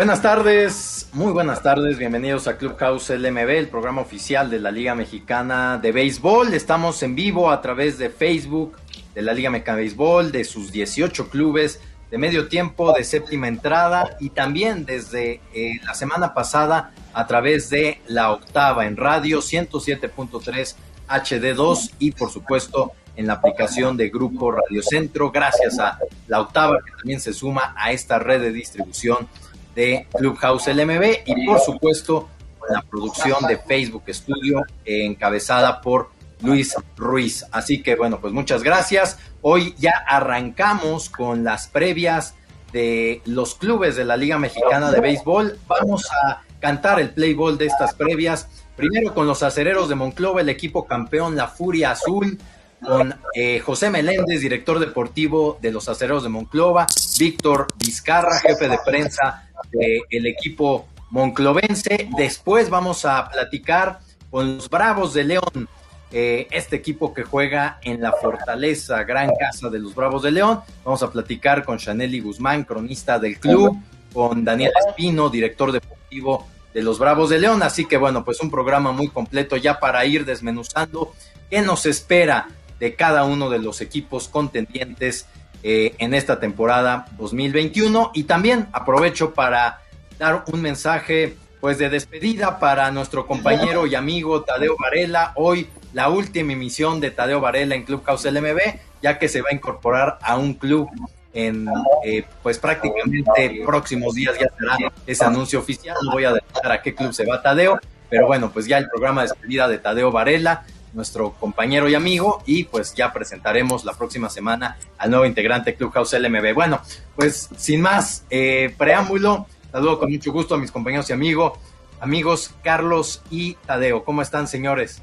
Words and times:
Buenas 0.00 0.22
tardes, 0.22 1.10
muy 1.12 1.30
buenas 1.30 1.62
tardes, 1.62 1.98
bienvenidos 1.98 2.48
a 2.48 2.56
Clubhouse 2.56 3.10
LMB, 3.10 3.50
el 3.50 3.68
programa 3.68 4.00
oficial 4.00 4.48
de 4.48 4.58
la 4.58 4.70
Liga 4.70 4.94
Mexicana 4.94 5.76
de 5.76 5.92
Béisbol. 5.92 6.54
Estamos 6.54 7.02
en 7.02 7.14
vivo 7.14 7.50
a 7.50 7.60
través 7.60 7.98
de 7.98 8.08
Facebook 8.08 8.78
de 9.14 9.20
la 9.20 9.34
Liga 9.34 9.50
Mexicana 9.50 9.76
de 9.76 9.82
Béisbol, 9.82 10.32
de 10.32 10.44
sus 10.44 10.72
18 10.72 11.28
clubes 11.28 11.82
de 12.10 12.16
medio 12.16 12.48
tiempo, 12.48 12.94
de 12.94 13.04
séptima 13.04 13.46
entrada 13.46 14.16
y 14.20 14.30
también 14.30 14.86
desde 14.86 15.42
eh, 15.52 15.78
la 15.84 15.92
semana 15.92 16.32
pasada 16.32 16.94
a 17.12 17.26
través 17.26 17.68
de 17.68 18.00
la 18.06 18.32
octava 18.32 18.86
en 18.86 18.96
radio 18.96 19.40
107.3 19.40 20.76
HD2 21.10 21.90
y 21.98 22.12
por 22.12 22.30
supuesto 22.30 22.92
en 23.16 23.26
la 23.26 23.34
aplicación 23.34 23.98
de 23.98 24.08
Grupo 24.08 24.50
Radio 24.50 24.82
Centro, 24.82 25.30
gracias 25.30 25.78
a 25.78 25.98
la 26.26 26.40
octava 26.40 26.78
que 26.82 26.92
también 26.92 27.20
se 27.20 27.34
suma 27.34 27.74
a 27.76 27.92
esta 27.92 28.18
red 28.18 28.40
de 28.40 28.50
distribución 28.50 29.28
de 29.74 30.06
Clubhouse 30.12 30.66
LMB 30.68 31.02
y 31.26 31.46
por 31.46 31.60
supuesto 31.60 32.28
la 32.68 32.82
producción 32.82 33.46
de 33.46 33.58
Facebook 33.58 34.04
Studio 34.08 34.62
encabezada 34.84 35.80
por 35.80 36.10
Luis 36.42 36.74
Ruiz. 36.96 37.44
Así 37.50 37.82
que 37.82 37.96
bueno, 37.96 38.20
pues 38.20 38.32
muchas 38.32 38.62
gracias. 38.62 39.18
Hoy 39.42 39.74
ya 39.78 39.92
arrancamos 40.06 41.10
con 41.10 41.44
las 41.44 41.68
previas 41.68 42.34
de 42.72 43.22
los 43.24 43.54
clubes 43.54 43.96
de 43.96 44.04
la 44.04 44.16
Liga 44.16 44.38
Mexicana 44.38 44.90
de 44.90 45.00
Béisbol. 45.00 45.58
Vamos 45.66 46.08
a 46.24 46.42
cantar 46.60 47.00
el 47.00 47.10
play 47.10 47.34
ball 47.34 47.58
de 47.58 47.66
estas 47.66 47.94
previas. 47.94 48.48
Primero 48.76 49.12
con 49.12 49.26
los 49.26 49.42
acereros 49.42 49.88
de 49.88 49.94
Monclova, 49.94 50.40
el 50.40 50.48
equipo 50.48 50.86
campeón, 50.86 51.36
la 51.36 51.48
Furia 51.48 51.90
Azul, 51.90 52.38
con 52.82 53.14
eh, 53.34 53.60
José 53.60 53.90
Meléndez, 53.90 54.40
director 54.40 54.78
deportivo 54.78 55.58
de 55.60 55.70
los 55.70 55.88
acereros 55.88 56.22
de 56.22 56.30
Monclova, 56.30 56.86
Víctor 57.18 57.74
Vizcarra, 57.76 58.38
jefe 58.38 58.68
de 58.68 58.78
prensa 58.84 59.49
del 59.70 60.26
equipo 60.26 60.86
monclovense. 61.10 62.08
Después 62.16 62.70
vamos 62.70 63.04
a 63.04 63.28
platicar 63.28 64.00
con 64.30 64.56
los 64.56 64.68
Bravos 64.68 65.12
de 65.14 65.24
León, 65.24 65.68
eh, 66.12 66.46
este 66.50 66.76
equipo 66.76 67.12
que 67.12 67.24
juega 67.24 67.78
en 67.82 68.00
la 68.00 68.12
Fortaleza, 68.12 69.02
gran 69.04 69.30
casa 69.38 69.68
de 69.68 69.78
los 69.78 69.94
Bravos 69.94 70.22
de 70.22 70.30
León. 70.30 70.60
Vamos 70.84 71.02
a 71.02 71.10
platicar 71.10 71.64
con 71.64 71.78
Chaneli 71.78 72.20
Guzmán, 72.20 72.64
cronista 72.64 73.18
del 73.18 73.38
club, 73.38 73.76
con 74.12 74.44
Daniel 74.44 74.72
Espino, 74.88 75.28
director 75.28 75.72
deportivo 75.72 76.46
de 76.72 76.82
los 76.82 76.98
Bravos 76.98 77.30
de 77.30 77.38
León. 77.38 77.62
Así 77.62 77.86
que 77.86 77.96
bueno, 77.96 78.24
pues 78.24 78.40
un 78.40 78.50
programa 78.50 78.92
muy 78.92 79.08
completo 79.08 79.56
ya 79.56 79.78
para 79.78 80.04
ir 80.06 80.24
desmenuzando 80.24 81.12
qué 81.48 81.62
nos 81.62 81.86
espera 81.86 82.48
de 82.78 82.94
cada 82.94 83.24
uno 83.24 83.50
de 83.50 83.58
los 83.58 83.80
equipos 83.80 84.28
contendientes 84.28 85.26
eh, 85.62 85.94
en 85.98 86.14
esta 86.14 86.40
temporada 86.40 87.06
2021. 87.18 88.12
Y 88.14 88.24
también 88.24 88.68
aprovecho 88.72 89.34
para 89.34 89.80
dar 90.18 90.44
un 90.46 90.62
mensaje 90.62 91.36
pues 91.60 91.78
de 91.78 91.90
despedida 91.90 92.58
para 92.58 92.90
nuestro 92.90 93.26
compañero 93.26 93.86
y 93.86 93.94
amigo 93.94 94.42
Tadeo 94.42 94.76
Varela. 94.78 95.32
Hoy 95.36 95.68
la 95.92 96.08
última 96.08 96.52
emisión 96.52 97.00
de 97.00 97.10
Tadeo 97.10 97.40
Varela 97.40 97.74
en 97.74 97.84
Clubhouse 97.84 98.24
LMB, 98.24 98.58
ya 99.02 99.18
que 99.18 99.28
se 99.28 99.42
va 99.42 99.48
a 99.50 99.54
incorporar 99.54 100.18
a 100.22 100.36
un 100.36 100.54
club 100.54 100.88
en 101.32 101.68
eh, 102.04 102.24
pues 102.42 102.58
prácticamente 102.58 103.62
próximos 103.64 104.14
días 104.14 104.36
ya 104.38 104.48
será 104.58 104.92
ese 105.06 105.24
anuncio 105.24 105.58
oficial. 105.58 105.96
No 106.02 106.12
voy 106.12 106.24
a 106.24 106.32
decir 106.32 106.48
a 106.64 106.82
qué 106.82 106.94
club 106.94 107.12
se 107.12 107.26
va 107.26 107.42
Tadeo, 107.42 107.78
pero 108.08 108.26
bueno, 108.26 108.50
pues 108.50 108.66
ya 108.66 108.78
el 108.78 108.88
programa 108.88 109.22
de 109.22 109.28
despedida 109.28 109.68
de 109.68 109.78
Tadeo 109.78 110.10
Varela 110.10 110.64
nuestro 110.92 111.32
compañero 111.32 111.88
y 111.88 111.94
amigo, 111.94 112.42
y 112.46 112.64
pues 112.64 112.94
ya 112.94 113.12
presentaremos 113.12 113.84
la 113.84 113.92
próxima 113.94 114.28
semana 114.28 114.78
al 114.98 115.10
nuevo 115.10 115.26
integrante 115.26 115.74
Clubhouse 115.74 116.12
LMB. 116.12 116.54
Bueno, 116.54 116.80
pues 117.16 117.48
sin 117.56 117.80
más 117.80 118.24
eh, 118.30 118.74
preámbulo, 118.76 119.46
saludo 119.70 119.98
con 119.98 120.10
mucho 120.10 120.32
gusto 120.32 120.54
a 120.54 120.58
mis 120.58 120.72
compañeros 120.72 121.08
y 121.10 121.12
amigos, 121.12 121.58
amigos 122.00 122.52
Carlos 122.62 123.22
y 123.30 123.54
Tadeo. 123.66 124.04
¿Cómo 124.04 124.22
están, 124.22 124.48
señores? 124.48 125.02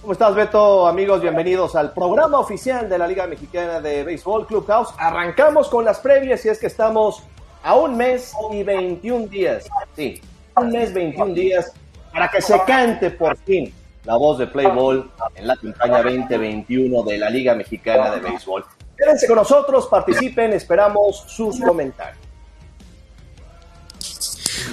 ¿Cómo 0.00 0.12
estás, 0.12 0.34
Beto? 0.34 0.86
Amigos, 0.86 1.20
bienvenidos 1.20 1.74
al 1.74 1.92
programa 1.92 2.38
oficial 2.38 2.88
de 2.88 2.96
la 2.96 3.08
Liga 3.08 3.26
Mexicana 3.26 3.80
de 3.80 4.04
Béisbol 4.04 4.46
Clubhouse. 4.46 4.94
Arrancamos 4.98 5.68
con 5.68 5.84
las 5.84 5.98
previas 5.98 6.44
y 6.44 6.48
es 6.48 6.60
que 6.60 6.68
estamos 6.68 7.24
a 7.64 7.74
un 7.74 7.96
mes 7.96 8.32
y 8.52 8.62
21 8.62 9.26
días. 9.26 9.66
Sí, 9.96 10.22
un 10.56 10.70
mes, 10.70 10.94
21 10.94 11.34
días 11.34 11.72
para 12.12 12.28
que 12.28 12.40
se 12.40 12.58
cante 12.64 13.10
por 13.10 13.36
fin 13.38 13.74
la 14.06 14.16
voz 14.16 14.38
de 14.38 14.46
Playball 14.46 15.10
en 15.34 15.46
la 15.48 15.56
campaña 15.56 16.02
2021 16.02 17.02
de 17.02 17.18
la 17.18 17.28
Liga 17.28 17.54
Mexicana 17.54 18.14
de 18.14 18.20
Béisbol. 18.20 18.64
Quédense 18.96 19.26
con 19.26 19.36
nosotros, 19.36 19.88
participen, 19.88 20.52
esperamos 20.52 21.24
sus 21.26 21.60
comentarios. 21.60 22.24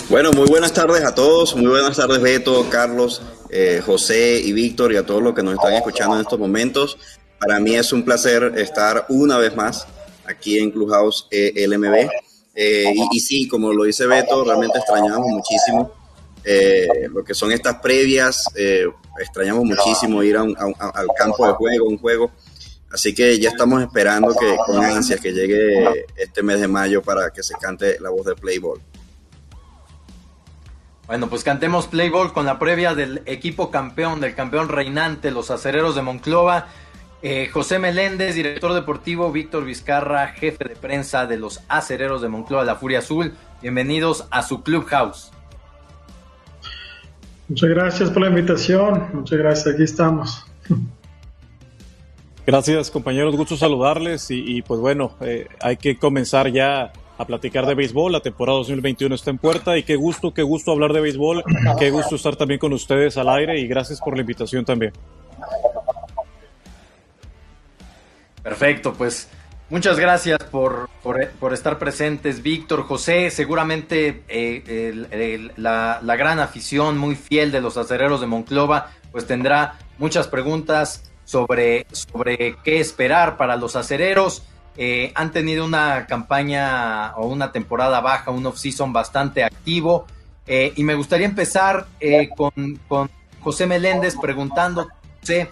Bueno, 0.08 0.32
muy 0.34 0.48
buenas 0.48 0.72
tardes 0.72 1.04
a 1.04 1.16
todos, 1.16 1.56
muy 1.56 1.66
buenas 1.66 1.98
tardes 1.98 2.22
Beto, 2.22 2.68
Carlos, 2.70 3.22
eh, 3.50 3.82
José 3.84 4.40
y 4.40 4.54
Víctor 4.54 4.94
y 4.94 4.98
a 4.98 5.06
todos 5.06 5.22
los 5.22 5.34
que 5.34 5.42
nos 5.42 5.56
están 5.56 5.74
escuchando 5.74 6.16
en 6.16 6.22
estos 6.22 6.38
momentos. 6.38 6.98
Para 7.40 7.60
mí 7.60 7.74
es 7.76 7.92
un 7.92 8.06
placer 8.06 8.54
estar 8.58 9.06
una 9.10 9.38
vez 9.40 9.56
más 9.56 9.88
aquí 10.26 10.60
en 10.60 10.70
Clubhouse 10.70 11.28
eh, 11.32 11.66
LMB. 11.68 12.08
Eh, 12.56 12.94
y, 12.96 13.18
y, 13.18 13.20
sí, 13.20 13.48
como 13.48 13.74
lo 13.74 13.84
dice 13.86 14.06
Beto, 14.06 14.44
realmente 14.44 14.78
extrañamos 14.78 15.28
muchísimo 15.28 16.03
lo 17.09 17.24
que 17.24 17.34
son 17.34 17.52
estas 17.52 17.76
previas, 17.76 18.48
extrañamos 19.20 19.64
muchísimo 19.66 20.24
ir 20.24 20.38
a 20.38 20.42
al 20.42 21.08
campo 21.18 21.48
de 21.48 21.54
juego, 21.54 21.86
un 21.88 21.98
juego. 21.98 22.31
Así 22.94 23.16
que 23.16 23.40
ya 23.40 23.50
estamos 23.50 23.81
esperando 23.81 24.36
que 24.36 24.56
con 24.68 24.84
ansias 24.84 25.20
que 25.20 25.34
llegue 25.34 26.06
este 26.16 26.44
mes 26.44 26.62
de 26.62 26.68
mayo 26.68 27.02
para 27.02 27.32
que 27.32 27.42
se 27.42 27.56
cante 27.56 28.00
la 28.00 28.12
voz 28.12 28.28
de 28.28 28.36
Playball. 28.36 28.80
Bueno, 31.08 31.28
pues 31.28 31.44
cantemos 31.44 31.88
Playball 31.88 32.34
con 32.34 32.46
la 32.46 32.59
previa 32.59 32.94
del 32.94 33.24
equipo 33.26 33.72
campeón, 33.72 34.22
del 34.22 34.36
campeón 34.36 34.70
reinante, 34.70 35.32
los 35.32 35.50
acereros 35.50 35.96
de 35.96 36.03
Monclova. 36.03 36.68
Eh, 37.24 37.50
José 37.52 37.80
Meléndez, 37.80 38.36
director 38.36 38.74
deportivo, 38.74 39.32
Víctor 39.32 39.66
Vizcarra, 39.66 40.28
jefe 40.28 40.64
de 40.64 40.76
prensa 40.76 41.26
de 41.26 41.38
los 41.38 41.62
acereros 41.70 42.22
de 42.22 42.30
Monclova, 42.30 42.64
la 42.64 42.76
Furia 42.76 43.00
Azul. 43.00 43.34
Bienvenidos 43.62 44.28
a 44.30 44.44
su 44.44 44.62
Clubhouse. 44.62 45.32
Muchas 47.53 47.69
gracias 47.69 48.09
por 48.09 48.24
la 48.24 48.30
invitación. 48.30 49.09
Muchas 49.14 49.38
gracias. 49.38 49.75
Aquí 49.75 49.84
estamos. 49.84 50.44
Gracias 52.47 52.90
compañeros, 52.90 53.36
gusto 53.36 53.56
saludarles 53.56 54.25
y, 54.31 54.64
pues 54.64 54.80
bueno, 54.80 55.16
eh, 55.22 55.46
hay 55.62 55.78
que 55.78 55.96
comenzar 55.96 56.52
ya 56.52 56.91
a 57.16 57.28
platicar 57.28 57.68
de 57.68 57.75
béisbol. 57.75 58.12
La 58.12 58.22
temporada 58.22 58.58
2021 58.58 59.14
está 59.14 59.30
en 59.30 59.38
puerta 59.38 59.78
y 59.78 59.84
qué 59.84 59.97
gusto, 59.97 60.34
qué 60.34 60.41
gusto 60.41 60.72
hablar 60.72 60.94
de 60.94 61.02
béisbol, 61.02 61.44
qué 61.78 61.91
gusto 61.91 62.16
estar 62.16 62.36
también 62.36 62.59
con 62.59 62.74
ustedes 62.74 63.18
al 63.18 63.30
aire 63.30 63.59
y 63.59 63.68
gracias 63.68 64.02
por 64.02 64.16
la 64.16 64.22
invitación 64.22 64.66
también. 64.66 64.94
Perfecto, 68.41 68.96
pues 68.96 69.30
Muchas 69.73 69.97
gracias 69.97 70.38
por, 70.51 70.88
por, 71.01 71.51
estar 71.51 71.79
presentes, 71.79 72.44
Víctor, 72.44 72.84
José. 72.84 73.31
Seguramente 73.31 74.22
eh, 74.28 75.50
la, 75.57 76.16
gran 76.16 76.39
afición 76.39 77.00
muy 77.00 77.16
fiel 77.16 77.51
de 77.51 77.59
los 77.59 77.75
acereros 77.78 78.22
de 78.22 78.28
Monclova, 78.28 78.91
pues 79.11 79.25
tendrá 79.25 79.79
muchas 79.97 80.28
preguntas 80.28 81.11
sobre, 81.25 81.88
sobre 81.91 82.56
qué 82.63 82.79
esperar 82.79 83.35
para 83.35 83.56
los 83.56 83.75
acereros. 83.75 84.44
Eh, 84.78 85.11
han 85.16 85.31
tenido 85.31 85.66
una 85.66 86.05
campaña 86.05 87.16
o 87.16 87.25
una 87.25 87.51
temporada 87.51 88.00
baja, 88.00 88.29
un 88.29 88.45
off-season 88.45 88.94
bastante 88.94 89.44
activo. 89.44 90.05
Eh, 90.45 90.72
y 90.75 90.84
me 90.84 90.94
gustaría 90.94 91.25
empezar 91.25 91.88
con, 92.38 92.79
con, 92.88 93.09
José 93.40 93.66
Meléndez 93.66 94.17
preguntando, 94.22 94.87
José, 95.19 95.49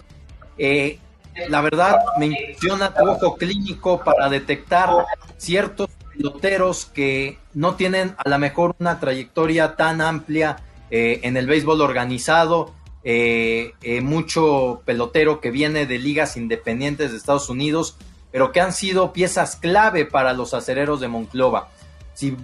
la 1.48 1.60
verdad 1.60 1.96
me 2.18 2.26
impresiona 2.26 2.94
tu 2.94 3.08
ojo 3.08 3.36
clínico 3.36 4.02
para 4.02 4.28
detectar 4.28 4.90
ciertos 5.36 5.88
peloteros 6.14 6.86
que 6.86 7.38
no 7.54 7.74
tienen 7.74 8.14
a 8.18 8.28
lo 8.28 8.38
mejor 8.38 8.74
una 8.78 9.00
trayectoria 9.00 9.76
tan 9.76 10.00
amplia 10.00 10.58
eh, 10.90 11.20
en 11.22 11.36
el 11.36 11.46
béisbol 11.46 11.80
organizado, 11.80 12.74
eh, 13.02 13.72
eh, 13.82 14.00
mucho 14.02 14.82
pelotero 14.84 15.40
que 15.40 15.50
viene 15.50 15.86
de 15.86 15.98
ligas 15.98 16.36
independientes 16.36 17.10
de 17.10 17.16
Estados 17.16 17.48
Unidos, 17.48 17.96
pero 18.30 18.52
que 18.52 18.60
han 18.60 18.72
sido 18.72 19.12
piezas 19.12 19.56
clave 19.56 20.04
para 20.04 20.34
los 20.34 20.54
acereros 20.54 21.00
de 21.00 21.08
Monclova. 21.08 21.68
Si 22.14 22.36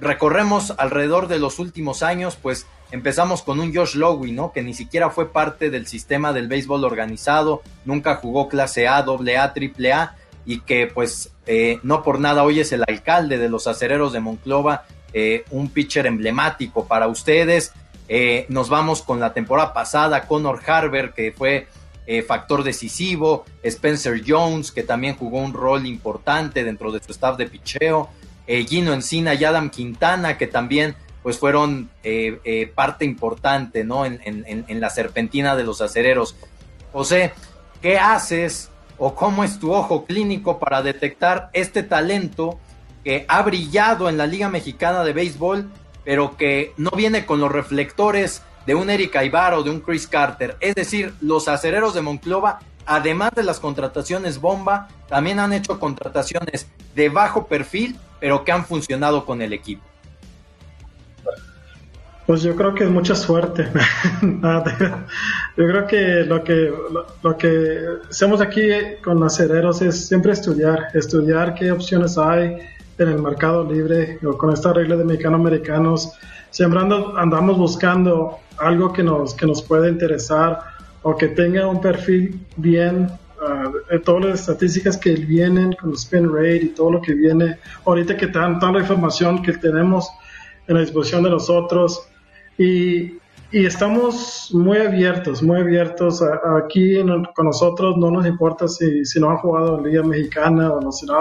recorremos 0.00 0.72
alrededor 0.78 1.28
de 1.28 1.38
los 1.38 1.58
últimos 1.58 2.02
años, 2.02 2.38
pues 2.40 2.66
Empezamos 2.92 3.42
con 3.42 3.60
un 3.60 3.74
Josh 3.74 3.94
Lowy, 3.94 4.32
¿no? 4.32 4.52
Que 4.52 4.62
ni 4.62 4.74
siquiera 4.74 5.10
fue 5.10 5.32
parte 5.32 5.70
del 5.70 5.86
sistema 5.86 6.32
del 6.32 6.48
béisbol 6.48 6.84
organizado, 6.84 7.62
nunca 7.84 8.16
jugó 8.16 8.48
clase 8.48 8.88
A, 8.88 9.02
doble 9.02 9.38
A, 9.38 9.52
triple 9.52 9.92
A, 9.92 10.16
y 10.44 10.60
que 10.60 10.86
pues 10.86 11.30
eh, 11.46 11.78
no 11.82 12.02
por 12.02 12.18
nada 12.18 12.42
hoy 12.42 12.60
es 12.60 12.72
el 12.72 12.82
alcalde 12.88 13.38
de 13.38 13.48
los 13.48 13.66
acereros 13.66 14.12
de 14.12 14.20
Monclova, 14.20 14.84
eh, 15.12 15.44
un 15.50 15.68
pitcher 15.68 16.06
emblemático 16.06 16.86
para 16.86 17.06
ustedes. 17.06 17.72
Eh, 18.08 18.46
nos 18.48 18.68
vamos 18.68 19.02
con 19.02 19.20
la 19.20 19.32
temporada 19.32 19.72
pasada, 19.72 20.26
Connor 20.26 20.60
Harber, 20.66 21.12
que 21.12 21.32
fue 21.32 21.68
factor 22.26 22.64
decisivo, 22.64 23.44
Spencer 23.62 24.20
Jones, 24.26 24.72
que 24.72 24.82
también 24.82 25.14
jugó 25.14 25.38
un 25.38 25.52
rol 25.52 25.86
importante 25.86 26.64
dentro 26.64 26.90
de 26.90 27.00
su 27.00 27.12
staff 27.12 27.36
de 27.36 27.46
picheo. 27.46 28.08
eh, 28.50 28.66
Gino 28.66 28.92
Encina 28.92 29.34
y 29.34 29.44
Adam 29.44 29.70
Quintana, 29.70 30.36
que 30.36 30.48
también 30.48 30.96
pues 31.22 31.38
fueron 31.38 31.90
eh, 32.02 32.40
eh, 32.44 32.70
parte 32.74 33.04
importante 33.04 33.84
¿no? 33.84 34.04
En, 34.04 34.20
en, 34.24 34.80
la 34.80 34.90
serpentina 34.90 35.56
de 35.56 35.64
los 35.64 35.80
acereros. 35.80 36.36
José, 36.92 37.32
¿qué 37.82 37.98
haces 37.98 38.70
o 38.98 39.14
cómo 39.14 39.44
es 39.44 39.58
tu 39.58 39.72
ojo 39.72 40.04
clínico 40.04 40.58
para 40.58 40.82
detectar 40.82 41.50
este 41.52 41.82
talento 41.82 42.58
que 43.04 43.24
ha 43.28 43.42
brillado 43.42 44.08
en 44.08 44.18
la 44.18 44.26
Liga 44.26 44.48
Mexicana 44.48 45.02
de 45.04 45.12
Béisbol, 45.12 45.70
pero 46.04 46.36
que 46.36 46.72
no 46.76 46.90
viene 46.90 47.24
con 47.24 47.40
los 47.40 47.50
reflectores 47.50 48.42
de 48.66 48.74
un 48.74 48.90
Eric 48.90 49.16
Aybar 49.16 49.54
o 49.54 49.62
de 49.62 49.70
un 49.70 49.80
Chris 49.80 50.06
Carter? 50.06 50.56
Es 50.60 50.74
decir, 50.74 51.14
los 51.20 51.48
acereros 51.48 51.94
de 51.94 52.02
Monclova, 52.02 52.60
además 52.84 53.30
de 53.34 53.42
las 53.42 53.58
contrataciones 53.58 54.38
bomba, 54.38 54.88
también 55.08 55.38
han 55.38 55.52
hecho 55.52 55.80
contrataciones 55.80 56.66
de 56.94 57.08
bajo 57.08 57.46
perfil, 57.46 57.98
pero 58.20 58.44
que 58.44 58.52
han 58.52 58.66
funcionado 58.66 59.24
con 59.24 59.40
el 59.40 59.52
equipo. 59.54 59.89
Pues 62.26 62.42
yo 62.42 62.54
creo 62.54 62.74
que 62.74 62.84
es 62.84 62.90
mucha 62.90 63.14
suerte. 63.14 63.66
yo 64.22 65.66
creo 65.66 65.86
que 65.86 66.24
lo 66.24 66.44
que 66.44 66.72
lo, 67.22 67.36
que 67.36 67.80
hacemos 68.08 68.40
aquí 68.40 68.70
con 69.02 69.22
acereros 69.24 69.82
es 69.82 70.06
siempre 70.06 70.32
estudiar, 70.32 70.88
estudiar 70.94 71.54
qué 71.54 71.72
opciones 71.72 72.18
hay 72.18 72.58
en 72.98 73.08
el 73.08 73.20
mercado 73.20 73.64
libre 73.64 74.18
o 74.24 74.36
con 74.36 74.52
esta 74.52 74.72
regla 74.72 74.96
de 74.96 75.04
mexicanos-americanos. 75.04 76.12
Siempre 76.50 76.80
andamos 76.80 77.56
buscando 77.56 78.38
algo 78.58 78.92
que 78.92 79.02
nos, 79.02 79.34
que 79.34 79.46
nos 79.46 79.62
pueda 79.62 79.88
interesar 79.88 80.60
o 81.02 81.16
que 81.16 81.28
tenga 81.28 81.66
un 81.66 81.80
perfil 81.80 82.38
bien 82.56 83.08
uh, 83.40 83.98
todas 84.00 84.24
las 84.24 84.40
estadísticas 84.48 84.96
que 84.96 85.14
vienen 85.14 85.72
con 85.72 85.90
el 85.90 85.96
spin 85.96 86.32
rate 86.32 86.64
y 86.64 86.68
todo 86.68 86.92
lo 86.92 87.00
que 87.00 87.14
viene 87.14 87.58
ahorita 87.86 88.16
que 88.16 88.26
dan 88.26 88.58
toda 88.58 88.72
la 88.72 88.80
información 88.80 89.42
que 89.42 89.54
tenemos 89.54 90.10
en 90.70 90.76
la 90.76 90.82
disposición 90.82 91.24
de 91.24 91.30
nosotros 91.30 92.00
y, 92.56 93.18
estamos 93.52 94.50
muy 94.54 94.78
abiertos, 94.78 95.42
muy 95.42 95.58
abiertos. 95.58 96.22
aquí 96.22 96.98
con 97.34 97.46
nosotros 97.46 97.96
no 97.96 98.08
nos 98.12 98.24
importa 98.24 98.68
si, 98.68 99.04
si, 99.04 99.18
no 99.18 99.30
han 99.30 99.38
jugado 99.38 99.78
en 99.78 99.84
Liga 99.86 100.04
Mexicana 100.04 100.72
o, 100.72 100.80
no, 100.80 100.92
si, 100.92 101.04
no, 101.04 101.18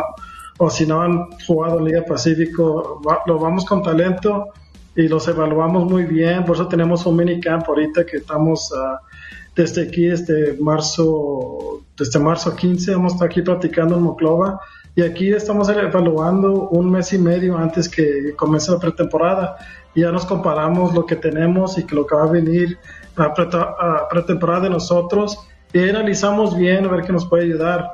o 0.60 0.70
si 0.70 0.86
no 0.86 1.02
han 1.02 1.32
jugado 1.48 1.80
en 1.80 1.86
Liga 1.86 2.04
Pacífico. 2.08 3.02
lo 3.26 3.40
vamos 3.40 3.66
con 3.66 3.82
talento 3.82 4.50
y 4.96 5.08
los 5.08 5.28
evaluamos 5.28 5.90
muy 5.90 6.04
bien. 6.04 6.46
Por 6.46 6.56
eso 6.56 6.68
tenemos 6.68 7.04
un 7.08 7.16
minicamp 7.16 7.68
ahorita 7.68 8.06
que 8.06 8.18
estamos 8.18 8.72
ah, 8.78 9.00
desde 9.56 9.88
aquí, 9.88 10.06
desde 10.06 10.56
marzo, 10.62 11.82
desde 11.98 12.20
marzo 12.20 12.56
15, 12.56 12.92
hemos 12.92 13.14
estado 13.14 13.32
aquí 13.32 13.42
practicando 13.42 13.96
en 13.96 14.04
Moclova. 14.04 14.60
Y 15.00 15.02
aquí 15.02 15.32
estamos 15.32 15.70
evaluando 15.70 16.68
un 16.72 16.92
mes 16.92 17.14
y 17.14 17.18
medio 17.18 17.58
antes 17.58 17.88
que 17.88 18.36
comience 18.36 18.70
la 18.70 18.80
pretemporada 18.80 19.56
ya 19.96 20.12
nos 20.12 20.26
comparamos 20.26 20.94
lo 20.94 21.06
que 21.06 21.16
tenemos 21.16 21.78
y 21.78 21.86
que 21.86 21.96
lo 21.96 22.06
que 22.06 22.16
va 22.16 22.24
a 22.24 22.28
venir 22.30 22.78
a, 23.16 24.10
pretemporada 24.10 24.64
de 24.64 24.72
nosotros 24.72 25.40
y 25.72 25.88
analizamos 25.88 26.58
bien 26.58 26.84
a 26.84 26.90
ver 26.90 27.06
qué 27.06 27.14
nos 27.14 27.26
puede 27.26 27.46
ayudar. 27.46 27.90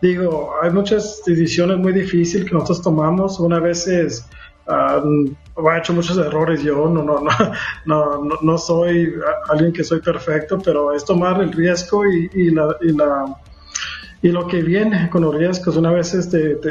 Digo, 0.00 0.54
hay 0.62 0.70
muchas 0.70 1.20
decisiones 1.26 1.76
muy 1.76 1.92
difíciles 1.92 2.48
que 2.48 2.54
nosotros 2.54 2.80
tomamos. 2.80 3.38
Una 3.38 3.60
vez 3.60 3.86
es, 3.86 4.26
uh, 4.66 5.26
he 5.60 5.78
hecho 5.78 5.92
muchos 5.92 6.16
errores 6.16 6.62
yo, 6.62 6.88
no, 6.88 7.02
no, 7.02 7.20
no, 7.20 7.30
no, 7.84 8.38
no, 8.40 8.56
soy 8.56 9.12
alguien 9.50 9.74
que 9.74 9.84
soy 9.84 10.00
perfecto, 10.00 10.58
pero 10.64 10.94
es 10.94 11.04
tomar 11.04 11.38
el 11.42 11.52
riesgo 11.52 12.06
y, 12.06 12.30
y 12.32 12.50
la, 12.50 12.74
y 12.80 12.92
la 12.92 13.26
y 14.22 14.28
lo 14.28 14.46
que 14.46 14.62
viene 14.62 15.08
con 15.10 15.22
los 15.22 15.34
riesgos. 15.34 15.76
Una 15.76 15.92
vez 15.92 16.10
te, 16.30 16.56
te, 16.56 16.70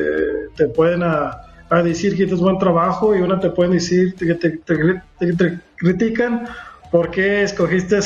te 0.56 0.68
pueden 0.68 1.03
a, 1.03 1.42
a 1.69 1.83
decir 1.83 2.15
que 2.15 2.24
es 2.24 2.39
buen 2.39 2.57
trabajo 2.57 3.15
y 3.15 3.21
una 3.21 3.39
te 3.39 3.50
pueden 3.50 3.74
decir 3.74 4.15
que 4.15 4.36
te, 4.36 4.50
te, 4.51 5.59
critican 5.77 6.45
porque 6.92 7.44
escogiste 7.44 8.00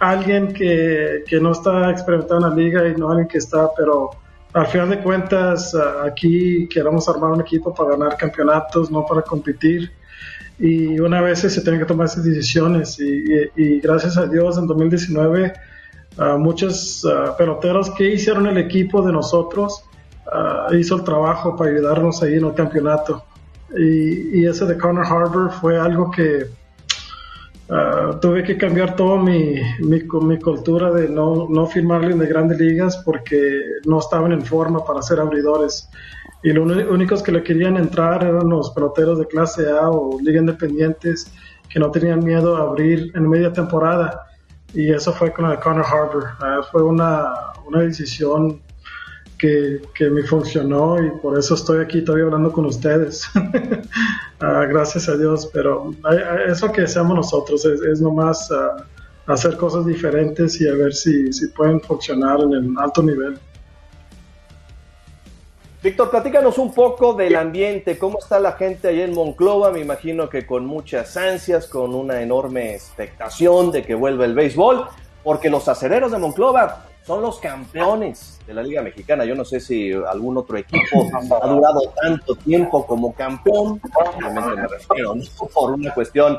a 0.00 0.10
alguien 0.10 0.52
que, 0.52 1.24
que, 1.26 1.40
no 1.40 1.52
está 1.52 1.90
experimentado 1.90 2.40
en 2.40 2.50
la 2.50 2.54
liga 2.54 2.88
y 2.88 2.94
no 2.94 3.10
alguien 3.10 3.28
que 3.28 3.38
está, 3.38 3.68
pero 3.76 4.10
al 4.54 4.66
final 4.66 4.90
de 4.90 4.98
cuentas 5.00 5.74
aquí 6.04 6.68
queremos 6.68 7.08
armar 7.08 7.32
un 7.32 7.40
equipo 7.40 7.74
para 7.74 7.90
ganar 7.90 8.16
campeonatos, 8.16 8.90
no 8.90 9.04
para 9.04 9.22
competir. 9.22 9.90
Y 10.58 11.00
una 11.00 11.20
vez 11.20 11.40
se 11.40 11.60
tienen 11.60 11.80
que 11.80 11.86
tomar 11.86 12.06
esas 12.06 12.24
decisiones 12.24 12.98
y, 13.00 13.24
y, 13.56 13.80
gracias 13.80 14.16
a 14.16 14.26
Dios 14.26 14.56
en 14.58 14.66
2019 14.66 15.52
muchos 16.38 17.06
peloteros 17.38 17.90
que 17.90 18.12
hicieron 18.12 18.46
el 18.46 18.58
equipo 18.58 19.02
de 19.02 19.12
nosotros 19.12 19.84
Ah, 20.34 20.68
hizo 20.72 20.96
el 20.96 21.04
trabajo 21.04 21.56
para 21.56 21.70
ayudarnos 21.70 22.22
ahí 22.22 22.34
en 22.34 22.46
el 22.46 22.54
campeonato. 22.54 23.24
Y, 23.76 24.46
ese 24.46 24.66
de 24.66 24.78
Connor 24.78 25.06
Harbor 25.06 25.50
fue 25.50 25.78
algo 25.78 26.10
que 26.10 26.46
tuve 28.20 28.42
que 28.42 28.58
cambiar 28.58 28.96
toda 28.96 29.16
mi, 29.22 29.54
mi, 29.80 30.02
mi, 30.02 30.38
cultura 30.38 30.90
de 30.90 31.08
no, 31.08 31.48
no 31.48 31.66
firmarle 31.66 32.14
de 32.14 32.26
grandes 32.26 32.58
ligas 32.58 32.98
porque 32.98 33.62
no 33.86 33.98
estaban 33.98 34.32
en 34.32 34.44
forma 34.44 34.84
para 34.84 35.00
ser 35.00 35.20
abridores. 35.20 35.88
Y 36.42 36.52
los 36.52 36.66
únicos 36.86 37.22
que 37.22 37.32
le 37.32 37.42
querían 37.42 37.78
entrar 37.78 38.24
eran 38.24 38.48
los 38.48 38.70
peloteros 38.70 39.18
de 39.18 39.26
clase 39.26 39.70
A 39.70 39.88
o 39.88 40.20
liga 40.20 40.40
independientes 40.40 41.32
que 41.70 41.80
no 41.80 41.90
tenían 41.90 42.22
miedo 42.22 42.56
a 42.56 42.62
abrir 42.62 43.10
en 43.14 43.28
media 43.28 43.52
temporada. 43.52 44.26
Y 44.74 44.90
eso 44.90 45.12
fue 45.12 45.32
con 45.32 45.50
el 45.50 45.58
Connor 45.60 45.84
Harbor. 45.84 46.24
Ah, 46.40 46.60
fue 46.70 46.82
una, 46.82 47.52
una 47.66 47.80
decisión 47.80 48.60
que, 49.42 50.10
me 50.10 50.22
funcionó 50.22 51.02
y 51.02 51.10
por 51.20 51.38
eso 51.38 51.54
estoy 51.54 51.82
aquí 51.82 52.02
todavía 52.02 52.26
hablando 52.26 52.52
con 52.52 52.66
ustedes. 52.66 53.28
Ah, 54.44 54.66
gracias 54.68 55.08
a 55.08 55.16
Dios, 55.16 55.48
pero 55.52 55.94
eso 56.48 56.72
que 56.72 56.88
seamos 56.88 57.14
nosotros 57.14 57.64
es, 57.64 57.80
es 57.80 58.00
nomás 58.00 58.50
uh, 58.50 58.82
hacer 59.30 59.56
cosas 59.56 59.86
diferentes 59.86 60.60
y 60.60 60.66
a 60.66 60.74
ver 60.74 60.92
si, 60.92 61.32
si 61.32 61.46
pueden 61.46 61.80
funcionar 61.80 62.40
en 62.40 62.52
el 62.52 62.74
alto 62.76 63.04
nivel. 63.04 63.38
Víctor, 65.82 66.10
platícanos 66.10 66.58
un 66.58 66.72
poco 66.72 67.12
del 67.14 67.34
ambiente, 67.34 67.98
cómo 67.98 68.20
está 68.20 68.38
la 68.38 68.52
gente 68.52 68.86
ahí 68.86 69.00
en 69.00 69.12
Monclova, 69.12 69.72
me 69.72 69.80
imagino 69.80 70.28
que 70.28 70.46
con 70.46 70.64
muchas 70.64 71.16
ansias, 71.16 71.66
con 71.66 71.92
una 71.92 72.22
enorme 72.22 72.76
expectación 72.76 73.72
de 73.72 73.82
que 73.82 73.96
vuelva 73.96 74.24
el 74.24 74.32
béisbol, 74.32 74.86
porque 75.24 75.50
los 75.50 75.66
acereros 75.66 76.12
de 76.12 76.18
Monclova 76.18 76.84
son 77.04 77.20
los 77.20 77.40
campeones 77.40 78.38
de 78.46 78.54
la 78.54 78.62
Liga 78.62 78.80
Mexicana. 78.80 79.24
Yo 79.24 79.34
no 79.34 79.44
sé 79.44 79.58
si 79.58 79.90
algún 79.90 80.36
otro 80.36 80.56
equipo 80.56 81.04
ha 81.42 81.46
durado 81.48 81.92
tanto 82.00 82.36
tiempo 82.36 82.86
como 82.86 83.12
campeón, 83.12 83.80
obviamente 84.14 84.54
me 84.54 84.68
refiero, 84.68 85.16
por 85.52 85.72
una 85.72 85.92
cuestión 85.92 86.38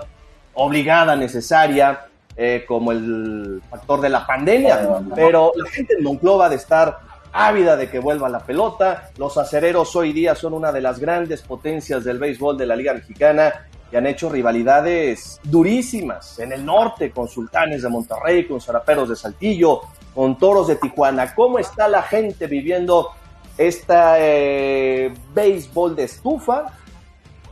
obligada, 0.54 1.18
necesaria, 1.18 2.06
eh, 2.38 2.64
como 2.66 2.94
el 2.94 3.62
factor 3.70 4.00
de 4.00 4.08
la 4.08 4.26
pandemia, 4.26 5.02
pero 5.14 5.52
la 5.54 5.70
gente 5.70 5.96
en 5.98 6.04
Monclova 6.06 6.48
de 6.48 6.56
estar 6.56 7.12
ávida 7.34 7.76
de 7.76 7.90
que 7.90 8.00
vuelva 8.00 8.30
la 8.30 8.40
pelota. 8.40 9.10
Los 9.18 9.38
acereros 9.38 9.96
hoy 9.96 10.14
día 10.14 10.36
son 10.36 10.54
una 10.54 10.72
de 10.72 10.82
las 10.82 11.00
grandes 11.00 11.42
potencias 11.42 12.04
del 12.04 12.20
béisbol 12.20 12.58
de 12.58 12.68
la 12.68 12.76
Liga 12.76 12.94
Mexicana 12.94 13.68
y 13.92 13.96
han 13.96 14.06
hecho 14.06 14.30
rivalidades 14.30 15.40
durísimas 15.44 16.40
en 16.40 16.52
el 16.54 16.66
norte 16.66 17.12
con 17.12 17.28
Sultanes 17.28 17.82
de 17.82 17.90
Monterrey, 17.90 18.46
con 18.46 18.62
Zaraperos 18.62 19.10
de 19.10 19.16
Saltillo, 19.16 19.82
con 20.14 20.38
Toros 20.38 20.68
de 20.68 20.78
Tijuana. 20.78 21.34
¿Cómo 21.36 21.60
está 21.60 21.88
la 21.88 22.04
gente 22.04 22.48
viviendo 22.48 23.10
esta 23.58 24.16
eh, 24.20 25.14
béisbol 25.34 25.96
de 25.96 26.04
estufa 26.06 26.66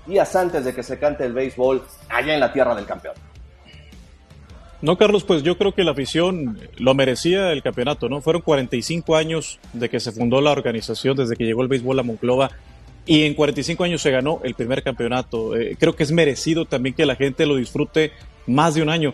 días 0.05 0.35
antes 0.35 0.65
de 0.65 0.73
que 0.73 0.83
se 0.83 0.97
cante 0.97 1.25
el 1.25 1.33
béisbol 1.33 1.83
allá 2.09 2.33
en 2.33 2.39
la 2.39 2.51
tierra 2.51 2.75
del 2.75 2.85
campeón? 2.85 3.30
No, 4.81 4.97
Carlos, 4.97 5.23
pues 5.23 5.43
yo 5.43 5.57
creo 5.57 5.73
que 5.73 5.83
la 5.83 5.91
afición 5.91 6.57
lo 6.77 6.95
merecía 6.95 7.51
el 7.51 7.61
campeonato, 7.61 8.09
¿no? 8.09 8.21
Fueron 8.21 8.41
45 8.41 9.15
años 9.15 9.59
de 9.73 9.89
que 9.89 9.99
se 9.99 10.11
fundó 10.11 10.41
la 10.41 10.51
organización, 10.51 11.15
desde 11.15 11.35
que 11.35 11.45
llegó 11.45 11.61
el 11.61 11.67
béisbol 11.67 11.99
a 11.99 12.03
Monclova, 12.03 12.49
y 13.05 13.23
en 13.23 13.33
45 13.33 13.83
años 13.83 14.01
se 14.01 14.11
ganó 14.11 14.41
el 14.43 14.55
primer 14.55 14.83
campeonato. 14.83 15.55
Eh, 15.55 15.75
creo 15.79 15.95
que 15.95 16.03
es 16.03 16.11
merecido 16.11 16.65
también 16.65 16.95
que 16.95 17.05
la 17.05 17.15
gente 17.15 17.45
lo 17.45 17.55
disfrute 17.55 18.11
más 18.47 18.73
de 18.73 18.81
un 18.81 18.89
año. 18.89 19.13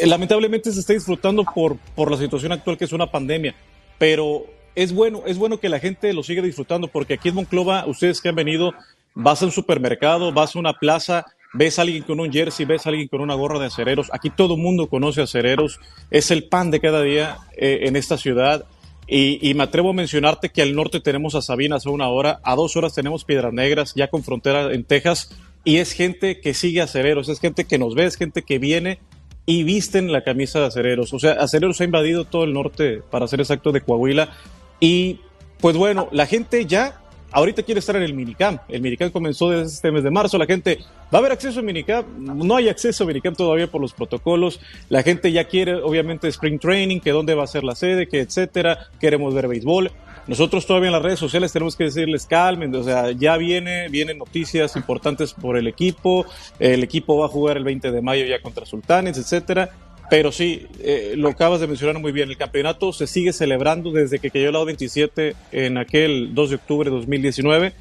Eh, 0.00 0.06
lamentablemente 0.06 0.72
se 0.72 0.80
está 0.80 0.92
disfrutando 0.92 1.44
por, 1.44 1.76
por 1.94 2.10
la 2.10 2.16
situación 2.16 2.52
actual 2.52 2.78
que 2.78 2.84
es 2.84 2.92
una 2.92 3.10
pandemia, 3.10 3.54
pero 3.98 4.46
es 4.74 4.92
bueno, 4.92 5.22
es 5.26 5.38
bueno 5.38 5.58
que 5.58 5.68
la 5.68 5.80
gente 5.80 6.12
lo 6.12 6.22
siga 6.22 6.42
disfrutando 6.42 6.88
porque 6.88 7.14
aquí 7.14 7.28
en 7.28 7.36
Monclova, 7.36 7.86
ustedes 7.86 8.20
que 8.20 8.28
han 8.28 8.34
venido, 8.34 8.72
vas 9.14 9.42
a 9.42 9.46
un 9.46 9.52
supermercado, 9.52 10.32
vas 10.32 10.56
a 10.56 10.58
una 10.58 10.74
plaza, 10.74 11.26
ves 11.54 11.78
a 11.78 11.82
alguien 11.82 12.02
con 12.02 12.20
un 12.20 12.30
jersey, 12.30 12.66
ves 12.66 12.84
a 12.84 12.90
alguien 12.90 13.08
con 13.08 13.22
una 13.22 13.34
gorra 13.34 13.58
de 13.58 13.66
acereros. 13.66 14.10
Aquí 14.12 14.28
todo 14.28 14.54
el 14.54 14.60
mundo 14.60 14.88
conoce 14.88 15.22
acereros, 15.22 15.80
es 16.10 16.30
el 16.30 16.44
pan 16.44 16.70
de 16.70 16.80
cada 16.80 17.00
día 17.02 17.38
eh, 17.56 17.80
en 17.84 17.96
esta 17.96 18.18
ciudad. 18.18 18.66
Y, 19.06 19.52
me 19.54 19.64
atrevo 19.64 19.90
a 19.90 19.92
mencionarte 19.92 20.48
que 20.48 20.62
al 20.62 20.74
norte 20.74 20.98
tenemos 20.98 21.34
a 21.34 21.42
Sabinas 21.42 21.84
a 21.84 21.90
una 21.90 22.08
hora, 22.08 22.40
a 22.42 22.54
dos 22.54 22.74
horas 22.74 22.94
tenemos 22.94 23.24
Piedras 23.24 23.52
Negras, 23.52 23.92
ya 23.94 24.08
con 24.08 24.24
frontera 24.24 24.72
en 24.72 24.82
Texas, 24.82 25.30
y 25.62 25.76
es 25.76 25.92
gente 25.92 26.40
que 26.40 26.54
sigue 26.54 26.80
acereros, 26.80 27.28
es 27.28 27.38
gente 27.38 27.66
que 27.66 27.76
nos 27.76 27.94
ve, 27.94 28.06
es 28.06 28.16
gente 28.16 28.42
que 28.42 28.58
viene 28.58 29.00
y 29.44 29.62
visten 29.62 30.10
la 30.10 30.24
camisa 30.24 30.60
de 30.60 30.66
acereros. 30.66 31.12
O 31.12 31.18
sea, 31.18 31.32
acereros 31.32 31.82
ha 31.82 31.84
invadido 31.84 32.24
todo 32.24 32.44
el 32.44 32.54
norte, 32.54 33.02
para 33.10 33.28
ser 33.28 33.40
exacto, 33.40 33.72
de 33.72 33.82
Coahuila. 33.82 34.30
Y 34.80 35.20
pues 35.60 35.76
bueno, 35.76 36.08
la 36.10 36.26
gente 36.26 36.64
ya 36.64 37.02
ahorita 37.34 37.62
quiere 37.64 37.80
estar 37.80 37.96
en 37.96 38.02
el 38.02 38.14
minicamp. 38.14 38.62
El 38.68 38.80
minicamp 38.80 39.12
comenzó 39.12 39.50
desde 39.50 39.74
este 39.74 39.90
mes 39.90 40.04
de 40.04 40.10
marzo. 40.10 40.38
La 40.38 40.46
gente 40.46 40.78
va 41.12 41.18
a 41.18 41.20
haber 41.20 41.32
acceso 41.32 41.60
a 41.60 41.62
minicamp. 41.62 42.06
No 42.16 42.56
hay 42.56 42.68
acceso 42.68 43.04
a 43.04 43.06
minicamp 43.06 43.36
todavía 43.36 43.66
por 43.66 43.80
los 43.80 43.92
protocolos. 43.92 44.60
La 44.88 45.02
gente 45.02 45.30
ya 45.32 45.44
quiere, 45.44 45.74
obviamente, 45.74 46.28
spring 46.28 46.58
training, 46.58 47.00
que 47.00 47.10
dónde 47.10 47.34
va 47.34 47.44
a 47.44 47.48
ser 47.48 47.64
la 47.64 47.74
sede, 47.74 48.06
que 48.06 48.20
etcétera. 48.20 48.88
Queremos 49.00 49.34
ver 49.34 49.48
béisbol. 49.48 49.90
Nosotros 50.26 50.64
todavía 50.66 50.88
en 50.88 50.94
las 50.94 51.02
redes 51.02 51.18
sociales 51.18 51.52
tenemos 51.52 51.76
que 51.76 51.84
decirles 51.84 52.24
calmen, 52.24 52.74
o 52.74 52.82
sea, 52.82 53.10
ya 53.10 53.36
viene, 53.36 53.90
vienen 53.90 54.16
noticias 54.16 54.74
importantes 54.74 55.34
por 55.34 55.58
el 55.58 55.66
equipo, 55.66 56.24
el 56.58 56.82
equipo 56.82 57.18
va 57.18 57.26
a 57.26 57.28
jugar 57.28 57.58
el 57.58 57.64
20 57.64 57.92
de 57.92 58.00
mayo 58.00 58.24
ya 58.24 58.40
contra 58.40 58.64
Sultanes, 58.64 59.18
etcétera. 59.18 59.70
Pero 60.10 60.32
sí, 60.32 60.66
eh, 60.80 61.14
lo 61.16 61.30
acabas 61.30 61.60
de 61.60 61.66
mencionar 61.66 61.98
muy 61.98 62.12
bien, 62.12 62.28
el 62.28 62.36
campeonato 62.36 62.92
se 62.92 63.06
sigue 63.06 63.32
celebrando 63.32 63.90
desde 63.90 64.18
que 64.18 64.30
cayó 64.30 64.48
el 64.48 64.52
lado 64.52 64.66
27 64.66 65.34
en 65.52 65.78
aquel 65.78 66.34
2 66.34 66.50
de 66.50 66.56
octubre 66.56 66.90
de 66.90 66.96
2019 66.96 67.72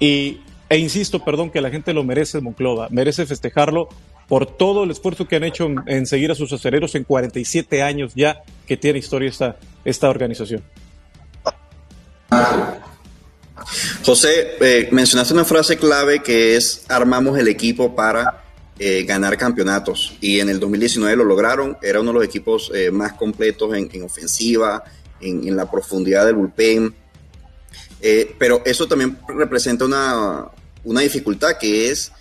y, 0.00 0.40
e 0.68 0.78
insisto, 0.78 1.24
perdón, 1.24 1.50
que 1.50 1.60
la 1.60 1.70
gente 1.70 1.94
lo 1.94 2.02
merece 2.02 2.40
Monclova, 2.40 2.88
merece 2.90 3.26
festejarlo 3.26 3.88
por 4.28 4.46
todo 4.46 4.84
el 4.84 4.90
esfuerzo 4.90 5.26
que 5.26 5.36
han 5.36 5.44
hecho 5.44 5.68
en, 5.86 6.06
seguir 6.06 6.30
a 6.30 6.34
sus 6.34 6.52
aceleros 6.52 6.94
en 6.94 7.04
47 7.04 7.82
años 7.82 8.12
ya 8.14 8.42
que 8.66 8.76
tiene 8.76 8.98
historia 8.98 9.28
esta, 9.28 9.56
esta 9.84 10.10
organización. 10.10 10.62
José, 14.04 14.56
eh, 14.60 14.88
mencionaste 14.92 15.32
una 15.32 15.44
frase 15.44 15.76
clave 15.76 16.22
que 16.22 16.56
es 16.56 16.84
armamos 16.88 17.38
el 17.38 17.48
equipo 17.48 17.94
para 17.94 18.47
eh, 18.78 19.04
ganar 19.04 19.36
campeonatos. 19.36 20.16
Y 20.20 20.40
en 20.40 20.48
el 20.48 20.60
2019 20.60 21.16
lo 21.16 21.24
lograron, 21.24 21.76
era 21.82 22.00
uno 22.00 22.12
de 22.12 22.18
los 22.18 22.24
equipos 22.24 22.70
eh, 22.74 22.90
más 22.90 23.14
completos 23.14 23.74
en, 23.76 24.02
ofensiva, 24.02 24.84
en, 25.20 25.56
la 25.56 25.70
profundidad 25.70 26.26
del 26.26 26.36
bullpen, 26.36 26.94
pero 28.38 28.62
eso 28.64 28.86
también 28.86 29.18
representa 29.26 29.84
una, 29.84 30.46
una 30.84 31.00
dificultad 31.00 31.58
que 31.58 31.90
es 31.90 32.12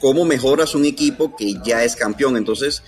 cómo 0.00 0.24
mejoras 0.24 0.74
un 0.74 0.84
equipo 0.84 1.34
que 1.36 1.54
ya 1.64 1.84
es 1.84 1.96
campeón, 1.96 2.36
entonces... 2.36 2.82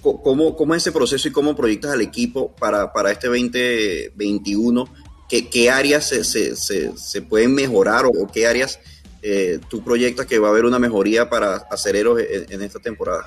¿Cómo, 0.00 0.56
¿Cómo 0.56 0.76
es 0.76 0.84
ese 0.84 0.92
proceso 0.92 1.26
y 1.26 1.32
cómo 1.32 1.56
proyectas 1.56 1.90
al 1.90 2.00
equipo 2.00 2.54
para, 2.54 2.92
para 2.92 3.10
este 3.10 3.26
2021 3.26 4.88
¿Qué, 5.28 5.70
áreas 5.70 6.08
se, 6.08 6.24
se, 6.24 6.56
se, 6.56 7.22
pueden 7.22 7.54
mejorar 7.54 8.06
o, 8.06 8.26
qué 8.32 8.46
áreas 8.46 8.80
eh, 9.22 9.58
tú 9.68 9.82
proyectas 9.82 10.26
que 10.26 10.38
va 10.38 10.48
a 10.48 10.50
haber 10.50 10.64
una 10.64 10.78
mejoría 10.78 11.28
para 11.28 11.56
acereros 11.70 12.20
en, 12.20 12.52
en 12.52 12.62
esta 12.62 12.78
temporada? 12.78 13.26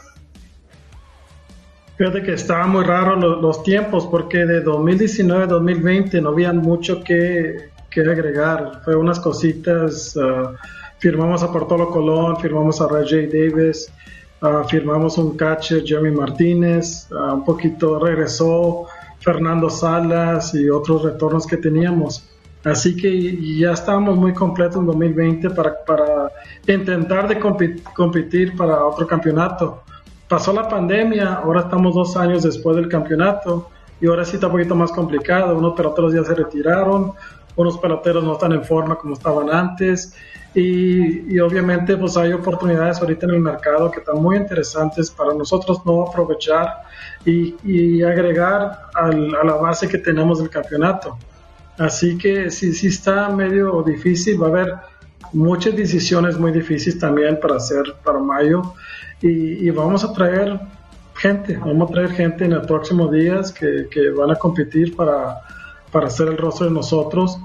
Fíjate 2.02 2.24
que 2.24 2.34
estaba 2.34 2.66
muy 2.66 2.84
raro 2.84 3.16
los, 3.16 3.62
tiempos 3.62 4.08
porque 4.08 4.40
de 4.40 4.62
2019 4.62 5.44
a 5.44 5.46
2020 5.46 6.20
no 6.22 6.30
había 6.30 6.52
mucho 6.52 7.04
que, 7.04 7.70
que 7.92 8.02
agregar. 8.02 8.82
Fue 8.84 8.96
unas 8.96 9.20
cositas. 9.20 10.16
Uh, 10.16 10.56
firmamos 10.98 11.44
a 11.44 11.52
Portolo 11.52 11.92
Colón, 11.92 12.38
firmamos 12.38 12.82
a 12.82 12.88
Ray 12.88 13.04
J. 13.04 13.16
Davis, 13.32 13.94
uh, 14.42 14.68
firmamos 14.68 15.20
un 15.20 15.38
catcher, 15.38 15.84
Jeremy 15.86 16.10
Martínez, 16.10 17.08
uh, 17.12 17.34
un 17.36 17.46
poquito 17.46 18.00
regresó 18.00 18.88
Fernando 19.20 19.70
Salas 19.70 20.56
y 20.56 20.72
otros 20.72 21.04
retornos 21.04 21.46
que 21.46 21.58
teníamos. 21.58 22.31
Así 22.64 22.96
que 22.96 23.58
ya 23.58 23.72
estábamos 23.72 24.18
muy 24.18 24.34
completos 24.34 24.78
en 24.78 24.86
2020 24.86 25.50
para, 25.52 25.84
para 25.84 26.32
intentar 26.68 27.28
de 27.28 27.40
competir 27.40 28.56
para 28.56 28.86
otro 28.86 29.08
campeonato. 29.08 29.84
Pasó 30.28 30.54
la 30.54 30.70
pandemia, 30.70 31.34
ahora 31.34 31.62
estamos 31.62 31.96
dos 31.96 32.16
años 32.16 32.44
después 32.44 32.76
del 32.76 32.88
campeonato 32.88 33.70
y 34.00 34.08
ahora 34.08 34.24
sí 34.24 34.36
está 34.36 34.48
un 34.48 34.54
poquito 34.54 34.76
más 34.76 34.92
complicado. 34.92 35.58
Unos 35.58 35.74
peloteros 35.74 36.14
ya 36.14 36.24
se 36.24 36.36
retiraron, 36.36 37.14
unos 37.56 37.78
peloteros 37.80 38.24
no 38.24 38.34
están 38.34 38.54
en 38.54 38.64
forma 38.64 38.96
como 38.96 39.14
estaban 39.14 39.50
antes 39.50 40.16
y, 40.54 41.40
obviamente 41.40 41.98
pues 41.98 42.16
hay 42.18 42.34
oportunidades 42.34 43.00
ahorita 43.00 43.26
en 43.26 43.32
el 43.32 43.40
mercado 43.40 43.90
que 43.90 44.00
están 44.00 44.22
muy 44.22 44.36
interesantes 44.36 45.10
para 45.10 45.34
nosotros 45.34 45.82
no 45.86 46.04
aprovechar 46.04 46.84
y, 47.26 47.56
y 47.64 48.04
agregar 48.04 48.88
al, 48.94 49.34
a 49.36 49.44
la 49.44 49.56
base 49.56 49.88
que 49.88 49.98
tenemos 49.98 50.40
del 50.40 50.50
campeonato. 50.50 51.18
Así 51.82 52.16
que 52.16 52.52
sí, 52.52 52.74
sí 52.74 52.88
está 52.88 53.30
medio 53.30 53.82
difícil, 53.82 54.40
va 54.40 54.46
a 54.46 54.50
haber 54.50 54.74
muchas 55.34 55.76
decisiones 55.76 56.38
muy 56.38 56.52
difíciles 56.52 57.00
también 57.00 57.40
para 57.40 57.56
hacer 57.56 57.96
para 58.04 58.20
mayo. 58.20 58.76
Y, 59.20 59.68
vamos 59.72 60.04
a 60.04 60.14
traer 60.14 60.60
gente, 61.16 61.58
vamos 61.58 61.90
a 61.90 61.94
traer 61.94 62.12
gente 62.12 62.46
en 62.46 62.52
los 62.52 62.68
próximos 62.68 63.12
días 63.12 63.52
que, 63.52 63.88
que 63.90 64.12
van 64.12 64.30
a 64.30 64.36
competir 64.36 64.96
para, 64.96 65.42
para 65.92 66.06
hacer 66.06 66.28
el 66.28 66.38
rostro 66.38 66.68
de 66.68 66.72
nosotros. 66.72 67.40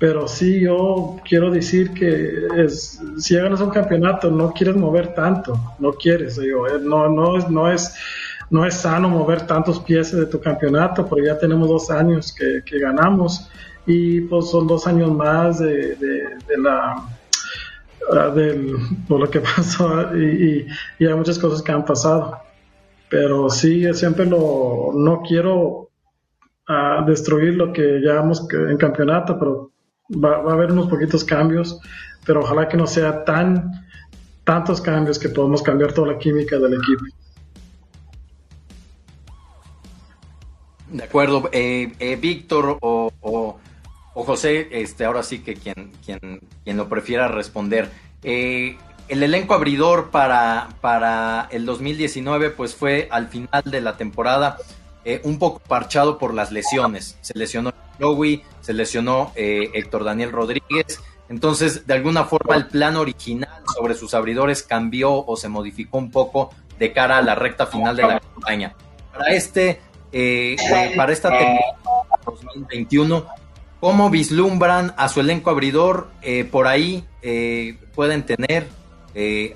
Pero 0.00 0.26
sí, 0.26 0.62
yo 0.62 1.18
quiero 1.24 1.52
decir 1.52 1.92
que 1.92 2.48
es, 2.56 3.00
si 3.18 3.36
ganas 3.36 3.60
un 3.60 3.70
campeonato, 3.70 4.32
no 4.32 4.52
quieres 4.52 4.74
mover 4.74 5.14
tanto, 5.14 5.76
no 5.78 5.92
quieres, 5.92 6.38
eh, 6.38 6.50
no, 6.82 7.08
no, 7.08 7.38
es, 7.38 7.48
no, 7.48 7.70
es, 7.70 7.94
no 8.50 8.66
es 8.66 8.74
sano 8.74 9.08
mover 9.08 9.46
tantos 9.46 9.78
piezas 9.78 10.18
de 10.18 10.26
tu 10.26 10.40
campeonato, 10.40 11.06
porque 11.06 11.26
ya 11.26 11.38
tenemos 11.38 11.68
dos 11.68 11.88
años 11.88 12.34
que 12.34 12.78
ganamos 12.80 13.48
y 13.86 14.20
pues 14.22 14.50
son 14.50 14.66
dos 14.66 14.86
años 14.86 15.12
más 15.12 15.60
de, 15.60 15.94
de, 15.94 16.58
la 16.58 17.06
ah, 18.12 18.28
de 18.28 18.74
lo 19.08 19.30
que 19.30 19.40
pasó 19.56 20.16
y, 20.16 20.66
y, 20.98 21.06
hay 21.06 21.14
muchas 21.14 21.38
cosas 21.38 21.62
que 21.62 21.72
han 21.72 21.84
pasado. 21.84 22.38
Pero 23.08 23.48
sí, 23.48 23.84
siempre 23.94 24.26
lo, 24.26 24.90
no 24.92 25.22
quiero 25.22 25.88
uh, 26.68 27.04
destruir 27.06 27.54
lo 27.54 27.72
que 27.72 28.00
llevamos 28.00 28.48
en 28.52 28.76
campeonato, 28.76 29.38
pero 29.38 29.70
va, 30.10 30.36
a 30.38 30.52
haber 30.52 30.72
unos 30.72 30.88
poquitos 30.88 31.24
cambios, 31.24 31.78
pero 32.24 32.40
ojalá 32.40 32.68
que 32.68 32.76
no 32.76 32.86
sea 32.86 33.24
tan 33.24 33.86
tantos 34.42 34.80
cambios 34.80 35.18
que 35.18 35.28
podamos 35.28 35.60
cambiar 35.62 35.92
toda 35.92 36.12
la 36.12 36.18
química 36.18 36.56
del 36.56 36.74
equipo. 36.74 37.04
De 40.90 41.02
acuerdo, 41.02 41.48
eh, 41.52 41.92
eh, 41.98 42.16
Víctor 42.16 42.78
José, 44.24 44.68
este, 44.70 45.04
ahora 45.04 45.22
sí 45.22 45.40
que 45.40 45.54
quien, 45.54 45.92
quien, 46.04 46.40
quien 46.64 46.76
lo 46.76 46.88
prefiera 46.88 47.28
responder. 47.28 47.90
Eh, 48.22 48.76
el 49.08 49.22
elenco 49.22 49.54
abridor 49.54 50.10
para, 50.10 50.68
para 50.80 51.48
el 51.50 51.64
2019 51.64 52.50
pues 52.50 52.74
fue 52.74 53.08
al 53.10 53.28
final 53.28 53.62
de 53.64 53.80
la 53.80 53.96
temporada 53.96 54.58
un 55.22 55.38
poco 55.38 55.60
parchado 55.60 56.18
por 56.18 56.34
las 56.34 56.50
lesiones. 56.50 57.16
Se 57.20 57.38
lesionó 57.38 57.72
Lowy, 57.98 58.42
se 58.60 58.72
lesionó 58.72 59.32
eh, 59.34 59.70
Héctor 59.74 60.04
Daniel 60.04 60.32
Rodríguez. 60.32 61.00
Entonces, 61.28 61.86
de 61.86 61.94
alguna 61.94 62.24
forma, 62.24 62.54
el 62.54 62.66
plan 62.66 62.96
original 62.96 63.62
sobre 63.74 63.94
sus 63.94 64.14
abridores 64.14 64.62
cambió 64.62 65.24
o 65.24 65.36
se 65.36 65.48
modificó 65.48 65.98
un 65.98 66.10
poco 66.10 66.50
de 66.78 66.92
cara 66.92 67.18
a 67.18 67.22
la 67.22 67.34
recta 67.34 67.66
final 67.66 67.96
de 67.96 68.02
la 68.02 68.20
campaña. 68.20 68.74
Para 69.12 69.34
este, 69.34 69.80
eh, 70.12 70.56
eh, 70.56 70.92
para 70.96 71.12
esta 71.12 71.30
temporada 71.30 72.20
2021, 72.24 73.26
¿cómo 73.80 74.10
vislumbran 74.10 74.94
a 74.96 75.08
su 75.08 75.20
elenco 75.20 75.50
abridor? 75.50 76.08
por 76.50 76.66
ahí 76.66 77.04
pueden 77.94 78.24
tener 78.24 78.66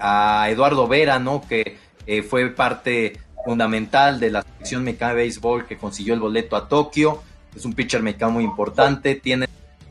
a 0.00 0.46
Eduardo 0.48 0.86
Vera, 0.88 1.18
¿no? 1.18 1.42
Que 1.48 1.78
fue 2.28 2.48
parte 2.50 3.18
fundamental 3.44 4.20
de 4.20 4.30
la 4.30 4.42
selección 4.42 4.84
mexicana 4.84 5.14
de 5.14 5.22
béisbol 5.22 5.66
que 5.66 5.76
consiguió 5.76 6.14
el 6.14 6.20
boleto 6.20 6.56
a 6.56 6.68
Tokio 6.68 7.22
es 7.54 7.64
un 7.64 7.72
pitcher 7.72 8.02
mexicano 8.02 8.32
muy 8.32 8.44
importante, 8.44 9.14
tiene, 9.16 9.48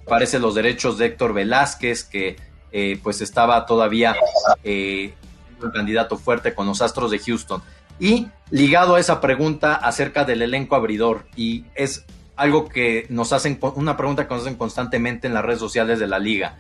parece, 0.07 0.39
los 0.39 0.55
derechos 0.55 0.98
de 0.98 1.07
Héctor 1.07 1.33
Velázquez, 1.33 2.03
que 2.03 2.38
eh, 2.71 3.00
pues 3.01 3.21
estaba 3.21 3.65
todavía 3.65 4.15
eh, 4.63 5.13
un 5.62 5.71
candidato 5.71 6.17
fuerte 6.17 6.53
con 6.53 6.67
los 6.67 6.81
Astros 6.81 7.12
de 7.12 7.19
Houston. 7.19 7.62
Y 8.00 8.27
ligado 8.50 8.95
a 8.95 9.00
esa 9.00 9.19
pregunta 9.19 9.75
acerca 9.75 10.24
del 10.24 10.41
elenco 10.41 10.75
abridor, 10.75 11.25
y 11.36 11.65
es 11.75 12.05
algo 12.39 12.69
que 12.69 13.05
nos 13.10 13.34
hacen, 13.34 13.60
una 13.75 13.98
pregunta 13.98 14.25
que 14.25 14.34
nos 14.34 14.43
hacen 14.43 14.55
constantemente 14.55 15.27
en 15.27 15.34
las 15.34 15.43
redes 15.43 15.60
sociales 15.60 16.00
de 16.00 16.08
la 16.08 16.19
liga. 16.19 16.55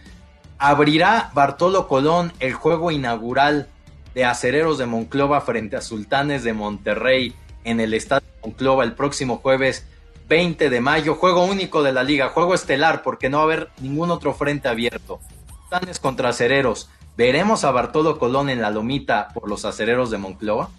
¿Abrirá 0.57 1.31
Bartolo 1.33 1.87
Colón 1.87 2.33
el 2.41 2.53
juego 2.53 2.91
inaugural 2.91 3.69
de 4.13 4.25
Acereros 4.25 4.77
de 4.77 4.87
Monclova 4.87 5.39
frente 5.39 5.77
a 5.77 5.81
Sultanes 5.81 6.43
de 6.43 6.51
Monterrey 6.51 7.33
en 7.63 7.79
el 7.79 7.93
Estadio 7.93 8.27
Monclova 8.43 8.83
el 8.83 8.91
próximo 8.91 9.37
jueves 9.37 9.85
20 10.27 10.69
de 10.69 10.81
mayo, 10.81 11.15
juego 11.15 11.45
único 11.45 11.81
de 11.81 11.93
la 11.93 12.03
liga, 12.03 12.27
juego 12.27 12.53
estelar 12.53 13.01
porque 13.01 13.29
no 13.29 13.37
va 13.37 13.43
a 13.43 13.45
haber 13.45 13.69
ningún 13.79 14.11
otro 14.11 14.33
frente 14.33 14.67
abierto. 14.67 15.21
Sultanes 15.61 15.99
contra 15.99 16.29
acereros. 16.29 16.89
¿Veremos 17.15 17.63
a 17.63 17.71
Bartolo 17.71 18.19
Colón 18.19 18.49
en 18.49 18.61
la 18.61 18.69
lomita 18.69 19.29
por 19.33 19.47
los 19.47 19.63
acereros 19.63 20.11
de 20.11 20.17
Monclova? 20.17 20.69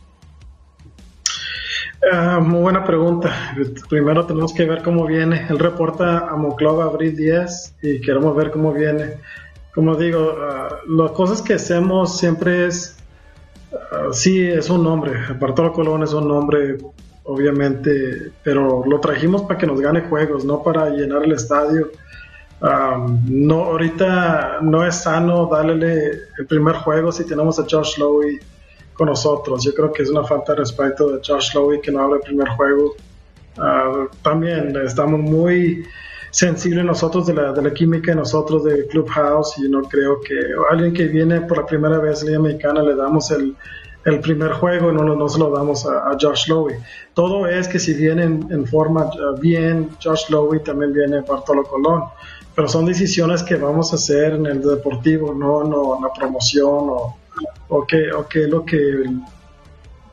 Ah, 2.09 2.41
muy 2.41 2.63
buena 2.63 2.85
pregunta. 2.85 3.55
Primero 3.91 4.25
tenemos 4.25 4.55
que 4.55 4.65
ver 4.65 4.83
cómo 4.83 5.07
viene. 5.07 5.47
Él 5.51 5.59
reporta 5.59 6.29
a 6.29 6.37
Monclova 6.37 6.85
abril 6.85 7.15
10 7.15 7.77
y 7.83 8.01
queremos 8.01 8.35
ver 8.35 8.51
cómo 8.51 8.73
viene. 8.73 9.19
Como 9.75 9.95
digo, 9.97 10.33
uh, 10.33 10.91
las 10.91 11.11
cosas 11.13 11.43
que 11.43 11.55
hacemos 11.55 12.19
siempre 12.19 12.67
es, 12.67 12.97
uh, 13.73 14.13
sí, 14.13 14.43
es 14.43 14.71
un 14.71 14.83
nombre. 14.83 15.13
Bartolo 15.39 15.73
Colón 15.73 16.03
es 16.03 16.15
un 16.15 16.27
nombre 16.27 16.79
obviamente, 17.25 18.33
pero 18.43 18.83
lo 18.87 18.99
trajimos 18.99 19.43
para 19.43 19.59
que 19.59 19.67
nos 19.67 19.81
gane 19.81 20.01
juegos, 20.01 20.45
no 20.45 20.63
para 20.63 20.89
llenar 20.89 21.25
el 21.25 21.33
estadio. 21.33 21.91
no, 22.61 23.65
ahorita 23.65 24.59
no 24.63 24.87
es 24.87 24.97
sano 24.97 25.47
darle 25.47 26.13
el 26.39 26.47
primer 26.49 26.77
juego 26.77 27.13
si 27.13 27.25
tenemos 27.25 27.59
a 27.59 27.67
Josh 27.71 27.99
Lowe 27.99 28.41
con 29.01 29.09
nosotros. 29.09 29.65
Yo 29.65 29.73
creo 29.73 29.91
que 29.91 30.03
es 30.03 30.11
una 30.11 30.25
falta 30.25 30.53
de 30.53 30.59
respeto 30.59 31.11
de 31.11 31.23
Josh 31.27 31.55
Lowe 31.55 31.81
que 31.81 31.91
no 31.91 32.03
hable 32.03 32.17
el 32.17 32.21
primer 32.21 32.49
juego. 32.51 32.97
Ah, 33.57 34.07
también 34.23 34.77
estamos 34.85 35.19
muy 35.19 35.85
sensibles 36.31 36.85
nosotros 36.85 37.27
de 37.27 37.33
la, 37.33 37.55
de 37.55 37.63
la 37.63 37.73
química 37.73 38.11
de 38.11 38.19
nosotros 38.19 38.63
de 38.63 38.87
Clubhouse 38.89 39.57
y 39.57 39.71
no 39.71 39.81
creo 39.85 40.21
que 40.21 40.39
alguien 40.71 40.93
que 40.93 41.07
viene 41.07 41.41
por 41.41 41.57
la 41.57 41.67
primera 41.67 41.99
vez 41.99 42.21
a 42.21 42.25
la 42.25 42.31
Liga 42.33 42.43
Mexicana 42.43 42.83
le 42.83 42.95
damos 42.95 43.31
el, 43.31 43.57
el 44.05 44.21
primer 44.21 44.53
juego 44.53 44.93
no, 44.93 45.03
no 45.03 45.29
se 45.31 45.39
lo 45.39 45.51
damos 45.51 45.87
a, 45.87 46.15
Josh 46.21 46.49
Lowe. 46.49 46.79
Todo 47.15 47.47
es 47.47 47.69
que 47.69 47.79
si 47.79 47.95
viene 47.95 48.25
en, 48.25 48.67
forma 48.67 49.09
ah, 49.11 49.35
bien, 49.41 49.89
Josh 50.05 50.29
Lowe 50.29 50.59
también 50.59 50.93
viene 50.93 51.23
Bartolo 51.23 51.65
Colón 51.65 52.03
pero 52.55 52.69
son 52.69 52.85
decisiones 52.85 53.43
que 53.43 53.55
vamos 53.55 53.93
a 53.93 53.97
hacer 53.97 54.35
en 54.35 54.45
el 54.45 54.61
deportivo, 54.61 55.33
no, 55.33 55.65
no 55.65 55.99
la 56.03 56.13
promoción 56.13 56.91
o, 56.91 57.17
o 57.69 57.87
qué 57.87 58.13
o 58.13 58.27
que 58.27 58.47
lo 58.47 58.65
que 58.65 59.05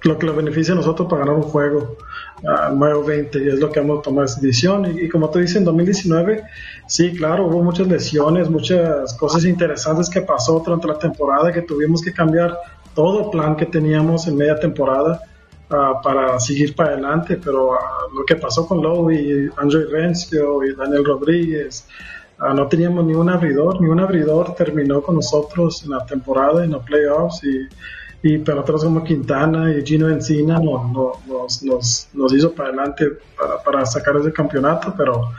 lo 0.04 0.18
que 0.18 0.26
lo 0.26 0.36
beneficia 0.36 0.74
a 0.74 0.78
nosotros 0.78 1.08
para 1.10 1.26
ganar 1.26 1.36
un 1.36 1.44
juego 1.44 1.98
uh, 2.44 2.76
mayo 2.76 3.04
20 3.04 3.44
y 3.44 3.48
es 3.50 3.60
lo 3.60 3.72
que 3.72 3.80
vamos 3.80 4.00
a 4.00 4.02
tomar 4.04 4.26
esa 4.26 4.40
decisión. 4.40 4.86
Y, 4.86 5.10
como 5.10 5.30
tú 5.30 5.40
dices 5.40 5.58
en 5.58 5.66
2019 5.66 6.44
sí 6.88 7.14
claro 7.14 7.48
hubo 7.48 7.64
muchas 7.64 7.88
lesiones 7.88 8.50
muchas 8.50 9.14
cosas 9.16 9.46
interesantes 9.46 10.10
que 10.10 10.22
pasó 10.22 10.62
durante 10.64 10.88
la 10.88 11.00
temporada 11.00 11.52
que 11.52 11.62
tuvimos 11.62 12.02
que 12.02 12.14
cambiar 12.14 12.58
todo 12.94 13.32
plan 13.32 13.56
que 13.56 13.66
teníamos 13.66 14.28
en 14.28 14.38
media 14.38 14.60
temporada 14.60 15.22
uh, 15.70 16.02
para 16.02 16.40
seguir 16.40 16.76
para 16.76 16.92
adelante 16.92 17.40
pero 17.44 17.72
uh, 17.72 18.16
lo 18.16 18.24
que 18.26 18.36
pasó 18.36 18.68
con 18.68 18.82
Lowe 18.82 19.14
y 19.14 19.50
Andre 19.58 19.86
Rencio 19.86 20.64
y 20.64 20.76
Daniel 20.76 21.06
Rodríguez 21.06 21.88
no 22.40 22.68
teníamos 22.68 23.06
ni 23.06 23.14
un 23.14 23.30
abridor, 23.30 23.82
ni 23.82 23.88
un 23.88 24.00
abridor 24.00 24.54
terminó 24.56 25.02
con 25.02 25.16
nosotros 25.16 25.84
en 25.84 25.92
la 25.92 26.06
temporada, 26.06 26.64
en 26.64 26.72
los 26.72 26.84
playoffs, 26.84 27.44
y, 27.44 27.68
y 28.22 28.38
peloteros 28.40 28.84
como 28.84 29.04
Quintana 29.04 29.74
y 29.74 29.84
Gino 29.86 30.10
Encina 30.10 30.60
nos, 30.60 31.26
nos, 31.64 32.10
nos, 32.14 32.34
hizo 32.34 32.54
para 32.54 32.70
adelante 32.70 33.12
para, 33.38 33.64
para, 33.64 33.86
sacar 33.86 34.18
ese 34.18 34.32
campeonato, 34.32 34.94
pero 34.96 35.32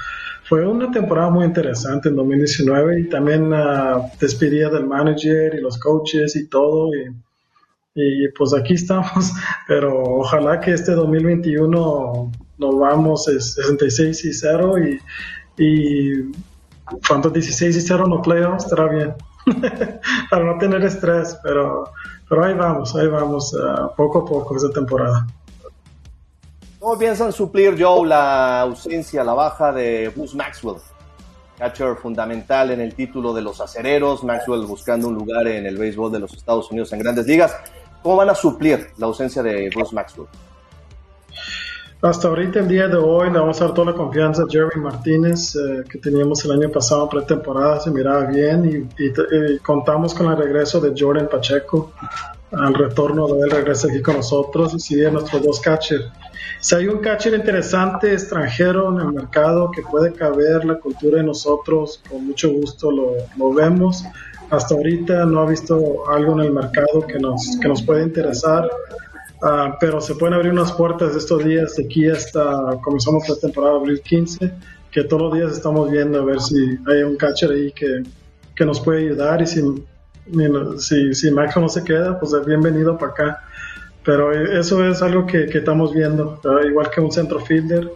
fue 0.45 0.67
una 0.67 0.90
temporada 0.90 1.31
muy 1.31 1.45
interesante 1.45 2.09
en 2.09 2.17
2019 2.17 3.00
y 3.00 3.09
también 3.09 3.52
uh, 3.52 4.09
despedida 4.21 4.71
del 4.71 4.87
manager 4.87 5.55
y 5.55 5.61
los 5.61 5.78
coaches 5.78 6.35
y 6.37 6.49
todo, 6.49 6.90
y, 6.95 7.14
y 7.95 8.28
pues 8.37 8.55
aquí 8.55 8.75
estamos, 8.75 9.33
pero 9.69 10.02
ojalá 10.02 10.61
que 10.61 10.73
este 10.73 10.93
2021 10.93 12.33
nos 12.59 12.78
vamos 12.78 13.25
66 13.25 14.25
y 14.25 14.33
0 14.33 14.75
y, 14.78 15.00
y 15.62 16.33
¿cuántos 17.07 17.33
16 17.33 17.76
hicieron 17.76 18.11
los 18.11 18.21
playoffs? 18.21 18.64
Estará 18.64 18.88
bien. 18.88 19.14
Para 20.30 20.45
no 20.45 20.59
tener 20.59 20.83
estrés, 20.85 21.38
pero, 21.42 21.85
pero 22.28 22.45
ahí 22.45 22.54
vamos, 22.54 22.95
ahí 22.97 23.07
vamos, 23.09 23.52
uh, 23.54 23.95
poco 23.97 24.21
a 24.21 24.25
poco 24.25 24.57
esa 24.57 24.71
temporada. 24.71 25.26
¿Cómo 26.78 26.97
piensan 26.99 27.33
suplir, 27.33 27.76
Joe, 27.78 28.07
la 28.07 28.61
ausencia, 28.61 29.25
la 29.25 29.35
baja 29.35 29.73
de 29.73 30.11
Bruce 30.14 30.37
Maxwell? 30.37 30.76
Catcher 31.59 31.97
fundamental 31.97 32.71
en 32.71 32.80
el 32.80 32.95
título 32.95 33.35
de 33.35 33.42
los 33.42 33.61
acereros, 33.61 34.23
Maxwell 34.23 34.64
buscando 34.64 35.09
un 35.09 35.14
lugar 35.14 35.49
en 35.49 35.66
el 35.66 35.76
béisbol 35.76 36.12
de 36.12 36.21
los 36.21 36.33
Estados 36.35 36.71
Unidos 36.71 36.92
en 36.92 37.00
grandes 37.00 37.26
ligas. 37.26 37.57
¿Cómo 38.00 38.16
van 38.16 38.30
a 38.30 38.35
suplir 38.35 38.90
la 38.97 39.07
ausencia 39.07 39.42
de 39.42 39.68
Bruce 39.75 39.92
Maxwell? 39.92 40.28
Hasta 42.00 42.28
ahorita, 42.28 42.61
el 42.61 42.69
día 42.69 42.87
de 42.87 42.97
hoy, 42.97 43.28
le 43.28 43.40
vamos 43.40 43.61
a 43.61 43.64
dar 43.64 43.75
toda 43.75 43.90
la 43.90 43.97
confianza 43.97 44.43
a 44.43 44.47
Jerry 44.49 44.81
Martínez, 44.81 45.57
eh, 45.57 45.83
que 45.90 45.99
teníamos 45.99 46.45
el 46.45 46.52
año 46.52 46.71
pasado 46.71 47.09
pretemporada, 47.09 47.81
se 47.81 47.90
miraba 47.90 48.23
bien 48.27 48.88
y, 48.96 49.59
contamos 49.59 50.14
con 50.14 50.31
el 50.31 50.37
regreso 50.37 50.81
de 50.81 50.94
Jordan 50.96 51.29
Pacheco, 51.29 51.90
al 52.53 52.75
retorno 52.75 53.27
de 53.27 53.40
él 53.40 53.51
regresa 53.51 53.88
aquí 53.88 54.01
con 54.01 54.14
nosotros 54.14 54.75
y 54.75 54.79
sigue 54.79 55.11
nuestros 55.11 55.42
dos 55.42 55.59
catchers. 55.59 56.05
Si 56.61 56.77
hay 56.77 56.87
un 56.87 56.99
catcher 56.99 57.35
interesante 57.35 58.12
extranjero 58.12 58.92
en 58.92 59.01
el 59.01 59.12
mercado 59.12 59.73
que 59.73 59.83
puede 59.83 60.12
caber 60.12 60.64
la 60.64 60.77
cultura 60.77 61.16
de 61.18 61.25
nosotros, 61.25 62.01
con 62.09 62.29
mucho 62.29 62.49
gusto 62.53 62.92
lo, 62.92 63.14
lo 63.37 63.53
vemos. 63.53 64.05
Hasta 64.51 64.77
ahorita 64.77 65.27
no 65.27 65.40
ha 65.40 65.46
visto 65.46 66.09
algo 66.09 66.33
en 66.35 66.46
el 66.46 66.53
mercado 66.53 67.05
que 67.07 67.18
nos, 67.18 67.59
que 67.61 67.68
nos 67.68 67.83
puede 67.83 68.05
interesar. 68.05 68.70
Ah, 69.40 69.77
pero 69.79 70.01
se 70.01 70.14
pueden 70.16 70.35
abrir 70.35 70.53
unas 70.53 70.72
puertas 70.72 71.14
estos 71.14 71.44
días 71.44 71.77
de 71.77 71.85
aquí 71.85 72.09
hasta 72.09 72.77
comenzamos 72.83 73.29
la 73.29 73.37
temporada 73.37 73.77
abril 73.77 74.01
15, 74.01 74.53
que 74.90 75.05
todos 75.05 75.22
los 75.22 75.35
días 75.35 75.53
estamos 75.53 75.90
viendo 75.90 76.20
a 76.20 76.24
ver 76.24 76.40
si 76.40 76.57
hay 76.87 77.03
un 77.03 77.16
catcher 77.16 77.53
ahí 77.53 77.70
que, 77.72 78.03
que 78.57 78.64
nos 78.64 78.81
puede 78.81 79.07
ayudar 79.07 79.40
y 79.40 79.46
si, 79.46 79.62
si, 80.79 81.14
si 81.14 81.31
Max 81.31 81.57
no 81.57 81.68
se 81.68 81.85
queda, 81.85 82.18
pues 82.18 82.33
bienvenido 82.44 82.98
para 82.98 83.12
acá. 83.12 83.44
Pero 84.05 84.33
eso 84.33 84.85
es 84.85 85.03
algo 85.03 85.27
que, 85.27 85.46
que 85.46 85.59
estamos 85.59 85.92
viendo, 85.92 86.40
igual 86.66 86.90
que 86.90 87.01
un 87.01 87.12
centro 87.12 87.38
fielder 87.40 87.92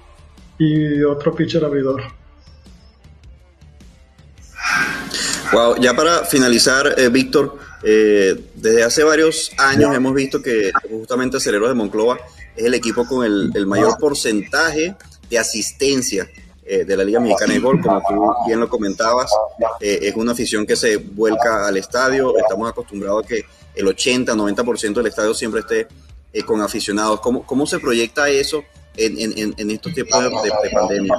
y 0.59 1.03
otro 1.03 1.35
pitcher 1.35 1.65
abridor. 1.65 2.03
Wow, 5.53 5.77
ya 5.81 5.95
para 5.95 6.25
finalizar, 6.25 6.95
eh, 6.97 7.09
Víctor, 7.09 7.59
eh, 7.83 8.41
desde 8.55 8.85
hace 8.85 9.03
varios 9.03 9.51
años 9.59 9.95
hemos 9.95 10.15
visto 10.15 10.41
que 10.41 10.71
justamente 10.91 11.37
Aceleros 11.37 11.69
de 11.69 11.75
Monclova 11.75 12.19
es 12.57 12.65
el 12.65 12.75
equipo 12.75 13.07
con 13.07 13.25
el, 13.25 13.67
mayor 13.67 13.99
porcentaje 13.99 14.95
de 15.29 15.39
asistencia 15.39 16.29
eh, 16.65 16.85
de 16.85 16.97
la 16.97 17.05
Liga 17.05 17.19
Mexicana 17.19 17.55
de 17.55 17.59
Béisbol, 17.59 17.81
como 17.81 18.03
tú 18.09 18.47
bien 18.47 18.61
lo 18.61 18.69
comentabas, 18.69 19.33
eh, 19.81 19.99
es 20.03 20.17
una 20.17 20.33
afición 20.33 20.67
que 20.67 20.77
se 20.77 20.97
vuelca 20.97 21.67
al 21.67 21.77
estadio, 21.77 22.37
estamos 22.39 22.71
acostumbrados 22.71 23.25
a 23.25 23.29
que 23.29 23.45
el 23.75 23.87
80-90% 23.87 24.95
del 24.95 25.07
estadio 25.07 25.35
siempre 25.35 25.61
esté 25.61 25.89
con 26.47 26.61
aficionados. 26.61 27.21
¿Cómo, 27.21 27.45
¿Cómo, 27.45 27.67
se 27.67 27.79
proyecta 27.79 28.29
eso 28.29 28.63
en, 28.97 29.19
en, 29.39 29.55
en 29.57 29.71
estos 29.71 29.93
tiempos 29.93 30.23
de, 30.23 30.29
de 30.31 30.71
pandemia? 30.71 31.15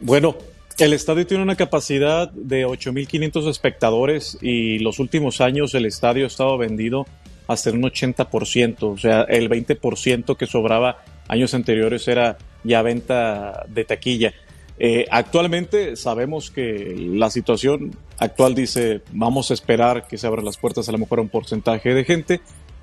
Bueno, 0.00 0.36
el 0.80 0.94
estadio 0.94 1.26
tiene 1.26 1.42
una 1.42 1.56
capacidad 1.56 2.30
de 2.30 2.66
8.500 2.66 3.48
espectadores 3.48 4.38
y 4.40 4.78
los 4.78 4.98
últimos 4.98 5.40
años 5.40 5.74
el 5.74 5.84
estadio 5.84 6.24
ha 6.24 6.28
estado 6.28 6.56
vendido 6.56 7.06
hasta 7.46 7.70
un 7.70 7.82
80%, 7.82 8.82
o 8.82 8.96
sea, 8.96 9.22
el 9.22 9.50
20% 9.50 10.36
que 10.36 10.46
sobraba 10.46 11.02
años 11.28 11.52
anteriores 11.52 12.06
era 12.08 12.38
ya 12.64 12.80
venta 12.80 13.66
de 13.68 13.84
taquilla. 13.84 14.32
Eh, 14.78 15.04
actualmente 15.10 15.96
sabemos 15.96 16.50
que 16.50 16.94
la 16.96 17.28
situación 17.28 17.94
actual 18.18 18.54
dice 18.54 19.02
vamos 19.12 19.50
a 19.50 19.54
esperar 19.54 20.06
que 20.08 20.16
se 20.16 20.26
abran 20.26 20.46
las 20.46 20.56
puertas 20.56 20.88
a 20.88 20.92
lo 20.92 20.98
mejor 20.98 21.18
a 21.18 21.22
un 21.22 21.28
porcentaje 21.28 21.92
de 21.92 22.04
gente. 22.04 22.40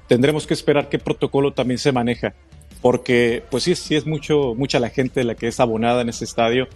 Tendremos 0.08 0.46
que 0.46 0.54
esperar 0.54 0.90
qué 0.90 1.00
protocolo 1.00 1.54
también 1.54 1.80
se 1.80 1.92
maneja, 1.92 2.36
porque 2.82 3.44
pues 3.50 3.64
sí, 3.64 3.76
sí 3.76 3.96
es 3.96 4.06
mucho, 4.06 4.54
mucha 4.56 4.80
la 4.80 4.90
gente 4.90 5.24
la 5.24 5.34
que 5.34 5.48
es 5.48 5.60
abonada 5.60 6.02
en 6.02 6.10
ese 6.10 6.26
estadio 6.26 6.68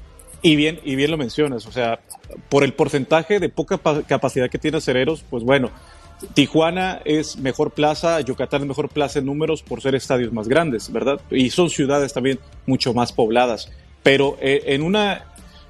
y 0.41 0.55
bien, 0.55 0.79
y 0.83 0.95
bien 0.95 1.11
lo 1.11 1.17
mencionas, 1.17 1.65
o 1.65 1.71
sea, 1.71 1.99
por 2.49 2.63
el 2.63 2.73
porcentaje 2.73 3.39
de 3.39 3.49
poca 3.49 3.79
capacidad 4.07 4.49
que 4.49 4.57
tiene 4.57 4.77
Acereros, 4.77 5.23
pues 5.29 5.43
bueno, 5.43 5.71
Tijuana 6.33 7.01
es 7.05 7.37
mejor 7.37 7.71
plaza, 7.71 8.21
Yucatán 8.21 8.61
es 8.61 8.67
mejor 8.67 8.89
plaza 8.89 9.19
en 9.19 9.25
números 9.25 9.63
por 9.63 9.81
ser 9.81 9.95
estadios 9.95 10.31
más 10.31 10.47
grandes, 10.47 10.91
¿verdad? 10.91 11.19
Y 11.29 11.49
son 11.49 11.69
ciudades 11.69 12.13
también 12.13 12.39
mucho 12.65 12.93
más 12.93 13.11
pobladas. 13.11 13.71
Pero 14.03 14.37
eh, 14.41 14.63
en 14.67 14.83
una 14.83 15.25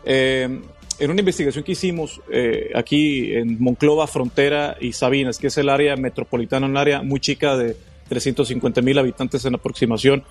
eh, 0.05 0.61
en 0.99 1.09
una 1.09 1.19
investigación 1.19 1.63
que 1.63 1.71
hicimos 1.71 2.21
eh, 2.31 2.71
aquí 2.75 3.33
en 3.33 3.61
Monclova, 3.61 4.05
Frontera 4.05 4.77
y 4.79 4.93
Sabinas, 4.93 5.39
que 5.39 5.47
es 5.47 5.57
el 5.57 5.69
área 5.69 5.95
metropolitana, 5.95 6.67
un 6.67 6.77
área 6.77 7.01
muy 7.01 7.19
chica 7.19 7.57
de 7.57 7.75
350 8.07 8.81
mil 8.81 8.99
habitantes 8.99 9.43
en 9.45 9.55
aproximación, 9.55 10.23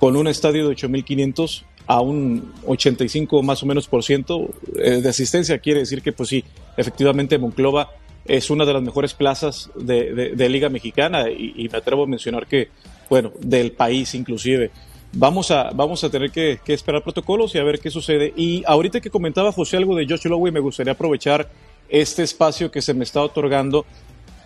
con 0.00 0.16
un 0.16 0.26
estadio 0.26 0.68
de 0.68 0.74
8.500 0.74 1.62
a 1.88 2.02
un 2.02 2.52
85 2.66 3.42
más 3.42 3.62
o 3.62 3.66
menos 3.66 3.88
por 3.88 4.04
ciento 4.04 4.50
eh, 4.76 5.00
de 5.00 5.08
asistencia. 5.08 5.58
Quiere 5.58 5.80
decir 5.80 6.02
que, 6.02 6.12
pues 6.12 6.28
sí, 6.28 6.44
efectivamente 6.76 7.38
Monclova 7.38 7.90
es 8.26 8.50
una 8.50 8.66
de 8.66 8.74
las 8.74 8.82
mejores 8.82 9.14
plazas 9.14 9.70
de, 9.74 10.48
Liga 10.50 10.68
Mexicana 10.68 11.30
y, 11.30 11.66
me 11.72 11.78
atrevo 11.78 12.04
a 12.04 12.06
mencionar 12.06 12.46
que, 12.46 12.68
bueno, 13.08 13.32
del 13.40 13.72
país 13.72 14.14
inclusive. 14.14 14.70
Vamos 15.14 15.50
a, 15.50 15.70
vamos 15.70 16.04
a 16.04 16.10
tener 16.10 16.30
que, 16.30 16.60
esperar 16.66 17.02
protocolos 17.02 17.54
y 17.54 17.58
a 17.58 17.64
ver 17.64 17.80
qué 17.80 17.90
sucede. 17.90 18.34
Y 18.36 18.62
ahorita 18.66 19.00
que 19.00 19.08
comentaba 19.08 19.50
José 19.50 19.78
algo 19.78 19.96
de 19.96 20.06
Josh 20.06 20.26
Lowe, 20.26 20.52
me 20.52 20.60
gustaría 20.60 20.92
aprovechar 20.92 21.48
este 21.88 22.22
espacio 22.22 22.70
que 22.70 22.82
se 22.82 22.92
me 22.92 23.04
está 23.04 23.22
otorgando 23.22 23.86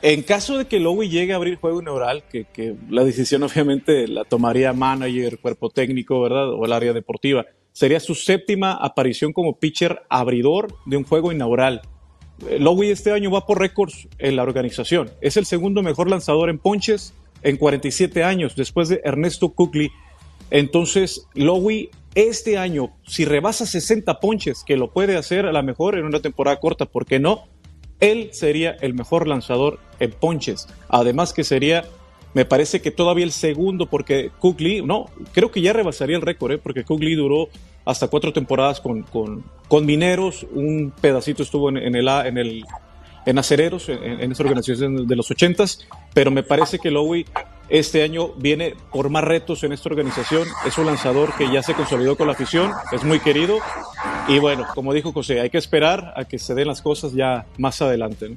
en 0.02 0.22
caso 0.22 0.58
de 0.58 0.66
que 0.66 0.80
Lowe 0.80 1.08
llegue 1.08 1.32
a 1.32 1.36
abrir 1.36 1.56
juego 1.56 1.80
neural, 1.80 2.24
que, 2.28 2.74
la 2.90 3.04
decisión 3.04 3.42
obviamente 3.44 4.08
la 4.08 4.24
tomaría 4.24 4.72
manager, 4.72 5.38
cuerpo 5.38 5.70
técnico, 5.70 6.20
¿verdad? 6.20 6.52
O 6.52 6.64
el 6.64 6.72
área 6.72 6.92
deportiva. 6.92 7.46
Sería 7.70 8.00
su 8.00 8.16
séptima 8.16 8.72
aparición 8.72 9.32
como 9.32 9.58
pitcher 9.58 10.02
abridor 10.10 10.74
de 10.86 10.96
un 10.96 11.04
juego 11.04 11.30
inaugural. 11.30 11.82
Eh, 12.48 12.58
Lowe 12.58 12.90
este 12.90 13.12
año 13.12 13.30
va 13.30 13.46
por 13.46 13.60
récords 13.60 14.08
en 14.18 14.36
la 14.36 14.42
organización. 14.42 15.10
Es 15.20 15.36
el 15.36 15.46
segundo 15.46 15.82
mejor 15.82 16.10
lanzador 16.10 16.50
en 16.50 16.58
ponches 16.58 17.14
en 17.42 17.56
47 17.56 18.24
años, 18.24 18.56
después 18.56 18.88
de 18.88 19.00
Ernesto 19.04 19.50
Kukli. 19.50 19.90
Entonces, 20.50 21.28
Lowe 21.34 21.90
este 22.14 22.58
año, 22.58 22.90
si 23.06 23.24
rebasa 23.24 23.66
60 23.66 24.18
ponches, 24.20 24.64
que 24.64 24.76
lo 24.76 24.92
puede 24.92 25.16
hacer 25.16 25.46
a 25.46 25.52
lo 25.52 25.62
mejor 25.62 25.96
en 25.96 26.04
una 26.04 26.20
temporada 26.20 26.58
corta, 26.58 26.86
¿por 26.86 27.06
qué 27.06 27.20
no? 27.20 27.44
Él 28.02 28.30
sería 28.32 28.72
el 28.80 28.94
mejor 28.94 29.28
lanzador 29.28 29.78
en 30.00 30.10
ponches. 30.10 30.66
Además 30.88 31.32
que 31.32 31.44
sería, 31.44 31.84
me 32.34 32.44
parece 32.44 32.82
que 32.82 32.90
todavía 32.90 33.24
el 33.24 33.30
segundo, 33.30 33.86
porque 33.86 34.32
Lee, 34.58 34.82
no, 34.82 35.06
creo 35.32 35.52
que 35.52 35.62
ya 35.62 35.72
rebasaría 35.72 36.16
el 36.16 36.22
récord, 36.22 36.50
¿eh? 36.52 36.58
porque 36.58 36.84
Lee 36.98 37.14
duró 37.14 37.48
hasta 37.84 38.08
cuatro 38.08 38.32
temporadas 38.32 38.80
con, 38.80 39.02
con, 39.04 39.44
con 39.68 39.86
Mineros, 39.86 40.44
un 40.52 40.92
pedacito 41.00 41.44
estuvo 41.44 41.68
en, 41.68 41.76
en 41.76 41.94
el, 41.94 42.08
en 42.08 42.38
el 42.38 42.64
en 43.24 43.38
acereros, 43.38 43.88
en, 43.88 44.02
en 44.02 44.32
esa 44.32 44.42
organización 44.42 45.06
de 45.06 45.14
los 45.16 45.30
ochentas, 45.30 45.86
pero 46.12 46.32
me 46.32 46.42
parece 46.42 46.80
que 46.80 46.90
Lowy 46.90 47.24
este 47.72 48.02
año 48.02 48.28
viene 48.36 48.74
por 48.92 49.08
más 49.08 49.24
retos 49.24 49.64
en 49.64 49.72
esta 49.72 49.88
organización. 49.88 50.46
Es 50.66 50.76
un 50.76 50.84
lanzador 50.84 51.34
que 51.34 51.50
ya 51.50 51.62
se 51.62 51.72
consolidó 51.72 52.18
con 52.18 52.26
la 52.26 52.34
afición, 52.34 52.70
es 52.92 53.02
muy 53.02 53.18
querido. 53.18 53.60
Y 54.28 54.38
bueno, 54.38 54.66
como 54.74 54.92
dijo 54.92 55.10
José, 55.10 55.40
hay 55.40 55.48
que 55.48 55.56
esperar 55.56 56.12
a 56.14 56.26
que 56.26 56.38
se 56.38 56.54
den 56.54 56.68
las 56.68 56.82
cosas 56.82 57.14
ya 57.14 57.46
más 57.56 57.80
adelante. 57.80 58.28
¿no? 58.28 58.36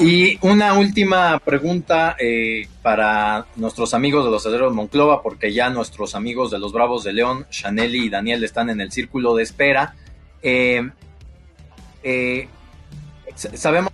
Y 0.00 0.38
una 0.44 0.74
última 0.74 1.38
pregunta 1.38 2.16
eh, 2.18 2.66
para 2.82 3.46
nuestros 3.54 3.94
amigos 3.94 4.24
de 4.24 4.32
los 4.32 4.44
Acereros 4.44 4.74
Monclova, 4.74 5.22
porque 5.22 5.52
ya 5.52 5.70
nuestros 5.70 6.16
amigos 6.16 6.50
de 6.50 6.58
los 6.58 6.72
Bravos 6.72 7.04
de 7.04 7.12
León, 7.12 7.46
Chaneli 7.48 8.06
y 8.06 8.08
Daniel, 8.08 8.42
están 8.42 8.70
en 8.70 8.80
el 8.80 8.90
círculo 8.90 9.36
de 9.36 9.44
espera. 9.44 9.94
Eh, 10.42 10.90
eh, 12.02 12.48
sabemos 13.36 13.92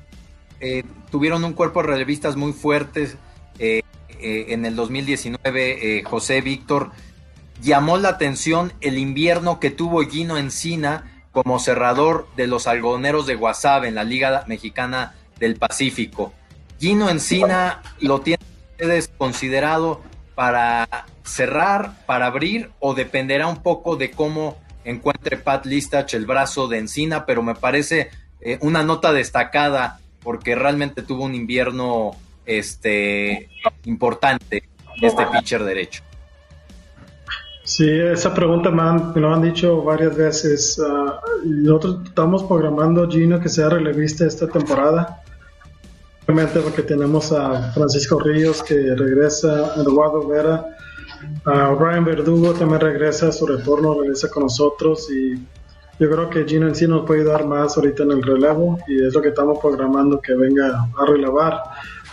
que 0.61 0.85
tuvieron 1.11 1.45
un 1.45 1.53
cuerpo 1.53 1.83
de 1.83 1.89
relevistas 1.89 2.37
muy 2.37 2.53
fuertes 2.53 3.17
en 3.59 4.65
el 4.65 4.77
2019. 4.77 6.03
José 6.05 6.41
Víctor 6.41 6.91
llamó 7.63 7.97
la 7.97 8.11
atención 8.11 8.73
el 8.81 8.99
invierno 8.99 9.61
que 9.61 9.71
tuvo 9.71 10.03
Gino 10.03 10.37
Encina 10.39 11.11
como 11.33 11.59
cerrador 11.59 12.29
de 12.37 12.47
los 12.47 12.67
algodoneros 12.67 13.27
de 13.27 13.35
Guasave 13.35 13.89
en 13.89 13.97
la 13.97 14.05
Liga 14.05 14.45
Mexicana 14.47 15.15
del 15.39 15.57
Pacífico. 15.57 16.33
Gino 16.79 17.09
Encina 17.09 17.83
lo 18.01 18.21
tienen 18.21 18.47
ustedes 18.73 19.11
considerado 19.19 20.01
para 20.35 21.07
cerrar, 21.25 22.05
para 22.07 22.27
abrir, 22.27 22.71
o 22.81 22.95
dependerá 22.95 23.47
un 23.47 23.63
poco 23.63 23.97
de 23.97 24.11
cómo 24.11 24.59
encuentre 24.85 25.37
Pat 25.37 25.67
Listach 25.67 26.13
el 26.15 26.27
brazo 26.27 26.69
de 26.69 26.79
Encina, 26.79 27.25
pero 27.27 27.43
me 27.43 27.55
parece 27.55 28.11
eh, 28.41 28.59
una 28.61 28.83
nota 28.83 29.13
destacada 29.13 30.01
porque 30.25 30.57
realmente 30.57 31.03
tuvo 31.03 31.25
un 31.25 31.35
invierno 31.35 32.13
este 32.47 33.49
importante 33.85 34.65
este 35.01 35.27
pitcher 35.27 35.63
derecho. 35.65 36.03
Sí, 37.65 37.89
esa 37.89 38.35
pregunta 38.35 38.71
me, 38.71 38.83
han, 38.83 39.13
me 39.15 39.21
lo 39.21 39.33
han 39.33 39.43
dicho 39.43 39.83
varias 39.83 40.17
veces. 40.17 40.79
Uh, 40.79 41.47
nosotros 41.47 42.01
estamos 42.05 42.43
programando 42.45 43.09
Gino 43.09 43.41
que 43.41 43.49
sea 43.49 43.71
relevista 43.71 44.27
esta 44.27 44.47
temporada. 44.49 45.23
Obviamente 46.25 46.61
porque 46.61 46.83
tenemos 46.83 47.33
a 47.33 47.73
Francisco 47.73 48.19
Ríos 48.19 48.63
que 48.63 48.75
regresa, 48.95 49.75
Eduardo 49.77 50.27
Vera, 50.27 50.65
a 51.45 51.75
Ryan 51.79 52.05
Verdugo 52.05 52.53
también 52.53 52.81
regresa, 52.81 53.33
su 53.33 53.47
retorno 53.47 54.01
regresa 54.01 54.31
con 54.31 54.45
nosotros 54.45 55.11
y 55.11 55.35
yo 55.99 56.11
creo 56.11 56.29
que 56.29 56.45
Gino 56.45 56.67
en 56.67 56.75
sí 56.75 56.87
nos 56.87 57.07
puede 57.07 57.25
dar 57.25 57.47
más 57.47 57.77
ahorita 57.77 58.03
en 58.03 58.13
el 58.13 58.23
relevo 58.23 58.79
y 58.89 59.07
es 59.07 59.15
lo 59.15 59.23
que 59.23 59.29
estamos 59.29 59.59
programando 59.61 60.21
que 60.21 60.35
venga 60.35 60.89
a 60.99 61.07
relevar. 61.07 61.63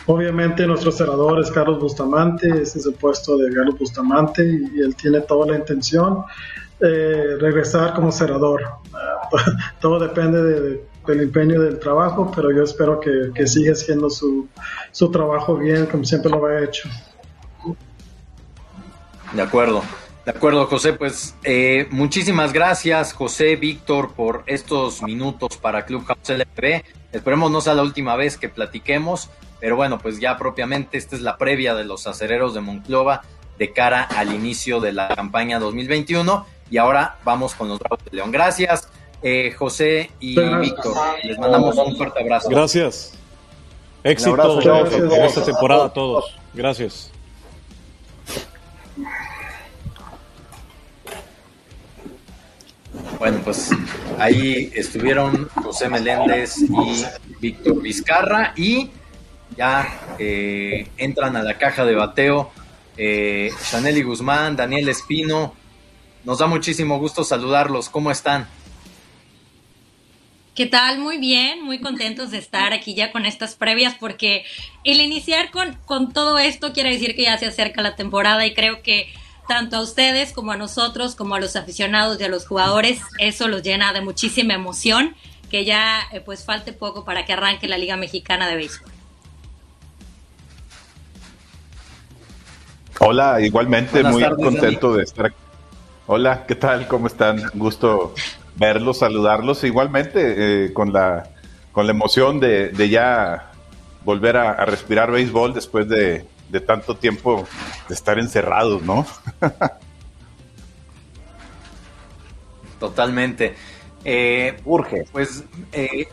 Obviamente 0.05 0.65
nuestro 0.67 0.91
cerrador 0.91 1.39
es 1.39 1.51
Carlos 1.51 1.79
Bustamante, 1.79 2.47
ese 2.61 2.79
es 2.79 2.85
el 2.85 2.93
puesto 2.93 3.37
de 3.37 3.53
Carlos 3.53 3.77
Bustamante 3.77 4.43
y, 4.43 4.79
él 4.81 4.95
tiene 4.95 5.21
toda 5.21 5.47
la 5.47 5.57
intención 5.57 6.23
de 6.79 7.37
regresar 7.37 7.93
como 7.93 8.11
cerrador. 8.11 8.63
todo 9.79 9.99
depende 9.99 10.43
de, 10.43 10.85
del 11.07 11.21
empeño 11.21 11.61
del 11.61 11.79
trabajo, 11.79 12.31
pero 12.35 12.51
yo 12.51 12.63
espero 12.63 12.99
que, 12.99 13.31
que 13.33 13.47
siga 13.47 13.73
haciendo 13.73 14.09
su, 14.09 14.47
su 14.91 15.09
trabajo 15.09 15.57
bien 15.57 15.85
como 15.87 16.03
siempre 16.03 16.31
lo 16.31 16.45
ha 16.45 16.63
hecho. 16.63 16.89
De 19.33 19.41
acuerdo. 19.41 19.81
De 20.25 20.31
acuerdo, 20.31 20.65
José. 20.67 20.93
Pues 20.93 21.35
eh, 21.43 21.87
muchísimas 21.91 22.53
gracias, 22.53 23.13
José, 23.13 23.55
Víctor, 23.55 24.13
por 24.13 24.43
estos 24.45 25.01
minutos 25.01 25.57
para 25.57 25.85
Clubhouse 25.85 26.29
LPB. 26.29 26.83
Esperemos 27.11 27.51
no 27.51 27.61
sea 27.61 27.73
la 27.73 27.81
última 27.81 28.15
vez 28.15 28.37
que 28.37 28.47
platiquemos, 28.47 29.29
pero 29.59 29.75
bueno, 29.75 29.99
pues 29.99 30.19
ya 30.19 30.37
propiamente 30.37 30.97
esta 30.97 31.15
es 31.15 31.21
la 31.21 31.37
previa 31.37 31.75
de 31.75 31.85
los 31.85 32.07
acereros 32.07 32.53
de 32.53 32.61
Monclova 32.61 33.21
de 33.57 33.73
cara 33.73 34.03
al 34.03 34.33
inicio 34.33 34.79
de 34.79 34.93
la 34.93 35.09
campaña 35.09 35.59
2021. 35.59 36.45
Y 36.69 36.77
ahora 36.77 37.17
vamos 37.23 37.53
con 37.53 37.67
los 37.67 37.79
Bravos 37.79 38.03
de 38.05 38.15
León. 38.15 38.31
Gracias, 38.31 38.87
eh, 39.21 39.51
José 39.57 40.11
y 40.19 40.39
Víctor. 40.39 40.95
Les 41.23 41.37
mandamos 41.37 41.75
un 41.77 41.97
fuerte 41.97 42.21
abrazo. 42.21 42.49
Gracias. 42.49 43.13
Éxito 44.03 44.61
en 44.61 45.23
esta 45.23 45.43
temporada 45.43 45.85
a 45.85 45.93
todos. 45.93 46.37
Gracias. 46.53 47.11
Bueno, 53.21 53.39
pues 53.43 53.69
ahí 54.17 54.71
estuvieron 54.73 55.47
José 55.49 55.87
Meléndez 55.89 56.57
y 56.57 57.05
Víctor 57.39 57.79
Vizcarra 57.79 58.51
y 58.57 58.89
ya 59.55 60.15
eh, 60.17 60.87
entran 60.97 61.35
a 61.35 61.43
la 61.43 61.55
caja 61.59 61.85
de 61.85 61.93
bateo 61.93 62.51
eh, 62.97 63.51
Chaneli 63.69 64.01
Guzmán, 64.01 64.55
Daniel 64.55 64.89
Espino. 64.89 65.53
Nos 66.23 66.39
da 66.39 66.47
muchísimo 66.47 66.97
gusto 66.97 67.23
saludarlos. 67.23 67.89
¿Cómo 67.89 68.09
están? 68.09 68.47
¿Qué 70.55 70.65
tal? 70.65 70.97
Muy 70.97 71.19
bien, 71.19 71.63
muy 71.63 71.79
contentos 71.79 72.31
de 72.31 72.39
estar 72.39 72.73
aquí 72.73 72.95
ya 72.95 73.11
con 73.11 73.27
estas 73.27 73.53
previas 73.53 73.93
porque 73.99 74.45
el 74.83 74.99
iniciar 74.99 75.51
con, 75.51 75.77
con 75.85 76.11
todo 76.11 76.39
esto 76.39 76.73
quiere 76.73 76.89
decir 76.89 77.15
que 77.15 77.25
ya 77.25 77.37
se 77.37 77.45
acerca 77.45 77.83
la 77.83 77.95
temporada 77.95 78.47
y 78.47 78.55
creo 78.55 78.81
que 78.81 79.13
tanto 79.47 79.77
a 79.77 79.81
ustedes 79.81 80.33
como 80.33 80.51
a 80.51 80.57
nosotros, 80.57 81.15
como 81.15 81.35
a 81.35 81.39
los 81.39 81.55
aficionados 81.55 82.19
y 82.19 82.23
a 82.23 82.29
los 82.29 82.47
jugadores, 82.47 83.01
eso 83.19 83.47
los 83.47 83.63
llena 83.63 83.93
de 83.93 84.01
muchísima 84.01 84.53
emoción, 84.53 85.15
que 85.49 85.65
ya 85.65 86.01
eh, 86.11 86.21
pues 86.21 86.45
falte 86.45 86.73
poco 86.73 87.03
para 87.03 87.25
que 87.25 87.33
arranque 87.33 87.67
la 87.67 87.77
Liga 87.77 87.97
Mexicana 87.97 88.47
de 88.47 88.55
Béisbol. 88.55 88.91
Hola, 92.99 93.41
igualmente 93.41 93.93
Buenas 93.93 94.13
muy 94.13 94.21
tardes, 94.21 94.45
contento 94.45 94.87
Dani. 94.89 94.97
de 94.97 95.03
estar 95.03 95.25
aquí. 95.25 95.35
Hola, 96.07 96.45
¿qué 96.47 96.55
tal? 96.55 96.87
¿Cómo 96.87 97.07
están? 97.07 97.41
Gusto 97.55 98.13
verlos, 98.55 98.99
saludarlos. 98.99 99.63
Igualmente 99.63 100.65
eh, 100.65 100.73
con 100.73 100.93
la 100.93 101.23
con 101.71 101.87
la 101.87 101.91
emoción 101.91 102.39
de, 102.39 102.69
de 102.69 102.89
ya 102.89 103.51
volver 104.03 104.37
a, 104.37 104.51
a, 104.51 104.65
respirar 104.65 105.09
béisbol 105.09 105.53
después 105.53 105.87
de, 105.87 106.25
de 106.51 106.59
tanto 106.59 106.95
tiempo 106.95 107.47
de 107.87 107.95
estar 107.95 108.19
encerrados, 108.19 108.81
¿no? 108.83 109.05
Totalmente. 112.79 113.55
Eh, 114.03 114.59
Urge. 114.65 115.05
Pues, 115.11 115.43
eh, 115.71 116.07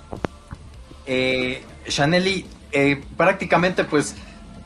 eh, 1.06 1.62
Chaneli, 1.88 2.46
eh, 2.70 3.02
prácticamente, 3.16 3.84
pues, 3.84 4.14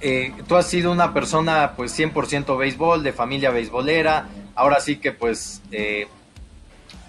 eh, 0.01 0.35
tú 0.49 0.57
has 0.57 0.67
sido 0.67 0.91
una 0.91 1.15
persona, 1.15 1.75
pues, 1.77 1.93
100% 1.93 2.57
béisbol, 2.57 3.03
de 3.03 3.13
familia 3.13 3.51
beisbolera. 3.51 4.27
Ahora 4.55 4.81
sí 4.81 4.97
que, 4.97 5.13
pues, 5.13 5.63
eh, 5.71 6.09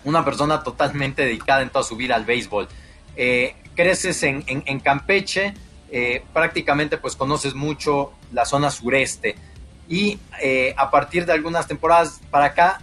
una 0.04 0.24
persona 0.24 0.64
totalmente 0.64 1.24
dedicada 1.24 1.64
en 1.64 1.70
toda 1.70 1.84
su 1.84 1.96
vida 1.96 2.16
al 2.16 2.26
béisbol. 2.26 2.68
creces 3.76 4.22
en, 4.22 4.44
en, 4.46 4.62
en 4.68 4.80
Campeche, 4.80 5.56
eh, 5.96 6.24
prácticamente 6.34 6.98
pues 6.98 7.16
conoces 7.16 7.54
mucho 7.54 8.14
la 8.32 8.46
zona 8.46 8.72
sureste 8.72 9.36
y 9.88 10.18
eh, 10.42 10.74
a 10.76 10.90
partir 10.90 11.28
de 11.28 11.34
algunas 11.34 11.68
temporadas 11.68 12.20
para 12.32 12.46
acá 12.46 12.82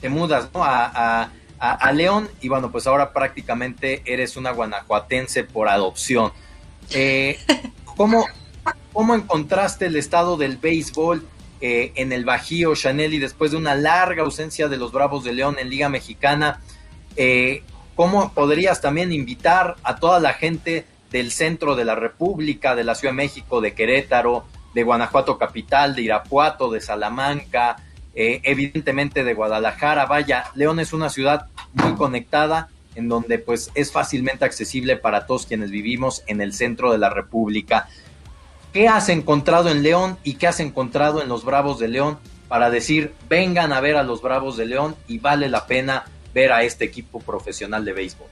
te 0.00 0.08
mudas 0.08 0.48
¿no? 0.52 0.64
a, 0.64 0.90
a, 0.92 1.30
a, 1.60 1.92
León 1.92 2.28
y 2.40 2.48
bueno 2.48 2.72
pues 2.72 2.88
ahora 2.88 3.12
prácticamente 3.12 4.02
eres 4.04 4.36
una 4.36 4.50
guanajuatense 4.50 5.44
por 5.44 5.68
adopción. 5.68 6.32
Eh, 6.90 7.38
¿cómo, 7.96 8.26
¿Cómo 8.92 9.14
encontraste 9.14 9.86
el 9.86 9.94
estado 9.94 10.36
del 10.36 10.56
béisbol 10.56 11.24
en 11.60 12.12
el 12.12 12.24
Bajío, 12.24 12.74
Chanel, 12.74 13.14
y 13.14 13.20
después 13.20 13.52
de 13.52 13.58
una 13.58 13.76
larga 13.76 14.24
ausencia 14.24 14.66
de 14.66 14.76
los 14.76 14.90
Bravos 14.90 15.22
de 15.22 15.32
León 15.34 15.56
en 15.60 15.70
Liga 15.70 15.88
Mexicana? 15.88 16.60
¿Cómo 17.94 18.32
podrías 18.34 18.80
también 18.80 19.12
invitar 19.12 19.76
a 19.84 19.96
toda 19.96 20.18
la 20.18 20.34
gente 20.34 20.84
del 21.14 21.30
centro 21.30 21.76
de 21.76 21.84
la 21.84 21.94
República, 21.94 22.74
de 22.74 22.82
la 22.82 22.96
Ciudad 22.96 23.12
de 23.12 23.18
México, 23.18 23.60
de 23.60 23.72
Querétaro, 23.72 24.46
de 24.74 24.82
Guanajuato 24.82 25.38
capital, 25.38 25.94
de 25.94 26.02
Irapuato, 26.02 26.72
de 26.72 26.80
Salamanca, 26.80 27.76
eh, 28.16 28.40
evidentemente 28.42 29.22
de 29.22 29.32
Guadalajara. 29.32 30.06
Vaya, 30.06 30.46
León 30.56 30.80
es 30.80 30.92
una 30.92 31.10
ciudad 31.10 31.46
muy 31.72 31.94
conectada 31.94 32.68
en 32.96 33.08
donde 33.08 33.38
pues 33.38 33.70
es 33.76 33.92
fácilmente 33.92 34.44
accesible 34.44 34.96
para 34.96 35.24
todos 35.24 35.46
quienes 35.46 35.70
vivimos 35.70 36.24
en 36.26 36.40
el 36.40 36.52
centro 36.52 36.90
de 36.90 36.98
la 36.98 37.10
República. 37.10 37.88
¿Qué 38.72 38.88
has 38.88 39.08
encontrado 39.08 39.70
en 39.70 39.84
León 39.84 40.18
y 40.24 40.34
qué 40.34 40.48
has 40.48 40.58
encontrado 40.58 41.22
en 41.22 41.28
los 41.28 41.44
Bravos 41.44 41.78
de 41.78 41.86
León 41.86 42.18
para 42.48 42.70
decir, 42.70 43.14
vengan 43.28 43.72
a 43.72 43.80
ver 43.80 43.94
a 43.94 44.02
los 44.02 44.20
Bravos 44.20 44.56
de 44.56 44.66
León 44.66 44.96
y 45.06 45.20
vale 45.20 45.48
la 45.48 45.68
pena 45.68 46.06
ver 46.34 46.50
a 46.50 46.64
este 46.64 46.84
equipo 46.84 47.20
profesional 47.20 47.84
de 47.84 47.92
béisbol? 47.92 48.26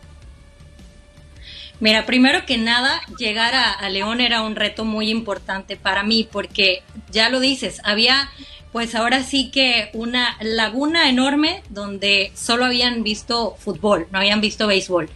Mira, 1.82 2.06
primero 2.06 2.46
que 2.46 2.58
nada, 2.58 3.02
llegar 3.18 3.56
a, 3.56 3.90
León 3.90 4.20
era 4.20 4.42
un 4.42 4.54
reto 4.54 4.84
muy 4.84 5.10
importante 5.10 5.76
para 5.76 6.04
mí 6.04 6.28
porque, 6.30 6.84
ya 7.10 7.28
lo 7.28 7.40
dices, 7.40 7.80
había 7.82 8.30
pues 8.70 8.94
ahora 8.94 9.24
sí 9.24 9.50
que 9.50 9.90
una 9.92 10.36
laguna 10.40 11.08
enorme 11.08 11.64
donde 11.70 12.30
solo 12.36 12.66
habían 12.66 13.02
visto 13.02 13.56
fútbol, 13.58 14.06
no 14.12 14.20
habían 14.20 14.40
visto 14.40 14.68
béisbol. 14.68 15.10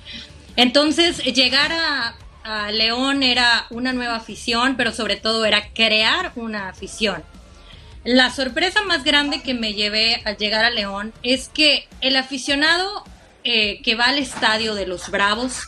Entonces, 0.57 1.19
llegar 1.19 1.71
a, 1.73 2.17
León 2.73 3.23
era 3.23 3.67
una 3.71 3.93
nueva 3.93 4.17
afición, 4.17 4.77
pero 4.77 4.91
sobre 4.91 5.15
todo 5.15 5.45
era 5.45 5.69
crear 5.73 6.33
una 6.35 6.69
afición. 6.69 7.23
La 8.03 8.31
sorpresa 8.31 8.83
más 8.83 9.05
grande 9.05 9.41
que 9.41 9.55
me 9.55 9.75
llevé 9.75 10.21
al 10.25 10.37
llegar 10.37 10.65
a 10.65 10.71
León 10.71 11.13
es 11.23 11.49
que 11.49 11.89
el 12.01 12.17
aficionado 12.17 13.05
eh, 13.45 13.81
que 13.83 13.95
va 13.95 14.07
al 14.07 14.19
estadio 14.19 14.75
de 14.75 14.87
los 14.87 15.11
Bravos 15.11 15.63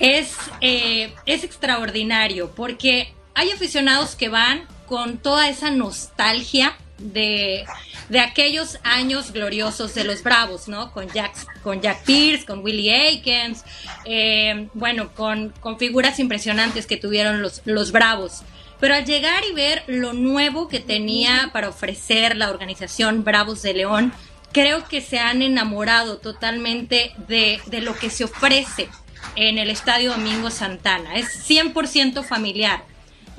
es, 0.00 0.34
eh, 0.60 1.14
es 1.26 1.44
extraordinario 1.44 2.50
porque 2.56 3.12
hay 3.34 3.50
aficionados 3.50 4.16
que 4.16 4.28
van 4.28 4.66
con 4.86 5.18
toda 5.18 5.48
esa 5.48 5.70
nostalgia 5.70 6.76
de, 6.98 7.64
aquellos 8.20 8.78
años 8.82 9.32
gloriosos 9.32 9.94
de 9.94 10.04
los 10.04 10.22
Bravos, 10.22 10.68
¿no? 10.68 10.92
Con 10.92 11.08
Jack, 11.08 11.62
con 11.62 11.80
Jack 11.80 12.04
Pierce, 12.04 12.44
con 12.44 12.60
Willie 12.60 12.92
Aikens, 12.92 13.64
eh, 14.04 14.68
bueno, 14.74 15.12
con, 15.14 15.50
con, 15.60 15.78
figuras 15.78 16.18
impresionantes 16.18 16.86
que 16.86 16.96
tuvieron 16.96 17.40
los, 17.40 17.62
los 17.64 17.92
Bravos. 17.92 18.42
Pero 18.80 18.94
al 18.94 19.04
llegar 19.04 19.42
y 19.48 19.54
ver 19.54 19.84
lo 19.86 20.12
nuevo 20.12 20.68
que 20.68 20.80
tenía 20.80 21.50
para 21.52 21.68
ofrecer 21.68 22.36
la 22.36 22.50
organización 22.50 23.22
Bravos 23.24 23.62
de 23.62 23.74
León, 23.74 24.12
creo 24.52 24.86
que 24.88 25.00
se 25.00 25.18
han 25.18 25.42
enamorado 25.42 26.18
totalmente 26.18 27.12
de, 27.28 27.60
de 27.66 27.80
lo 27.80 27.94
que 27.96 28.10
se 28.10 28.24
ofrece 28.24 28.88
en 29.36 29.58
el 29.58 29.70
Estadio 29.70 30.12
Domingo 30.12 30.50
Santana. 30.50 31.16
Es 31.16 31.48
100% 31.48 32.24
familiar 32.24 32.84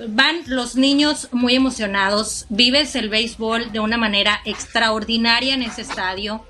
van 0.07 0.41
los 0.47 0.75
niños 0.75 1.29
muy 1.31 1.55
emocionados, 1.55 2.45
vives 2.49 2.95
el 2.95 3.09
béisbol 3.09 3.71
de 3.71 3.79
una 3.79 3.97
manera 3.97 4.41
extraordinaria 4.45 5.53
en 5.53 5.63
ese 5.63 5.81
estadio. 5.81 6.45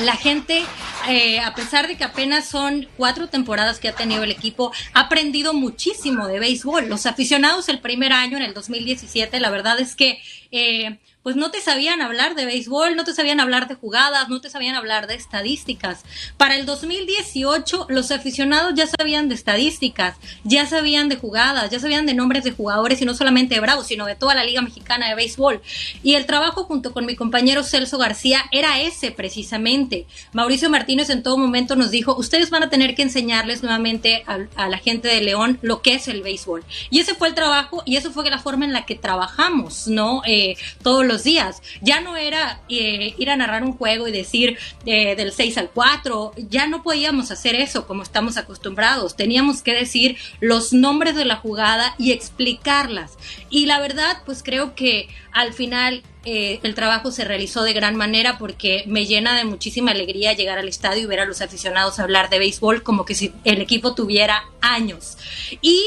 La 0.00 0.16
gente, 0.16 0.62
eh, 1.08 1.40
a 1.40 1.54
pesar 1.54 1.88
de 1.88 1.96
que 1.96 2.04
apenas 2.04 2.48
son 2.48 2.88
cuatro 2.96 3.28
temporadas 3.28 3.78
que 3.78 3.88
ha 3.88 3.94
tenido 3.94 4.22
el 4.22 4.30
equipo, 4.30 4.72
ha 4.94 5.00
aprendido 5.00 5.52
muchísimo 5.54 6.28
de 6.28 6.38
béisbol. 6.38 6.88
Los 6.88 7.04
aficionados 7.04 7.68
el 7.68 7.80
primer 7.80 8.12
año, 8.12 8.36
en 8.36 8.44
el 8.44 8.54
2017, 8.54 9.38
la 9.40 9.50
verdad 9.50 9.80
es 9.80 9.96
que 9.96 10.22
eh, 10.50 10.98
pues 11.22 11.36
no 11.36 11.50
te 11.50 11.60
sabían 11.60 12.02
hablar 12.02 12.34
de 12.34 12.44
béisbol, 12.44 12.96
no 12.96 13.04
te 13.04 13.14
sabían 13.14 13.40
hablar 13.40 13.68
de 13.68 13.74
jugadas, 13.74 14.28
no 14.28 14.40
te 14.40 14.50
sabían 14.50 14.74
hablar 14.74 15.06
de 15.06 15.14
estadísticas. 15.14 16.04
Para 16.36 16.56
el 16.56 16.66
2018 16.66 17.86
los 17.88 18.10
aficionados 18.10 18.74
ya 18.74 18.86
sabían 18.86 19.28
de 19.28 19.34
estadísticas, 19.34 20.16
ya 20.44 20.66
sabían 20.66 21.08
de 21.08 21.16
jugadas, 21.16 21.70
ya 21.70 21.78
sabían 21.78 22.06
de 22.06 22.14
nombres 22.14 22.44
de 22.44 22.52
jugadores 22.52 23.00
y 23.00 23.04
no 23.04 23.14
solamente 23.14 23.54
de 23.54 23.60
Bravos, 23.60 23.86
sino 23.86 24.06
de 24.06 24.16
toda 24.16 24.34
la 24.34 24.44
Liga 24.44 24.62
Mexicana 24.62 25.08
de 25.08 25.14
Béisbol. 25.14 25.62
Y 26.02 26.14
el 26.14 26.26
trabajo 26.26 26.64
junto 26.64 26.92
con 26.92 27.06
mi 27.06 27.14
compañero 27.14 27.62
Celso 27.62 27.98
García 27.98 28.44
era 28.50 28.80
ese 28.80 29.12
precisamente. 29.12 30.06
Mauricio 30.32 30.70
Martínez 30.70 31.10
en 31.10 31.22
todo 31.22 31.38
momento 31.38 31.76
nos 31.76 31.90
dijo, 31.90 32.16
ustedes 32.16 32.50
van 32.50 32.64
a 32.64 32.70
tener 32.70 32.94
que 32.94 33.02
enseñarles 33.02 33.62
nuevamente 33.62 34.24
a, 34.26 34.68
la 34.68 34.78
gente 34.78 35.08
de 35.08 35.20
León 35.20 35.58
lo 35.62 35.82
que 35.82 35.94
es 35.94 36.08
el 36.08 36.22
béisbol. 36.22 36.64
Y 36.90 37.00
ese 37.00 37.14
fue 37.14 37.28
el 37.28 37.34
trabajo 37.34 37.82
y 37.84 37.96
eso 37.96 38.10
fue 38.10 38.28
la 38.28 38.38
forma 38.38 38.64
en 38.64 38.72
la 38.72 38.86
que 38.86 38.94
trabajamos, 38.94 39.86
¿no? 39.86 40.22
Eh, 40.26 40.56
todos 40.82 41.04
días. 41.18 41.62
Ya 41.80 42.00
no 42.00 42.16
era 42.16 42.60
eh, 42.68 43.14
ir 43.18 43.30
a 43.30 43.36
narrar 43.36 43.62
un 43.62 43.74
juego 43.74 44.08
y 44.08 44.12
decir 44.12 44.58
eh, 44.86 45.14
del 45.14 45.32
6 45.32 45.58
al 45.58 45.70
4, 45.70 46.32
ya 46.48 46.66
no 46.66 46.82
podíamos 46.82 47.30
hacer 47.30 47.54
eso 47.54 47.86
como 47.86 48.02
estamos 48.02 48.36
acostumbrados. 48.36 49.16
Teníamos 49.16 49.62
que 49.62 49.74
decir 49.74 50.16
los 50.40 50.72
nombres 50.72 51.14
de 51.14 51.24
la 51.24 51.36
jugada 51.36 51.94
y 51.98 52.12
explicarlas. 52.12 53.18
Y 53.50 53.66
la 53.66 53.80
verdad, 53.80 54.18
pues 54.24 54.42
creo 54.42 54.74
que 54.74 55.08
al 55.32 55.52
final 55.52 56.02
eh, 56.24 56.60
el 56.62 56.74
trabajo 56.74 57.10
se 57.10 57.24
realizó 57.24 57.62
de 57.62 57.72
gran 57.72 57.96
manera 57.96 58.38
porque 58.38 58.84
me 58.86 59.06
llena 59.06 59.36
de 59.36 59.44
muchísima 59.44 59.90
alegría 59.90 60.34
llegar 60.34 60.58
al 60.58 60.68
estadio 60.68 61.02
y 61.02 61.06
ver 61.06 61.20
a 61.20 61.24
los 61.24 61.40
aficionados 61.42 61.98
hablar 61.98 62.30
de 62.30 62.38
béisbol 62.38 62.82
como 62.82 63.04
que 63.04 63.14
si 63.14 63.32
el 63.44 63.60
equipo 63.60 63.94
tuviera 63.94 64.44
años. 64.60 65.16
Y 65.60 65.82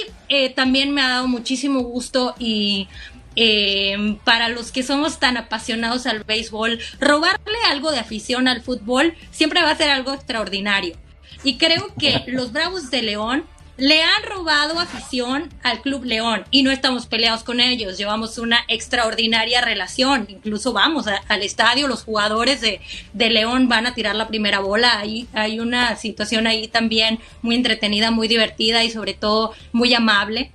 también 0.55 0.91
me 0.91 1.01
ha 1.01 1.09
dado 1.09 1.27
muchísimo 1.27 1.81
gusto 1.81 2.35
y 2.39 2.87
eh, 3.35 4.17
para 4.23 4.49
los 4.49 4.71
que 4.71 4.83
somos 4.83 5.19
tan 5.19 5.37
apasionados 5.37 6.05
al 6.05 6.23
béisbol, 6.23 6.79
robarle 6.99 7.57
algo 7.69 7.91
de 7.91 7.99
afición 7.99 8.47
al 8.47 8.61
fútbol 8.61 9.15
siempre 9.31 9.61
va 9.61 9.71
a 9.71 9.77
ser 9.77 9.89
algo 9.89 10.13
extraordinario. 10.13 10.95
Y 11.43 11.57
creo 11.57 11.93
que 11.99 12.23
los 12.27 12.51
Bravos 12.51 12.91
de 12.91 13.01
León 13.01 13.45
le 13.77 14.01
han 14.01 14.23
robado 14.23 14.79
afición 14.79 15.49
al 15.61 15.81
Club 15.81 16.05
León 16.05 16.45
y 16.49 16.63
no 16.63 16.71
estamos 16.71 17.07
peleados 17.07 17.43
con 17.43 17.59
ellos, 17.59 17.97
llevamos 17.97 18.37
una 18.37 18.59
extraordinaria 18.67 19.61
relación, 19.61 20.27
incluso 20.29 20.71
vamos 20.71 21.07
al 21.07 21.41
estadio, 21.41 21.87
los 21.87 22.03
jugadores 22.03 22.61
de, 22.61 22.79
de, 23.13 23.29
León 23.29 23.67
van 23.67 23.85
a 23.85 23.93
tirar 23.93 24.15
la 24.15 24.27
primera 24.27 24.59
bola, 24.59 24.97
hay, 24.99 25.27
hay 25.33 25.59
una 25.59 25.95
situación 25.97 26.47
ahí 26.47 26.67
también 26.69 27.19
muy 27.41 27.55
entretenida, 27.55 28.11
muy 28.11 28.27
divertida 28.27 28.83
y 28.83 28.91
sobre 28.91 29.13
todo 29.13 29.53
muy 29.73 29.93
amable. 29.93 30.51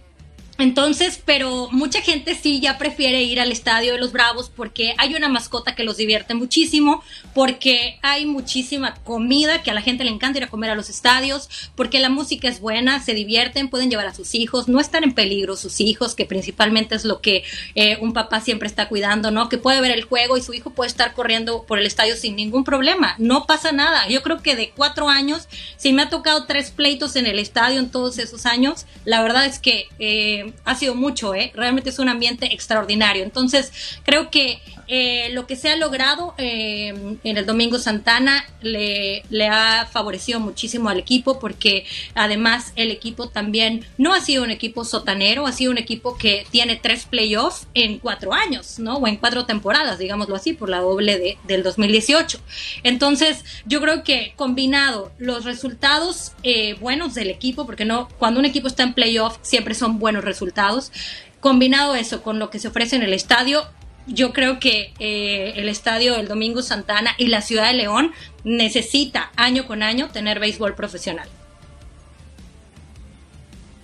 Entonces, 0.60 1.20
pero 1.24 1.68
mucha 1.70 2.02
gente 2.02 2.34
sí 2.34 2.60
ya 2.60 2.76
prefiere 2.76 3.22
ir 3.22 3.40
al 3.40 3.50
estadio 3.50 3.92
de 3.92 3.98
los 3.98 4.12
Bravos 4.12 4.50
porque 4.54 4.94
hay 4.98 5.14
una 5.14 5.28
mascota 5.28 5.74
que 5.74 5.84
los 5.84 5.96
divierte 5.96 6.34
muchísimo, 6.34 7.02
porque 7.34 7.98
hay 8.02 8.26
muchísima 8.26 8.94
comida 8.94 9.62
que 9.62 9.70
a 9.70 9.74
la 9.74 9.82
gente 9.82 10.04
le 10.04 10.10
encanta 10.10 10.38
ir 10.38 10.44
a 10.44 10.48
comer 10.48 10.70
a 10.70 10.74
los 10.74 10.90
estadios, 10.90 11.48
porque 11.74 11.98
la 11.98 12.10
música 12.10 12.48
es 12.48 12.60
buena, 12.60 13.02
se 13.02 13.14
divierten, 13.14 13.68
pueden 13.68 13.90
llevar 13.90 14.06
a 14.06 14.14
sus 14.14 14.34
hijos, 14.34 14.68
no 14.68 14.80
están 14.80 15.04
en 15.04 15.14
peligro 15.14 15.56
sus 15.56 15.80
hijos, 15.80 16.14
que 16.14 16.26
principalmente 16.26 16.94
es 16.94 17.04
lo 17.04 17.20
que 17.20 17.44
eh, 17.74 17.96
un 18.00 18.12
papá 18.12 18.40
siempre 18.40 18.68
está 18.68 18.88
cuidando, 18.88 19.30
¿no? 19.30 19.48
Que 19.48 19.58
puede 19.58 19.80
ver 19.80 19.92
el 19.92 20.04
juego 20.04 20.36
y 20.36 20.42
su 20.42 20.52
hijo 20.52 20.70
puede 20.70 20.88
estar 20.88 21.14
corriendo 21.14 21.64
por 21.64 21.78
el 21.78 21.86
estadio 21.86 22.16
sin 22.16 22.36
ningún 22.36 22.64
problema, 22.64 23.14
no 23.18 23.46
pasa 23.46 23.72
nada. 23.72 24.08
Yo 24.08 24.22
creo 24.22 24.42
que 24.42 24.56
de 24.56 24.70
cuatro 24.70 25.08
años, 25.08 25.48
si 25.76 25.92
me 25.92 26.02
ha 26.02 26.10
tocado 26.10 26.44
tres 26.44 26.70
pleitos 26.70 27.16
en 27.16 27.26
el 27.26 27.38
estadio 27.38 27.80
en 27.80 27.90
todos 27.90 28.18
esos 28.18 28.46
años, 28.46 28.86
la 29.04 29.22
verdad 29.22 29.46
es 29.46 29.58
que... 29.58 29.88
Eh, 29.98 30.49
ha 30.64 30.74
sido 30.74 30.94
mucho, 30.94 31.34
¿eh? 31.34 31.52
Realmente 31.54 31.90
es 31.90 31.98
un 31.98 32.08
ambiente 32.08 32.52
extraordinario. 32.52 33.22
Entonces, 33.22 33.72
creo 34.04 34.30
que 34.30 34.60
eh, 34.92 35.28
lo 35.34 35.46
que 35.46 35.54
se 35.54 35.68
ha 35.68 35.76
logrado 35.76 36.34
eh, 36.36 36.88
en 37.22 37.36
el 37.36 37.46
Domingo 37.46 37.78
Santana 37.78 38.44
le, 38.60 39.22
ha 39.48 39.86
favorecido 39.86 40.40
muchísimo 40.40 40.88
al 40.88 40.98
equipo 40.98 41.38
porque 41.38 41.86
además 42.16 42.72
el 42.74 42.90
equipo 42.90 43.28
también 43.28 43.86
no 43.98 44.14
ha 44.14 44.20
sido 44.20 44.42
un 44.42 44.50
equipo 44.50 44.84
sotanero, 44.84 45.46
ha 45.46 45.52
sido 45.52 45.70
un 45.70 45.78
equipo 45.78 46.18
que 46.18 46.44
tiene 46.50 46.74
tres 46.74 47.04
playoffs 47.04 47.68
en 47.74 48.00
cuatro 48.00 48.34
años, 48.34 48.80
¿no? 48.80 48.96
O 48.96 49.06
en 49.06 49.16
cuatro 49.16 49.46
temporadas, 49.46 50.00
digámoslo 50.00 50.34
así, 50.34 50.54
por 50.54 50.68
la 50.68 50.80
doble 50.80 51.20
de, 51.20 51.38
del 51.44 51.62
2018. 51.62 52.40
Entonces, 52.82 53.44
yo 53.66 53.80
creo 53.80 54.02
que 54.02 54.32
combinado 54.34 55.12
los 55.18 55.44
resultados 55.44 56.32
eh, 56.42 56.74
buenos 56.80 57.14
del 57.14 57.30
equipo, 57.30 57.64
porque 57.64 57.84
no, 57.84 58.08
cuando 58.18 58.40
un 58.40 58.46
equipo 58.46 58.66
está 58.66 58.82
en 58.82 58.94
playoff 58.94 59.38
siempre 59.42 59.74
son 59.76 60.00
buenos 60.00 60.24
resultados, 60.24 60.90
combinado 61.38 61.94
eso 61.94 62.24
con 62.24 62.40
lo 62.40 62.50
que 62.50 62.58
se 62.58 62.66
ofrece 62.66 62.96
en 62.96 63.02
el 63.02 63.14
estadio, 63.14 63.68
yo 64.12 64.32
creo 64.32 64.58
que 64.58 64.92
eh, 64.98 65.52
el 65.56 65.68
estadio 65.68 66.14
del 66.14 66.28
Domingo 66.28 66.62
Santana 66.62 67.12
y 67.16 67.28
la 67.28 67.40
ciudad 67.40 67.68
de 67.68 67.74
León 67.74 68.12
necesita 68.44 69.30
año 69.36 69.66
con 69.66 69.82
año 69.82 70.08
tener 70.12 70.40
béisbol 70.40 70.74
profesional. 70.74 71.28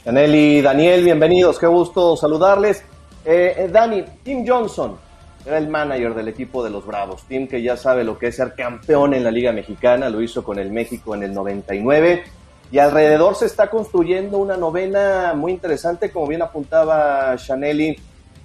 y 0.05 0.61
Daniel, 0.61 1.05
bienvenidos, 1.05 1.59
qué 1.59 1.67
gusto 1.67 2.17
saludarles. 2.17 2.83
Eh, 3.25 3.55
eh, 3.57 3.69
Dani, 3.71 4.05
Tim 4.23 4.45
Johnson 4.47 4.97
era 5.45 5.59
el 5.59 5.69
manager 5.69 6.15
del 6.15 6.29
equipo 6.29 6.65
de 6.65 6.71
los 6.71 6.85
Bravos, 6.85 7.23
Tim 7.29 7.47
que 7.47 7.63
ya 7.63 7.77
sabe 7.77 8.03
lo 8.03 8.19
que 8.19 8.29
es 8.29 8.37
ser 8.37 8.55
campeón 8.55 9.15
en 9.15 9.23
la 9.23 9.31
Liga 9.31 9.53
Mexicana, 9.53 10.09
lo 10.09 10.21
hizo 10.21 10.43
con 10.43 10.59
el 10.59 10.73
México 10.73 11.15
en 11.15 11.23
el 11.23 11.33
99 11.33 12.25
y 12.73 12.79
alrededor 12.79 13.37
se 13.37 13.47
está 13.47 13.71
construyendo 13.71 14.39
una 14.39 14.57
novena 14.57 15.35
muy 15.37 15.53
interesante, 15.53 16.11
como 16.11 16.27
bien 16.27 16.43
apuntaba 16.43 17.37
Chaneli 17.37 17.97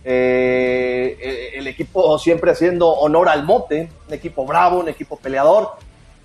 eh, 0.03 0.80
equipo 1.71 2.17
siempre 2.19 2.51
haciendo 2.51 2.87
honor 2.89 3.29
al 3.29 3.43
mote, 3.43 3.89
un 4.07 4.13
equipo 4.13 4.45
bravo, 4.45 4.79
un 4.79 4.89
equipo 4.89 5.17
peleador. 5.17 5.69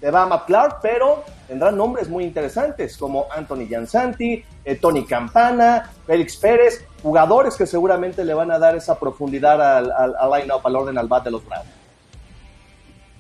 de 0.01 0.11
Bama 0.11 0.45
Clark, 0.45 0.81
pero 0.83 1.25
tendrán 1.49 1.75
nombres 1.75 2.09
muy 2.09 2.25
interesantes 2.25 2.99
como 2.99 3.27
Anthony 3.35 3.67
Gianzanti, 3.67 4.45
eh, 4.63 4.75
Tony 4.75 5.07
Campana, 5.07 5.91
Félix 6.07 6.37
Pérez, 6.37 6.85
jugadores 7.03 7.55
que 7.55 7.67
seguramente 7.67 8.23
le 8.23 8.35
van 8.35 8.51
a 8.51 8.59
dar 8.59 8.77
esa 8.77 9.01
profundidad 9.01 9.61
al, 9.79 9.91
al, 9.91 10.31
line-up, 10.33 10.61
al 10.65 10.77
orden 10.77 10.99
al 10.99 11.09
bat 11.09 11.25
de 11.25 11.31
los 11.31 11.45
Bravos. 11.47 11.67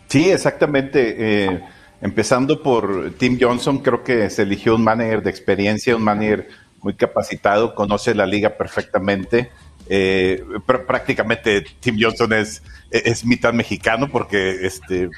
Sí, 0.08 0.30
exactamente. 0.30 1.16
Eh, 1.18 1.64
empezando 2.02 2.62
por 2.62 3.12
Tim 3.18 3.38
Johnson, 3.40 3.78
creo 3.78 4.04
que 4.04 4.28
se 4.28 4.42
eligió 4.42 4.74
un 4.74 4.84
manager 4.84 5.22
de 5.22 5.30
experiencia, 5.30 5.96
un 5.96 6.04
manager 6.04 6.48
muy 6.82 6.94
capacitado, 6.94 7.74
conoce 7.74 8.14
la 8.14 8.26
liga 8.26 8.50
perfectamente 8.50 9.50
Eh, 9.88 10.42
prácticamente 10.86 11.64
Tim 11.80 11.96
Johnson 12.00 12.32
es, 12.32 12.62
es 12.90 13.24
mitad 13.24 13.52
mexicano 13.52 14.08
porque 14.08 14.66
este, 14.66 15.10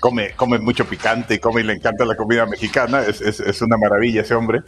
come, 0.00 0.30
come 0.36 0.58
mucho 0.58 0.84
picante 0.84 1.34
y 1.34 1.38
come 1.38 1.62
y 1.62 1.64
le 1.64 1.72
encanta 1.74 2.04
la 2.04 2.16
comida 2.16 2.46
mexicana. 2.46 3.02
Es, 3.02 3.20
es, 3.20 3.62
una 3.62 3.76
maravilla 3.76 4.22
ese 4.22 4.34
hombre. 4.34 4.60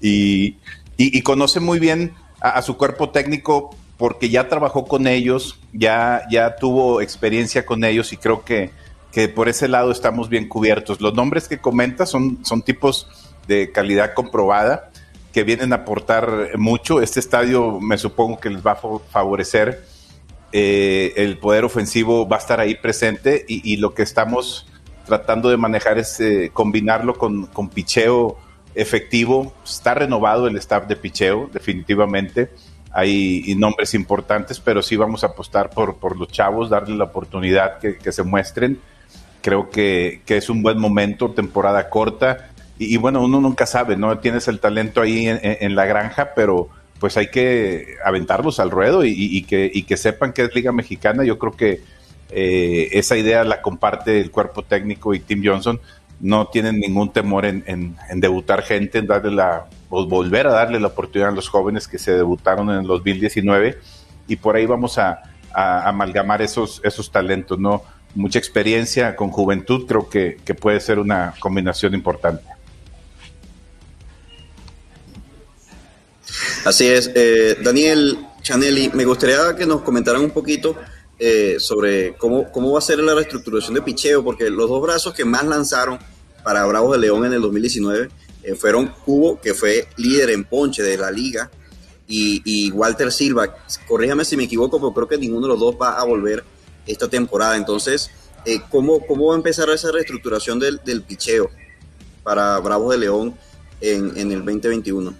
Y, 0.00 0.56
y, 0.96 1.22
conoce 1.22 1.60
muy 1.60 1.78
bien 1.78 2.14
a, 2.40 2.60
su 2.62 2.76
cuerpo 2.76 3.10
técnico 3.10 3.74
porque 3.96 4.28
ya 4.28 4.48
trabajó 4.48 4.86
con 4.86 5.06
ellos, 5.06 5.58
ya, 5.72 6.22
ya 6.30 6.56
tuvo 6.56 7.00
experiencia 7.00 7.64
con 7.64 7.84
ellos 7.84 8.12
y 8.12 8.16
creo 8.16 8.44
que, 8.44 8.70
que 9.12 9.28
por 9.28 9.48
ese 9.48 9.68
lado 9.68 9.92
estamos 9.92 10.28
bien 10.28 10.48
cubiertos. 10.48 11.00
Los 11.00 11.14
nombres 11.14 11.48
que 11.48 11.58
comenta 11.58 12.04
son, 12.04 12.44
son 12.44 12.62
tipos 12.62 13.08
de 13.46 13.70
calidad 13.72 14.14
comprobada 14.14 14.91
que 15.32 15.44
vienen 15.44 15.72
a 15.72 15.76
aportar 15.76 16.58
mucho. 16.58 17.00
Este 17.00 17.20
estadio 17.20 17.80
me 17.80 17.98
supongo 17.98 18.38
que 18.38 18.50
les 18.50 18.64
va 18.64 18.72
a 18.72 18.98
favorecer. 19.10 19.84
Eh, 20.52 21.14
el 21.16 21.38
poder 21.38 21.64
ofensivo 21.64 22.28
va 22.28 22.36
a 22.36 22.40
estar 22.40 22.60
ahí 22.60 22.74
presente 22.74 23.44
y, 23.48 23.76
lo 23.78 23.94
que 23.94 24.02
estamos 24.02 24.66
tratando 25.06 25.48
de 25.48 25.56
manejar 25.56 25.98
es 25.98 26.20
eh, 26.20 26.50
combinarlo 26.52 27.14
con, 27.14 27.46
con, 27.46 27.70
picheo 27.70 28.36
efectivo. 28.74 29.54
Está 29.64 29.94
renovado 29.94 30.46
el 30.46 30.56
staff 30.58 30.86
de 30.86 30.96
picheo, 30.96 31.48
definitivamente. 31.50 32.50
Hay 32.92 33.54
nombres 33.56 33.94
importantes, 33.94 34.60
pero 34.60 34.82
sí 34.82 34.96
vamos 34.96 35.24
a 35.24 35.28
apostar 35.28 35.70
por, 35.70 35.96
por 35.96 36.18
los 36.18 36.28
chavos, 36.28 36.68
darle 36.68 36.94
la 36.94 37.04
oportunidad 37.04 37.78
que, 37.78 37.96
que 37.96 38.12
se 38.12 38.22
muestren. 38.22 38.78
Creo 39.40 39.70
que, 39.70 40.20
que, 40.26 40.36
es 40.36 40.50
un 40.50 40.62
buen 40.62 40.78
momento, 40.78 41.30
temporada 41.30 41.88
corta 41.88 42.51
y, 42.78 42.96
bueno, 42.96 43.22
uno 43.22 43.40
nunca 43.40 43.66
sabe, 43.66 43.96
¿no? 43.96 44.18
Tienes 44.18 44.48
el 44.48 44.58
talento 44.58 45.00
ahí 45.00 45.26
en, 45.28 45.74
la 45.74 45.84
granja, 45.84 46.30
pero 46.34 46.68
pues 46.98 47.16
hay 47.16 47.28
que 47.28 47.96
aventarlos 48.04 48.60
al 48.60 48.70
ruedo 48.70 49.04
y, 49.04 49.42
que, 49.44 49.84
que 49.86 49.96
sepan 49.96 50.32
que 50.32 50.42
es 50.42 50.54
Liga 50.54 50.72
Mexicana. 50.72 51.24
Yo 51.24 51.38
creo 51.38 51.52
que 51.52 51.80
eh, 52.30 52.88
esa 52.92 53.16
idea 53.16 53.44
la 53.44 53.60
comparte 53.60 54.20
el 54.20 54.30
cuerpo 54.30 54.62
técnico 54.62 55.14
y 55.14 55.20
Tim 55.20 55.42
Johnson. 55.44 55.80
No 56.20 56.46
tienen 56.46 56.80
ningún 56.80 57.12
temor 57.12 57.44
en, 57.44 57.96
debutar 58.14 58.62
gente, 58.62 58.98
en 58.98 59.06
darle 59.06 59.32
la, 59.32 59.66
volver 59.88 60.46
a 60.46 60.52
darle 60.52 60.80
la 60.80 60.88
oportunidad 60.88 61.30
a 61.30 61.34
los 61.34 61.48
jóvenes 61.48 61.88
que 61.88 61.98
se 61.98 62.12
debutaron 62.12 62.70
en 62.70 62.76
el 62.80 62.86
2019 62.86 63.78
y 64.28 64.36
por 64.36 64.56
ahí 64.56 64.66
vamos 64.66 64.98
a, 64.98 65.22
amalgamar 65.54 66.40
esos, 66.40 66.80
esos 66.82 67.10
talentos, 67.10 67.58
¿no? 67.58 67.82
Mucha 68.14 68.38
experiencia 68.38 69.14
con 69.14 69.28
juventud, 69.30 69.86
creo 69.86 70.08
que 70.08 70.54
puede 70.58 70.80
ser 70.80 70.98
una 70.98 71.34
combinación 71.40 71.92
importante. 71.92 72.42
Así 76.64 76.86
es. 76.86 77.10
Eh, 77.14 77.56
Daniel 77.60 78.24
Chanelli, 78.40 78.90
me 78.94 79.04
gustaría 79.04 79.56
que 79.56 79.66
nos 79.66 79.82
comentaran 79.82 80.22
un 80.22 80.30
poquito 80.30 80.76
eh, 81.18 81.56
sobre 81.58 82.14
cómo, 82.14 82.52
cómo 82.52 82.72
va 82.72 82.78
a 82.78 82.82
ser 82.82 83.00
la 83.00 83.14
reestructuración 83.14 83.74
de 83.74 83.82
picheo, 83.82 84.22
porque 84.22 84.48
los 84.48 84.68
dos 84.68 84.80
brazos 84.80 85.12
que 85.12 85.24
más 85.24 85.44
lanzaron 85.44 85.98
para 86.44 86.64
Bravos 86.64 86.92
de 86.92 86.98
León 86.98 87.24
en 87.24 87.32
el 87.32 87.40
2019 87.40 88.10
eh, 88.44 88.54
fueron 88.54 88.92
Cubo, 89.04 89.40
que 89.40 89.54
fue 89.54 89.88
líder 89.96 90.30
en 90.30 90.44
ponche 90.44 90.84
de 90.84 90.96
la 90.96 91.10
liga, 91.10 91.50
y, 92.06 92.70
Walter 92.72 93.10
Silva. 93.10 93.56
Corríjame 93.88 94.24
si 94.24 94.36
me 94.36 94.44
equivoco, 94.44 94.78
pero 94.78 94.92
creo 94.92 95.08
que 95.08 95.16
ninguno 95.18 95.46
de 95.46 95.52
los 95.54 95.60
dos 95.60 95.76
va 95.80 95.98
a 95.98 96.04
volver 96.04 96.44
esta 96.86 97.08
temporada. 97.08 97.56
Entonces, 97.56 98.10
¿cómo, 98.70 99.06
¿cómo 99.06 99.28
va 99.28 99.34
a 99.34 99.36
empezar 99.38 99.70
esa 99.70 99.90
reestructuración 99.90 100.58
del, 100.58 100.78
del 100.84 101.02
picheo 101.02 101.48
para 102.22 102.58
Bravos 102.58 102.92
de 102.92 102.98
León 102.98 103.34
en, 103.80 104.12
en 104.18 104.30
el 104.30 104.44
2021? 104.44 105.14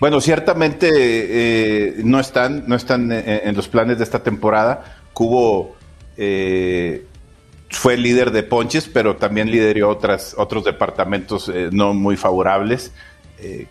Bueno, 0.00 0.20
ciertamente 0.20 0.88
eh, 0.92 1.94
no 2.04 2.20
están, 2.20 2.64
no 2.66 2.76
están 2.76 3.10
en, 3.12 3.56
los 3.56 3.68
planes 3.68 3.98
de 3.98 4.04
esta 4.04 4.22
temporada. 4.22 4.98
Cubo 5.12 5.74
eh, 6.16 7.04
fue 7.70 7.96
líder 7.96 8.30
de 8.30 8.42
ponches, 8.42 8.88
pero 8.88 9.16
también 9.16 9.50
lideró 9.50 9.88
otras, 9.88 10.34
otros 10.36 10.64
departamentos 10.64 11.48
eh, 11.48 11.70
no 11.72 11.94
muy 11.94 12.16
favorables. 12.16 12.92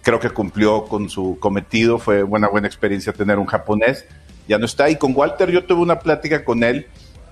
creo 0.01 0.19
que 0.19 0.29
cumplió 0.29 0.85
con 0.85 1.09
su 1.09 1.37
cometido, 1.39 1.97
fue 1.97 2.23
una 2.23 2.47
buena 2.47 2.67
experiencia 2.67 3.13
tener 3.13 3.39
un 3.39 3.47
japonés. 3.47 4.05
Ya 4.47 4.57
no 4.59 4.65
está. 4.65 4.89
Y 4.89 4.95
con 4.97 5.13
Walter 5.15 5.49
yo 5.51 5.63
tuve 5.63 5.81
una 5.81 5.99
plática 5.99 6.43
con 6.43 6.63
él 6.63 6.87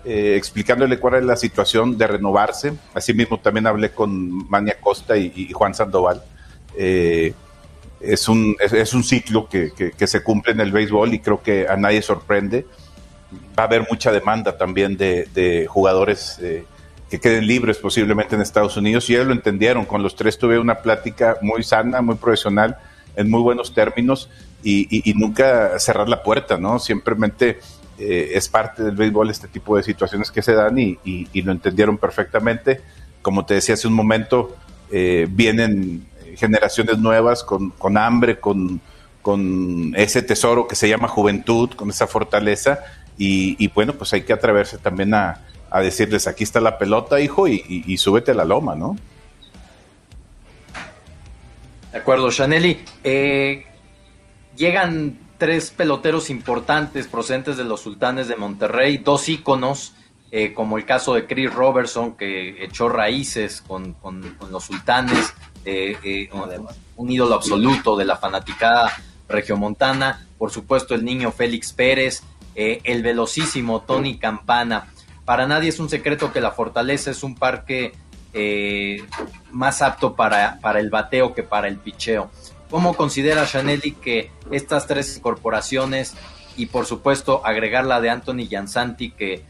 explicándole 0.05 0.99
cuál 0.99 1.15
es 1.15 1.23
la 1.23 1.35
situación 1.35 1.97
de 1.97 2.07
renovarse. 2.07 2.73
Asimismo 2.93 3.39
también 3.39 3.67
hablé 3.67 3.91
con 3.91 4.49
Mania 4.49 4.77
Costa 4.81 5.15
y 5.15 5.51
Juan 5.53 5.73
Sandoval 5.73 6.23
es 8.03 8.27
un, 8.27 8.55
es, 8.59 8.93
un 8.93 9.03
ciclo 9.03 9.47
que, 9.47 9.71
que, 9.71 10.07
se 10.07 10.23
cumple 10.23 10.51
en 10.51 10.59
el 10.59 10.71
béisbol 10.71 11.13
y 11.13 11.19
creo 11.19 11.41
que 11.41 11.67
a 11.67 11.77
nadie 11.77 12.01
sorprende. 12.01 12.65
Va 13.57 13.63
a 13.63 13.65
haber 13.67 13.87
mucha 13.89 14.11
demanda 14.11 14.57
también 14.57 14.97
de, 14.97 15.27
de 15.33 15.65
jugadores 15.67 16.37
eh, 16.41 16.65
que 17.09 17.19
queden 17.19 17.47
libres 17.47 17.77
posiblemente 17.77 18.35
en 18.35 18.41
Estados 18.41 18.77
Unidos 18.77 19.09
y 19.09 19.15
ellos 19.15 19.27
lo 19.27 19.33
entendieron. 19.33 19.85
Con 19.85 20.03
los 20.03 20.15
tres 20.15 20.37
tuve 20.37 20.59
una 20.59 20.75
plática 20.75 21.37
muy 21.41 21.63
sana, 21.63 22.01
muy 22.01 22.15
profesional, 22.15 22.77
en 23.15 23.29
muy 23.29 23.41
buenos 23.41 23.73
términos 23.73 24.29
y, 24.63 25.09
y, 25.09 25.13
nunca 25.13 25.77
cerrar 25.79 26.09
la 26.09 26.23
puerta, 26.23 26.57
¿no? 26.57 26.79
Simplemente 26.79 27.59
eh, 27.97 28.31
es 28.33 28.49
parte 28.49 28.83
del 28.83 28.95
béisbol 28.95 29.29
este 29.29 29.47
tipo 29.47 29.77
de 29.77 29.83
situaciones 29.83 30.31
que 30.31 30.41
se 30.41 30.53
dan 30.53 30.77
y, 30.77 30.97
y 31.03 31.41
lo 31.41 31.51
entendieron 31.51 31.97
perfectamente. 31.97 32.81
Como 33.21 33.45
te 33.45 33.55
decía 33.55 33.75
hace 33.75 33.87
un 33.87 33.93
momento, 33.93 34.55
eh, 34.95 35.27
vienen 35.27 36.05
generaciones 36.37 36.97
nuevas 36.97 37.43
con, 37.43 37.71
con 37.71 37.97
hambre, 37.97 38.39
con, 38.39 38.81
con, 39.21 39.93
ese 39.95 40.21
tesoro 40.21 40.67
que 40.67 40.75
se 40.75 40.87
llama 40.89 41.07
juventud, 41.07 41.71
con 41.71 41.89
esa 41.89 42.07
fortaleza. 42.07 42.79
Y, 43.17 43.67
bueno, 43.69 43.93
pues 43.93 44.11
hay 44.13 44.23
que 44.23 44.33
atreverse 44.33 44.77
también 44.77 45.13
a, 45.13 45.41
a, 45.69 45.81
decirles, 45.81 46.27
aquí 46.27 46.43
está 46.43 46.59
la 46.59 46.77
pelota, 46.77 47.19
hijo, 47.19 47.47
y, 47.47 47.97
súbete 47.97 48.31
a 48.31 48.33
la 48.35 48.45
loma, 48.45 48.75
¿no? 48.75 48.97
De 51.91 51.99
acuerdo, 51.99 52.31
Chaneli. 52.31 52.83
Eh, 53.03 53.65
llegan 54.55 55.19
tres 55.37 55.71
peloteros 55.71 56.29
importantes 56.29 57.07
procedentes 57.07 57.55
de 57.57 57.63
los 57.65 57.81
sultanes 57.81 58.27
de 58.27 58.35
Monterrey, 58.35 58.97
dos 58.97 59.29
íconos, 59.29 59.93
eh, 60.31 60.53
como 60.53 60.77
el 60.79 60.85
caso 60.85 61.13
de 61.13 61.27
Chris 61.27 61.53
Robertson, 61.53 62.17
que 62.17 62.63
echó 62.63 62.89
raíces 62.89 63.61
con, 63.61 63.93
con 63.93 64.23
los 64.51 64.63
sultanes, 64.63 65.33
eh, 65.65 65.97
eh, 66.03 66.29
un 66.97 67.11
ídolo 67.11 67.35
absoluto 67.35 67.95
de 67.95 68.05
la 68.05 68.17
fanaticada 68.17 68.91
regiomontana, 69.29 70.27
por 70.37 70.51
supuesto 70.51 70.93
el 70.93 71.05
niño 71.05 71.31
Félix 71.31 71.71
Pérez, 71.71 72.21
eh, 72.55 72.81
el 72.83 73.01
velocísimo 73.01 73.81
Tony 73.81 74.17
Campana. 74.17 74.91
Para 75.25 75.47
nadie 75.47 75.69
es 75.69 75.79
un 75.79 75.89
secreto 75.89 76.33
que 76.33 76.41
la 76.41 76.51
Fortaleza 76.51 77.11
es 77.11 77.23
un 77.23 77.35
parque 77.35 77.93
más 79.51 79.83
apto 79.83 80.15
para, 80.15 80.59
para 80.59 80.79
el 80.79 80.89
bateo 80.89 81.35
que 81.35 81.43
para 81.43 81.67
el 81.67 81.77
picheo. 81.77 82.31
¿Cómo 82.71 82.95
considera 82.95 83.45
Chanelli 83.45 83.91
que 83.91 84.31
estas 84.49 84.87
tres 84.87 85.15
incorporaciones 85.15 86.15
y 86.57 86.65
por 86.65 86.87
supuesto 86.87 87.45
agregar 87.45 87.85
la 87.85 88.01
de 88.01 88.09
Anthony 88.09 88.47
Giansanti 88.49 89.11
que 89.11 89.45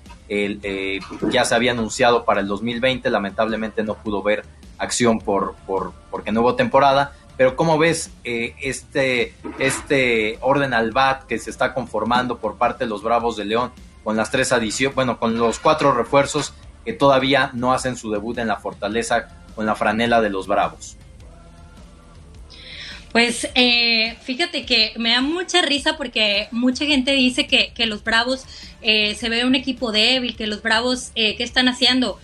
ya 1.32 1.45
se 1.45 1.56
había 1.56 1.71
anunciado 1.71 2.26
para 2.26 2.41
el 2.41 2.47
2020, 2.47 3.10
lamentablemente 3.10 3.84
no 3.84 3.95
pudo 3.95 4.21
ver 4.21 4.43
acción 4.77 5.19
por, 5.19 5.55
por 5.65 5.93
porque 6.12 6.31
no 6.31 6.41
hubo 6.41 6.55
temporada. 6.55 7.13
Pero 7.38 7.55
¿cómo 7.55 7.77
ves 7.77 8.12
eh, 8.23 8.55
este, 8.62 9.33
este 9.57 10.38
orden 10.41 10.73
al 10.73 10.91
bat 10.91 11.23
que 11.23 11.39
se 11.39 11.49
está 11.49 11.73
conformando 11.73 12.38
por 12.38 12.57
parte 12.57 12.83
de 12.83 12.89
los 12.89 13.01
Bravos 13.01 13.36
de 13.36 13.45
León 13.45 13.71
con 14.03 14.15
las 14.15 14.29
tres 14.29 14.51
adiciones, 14.51 14.95
bueno, 14.95 15.17
con 15.17 15.38
los 15.38 15.59
cuatro 15.59 15.93
refuerzos 15.93 16.53
que 16.86 16.93
todavía 16.93 17.49
no 17.53 17.73
hacen 17.73 17.97
su 17.97 18.12
debut 18.12 18.38
en 18.38 18.47
la 18.47 18.57
fortaleza 18.57 19.29
con 19.55 19.65
la 19.65 19.73
franela 19.75 20.21
de 20.21 20.29
los 20.29 20.45
Bravos? 20.45 20.97
Pues 23.12 23.47
eh, 23.55 24.15
fíjate 24.21 24.65
que 24.65 24.93
me 24.97 25.11
da 25.11 25.21
mucha 25.21 25.61
risa 25.61 25.97
porque 25.97 26.47
mucha 26.51 26.86
gente 26.86 27.11
dice 27.13 27.47
que, 27.47 27.71
que 27.74 27.88
los 27.88 28.03
Bravos 28.03 28.45
eh, 28.82 29.15
se 29.15 29.30
ve 29.30 29.45
un 29.45 29.55
equipo 29.55 29.91
débil, 29.91 30.36
que 30.36 30.45
los 30.45 30.61
Bravos, 30.61 31.11
¿qué 31.15 31.36
están 31.39 31.67
haciendo? 31.67 32.19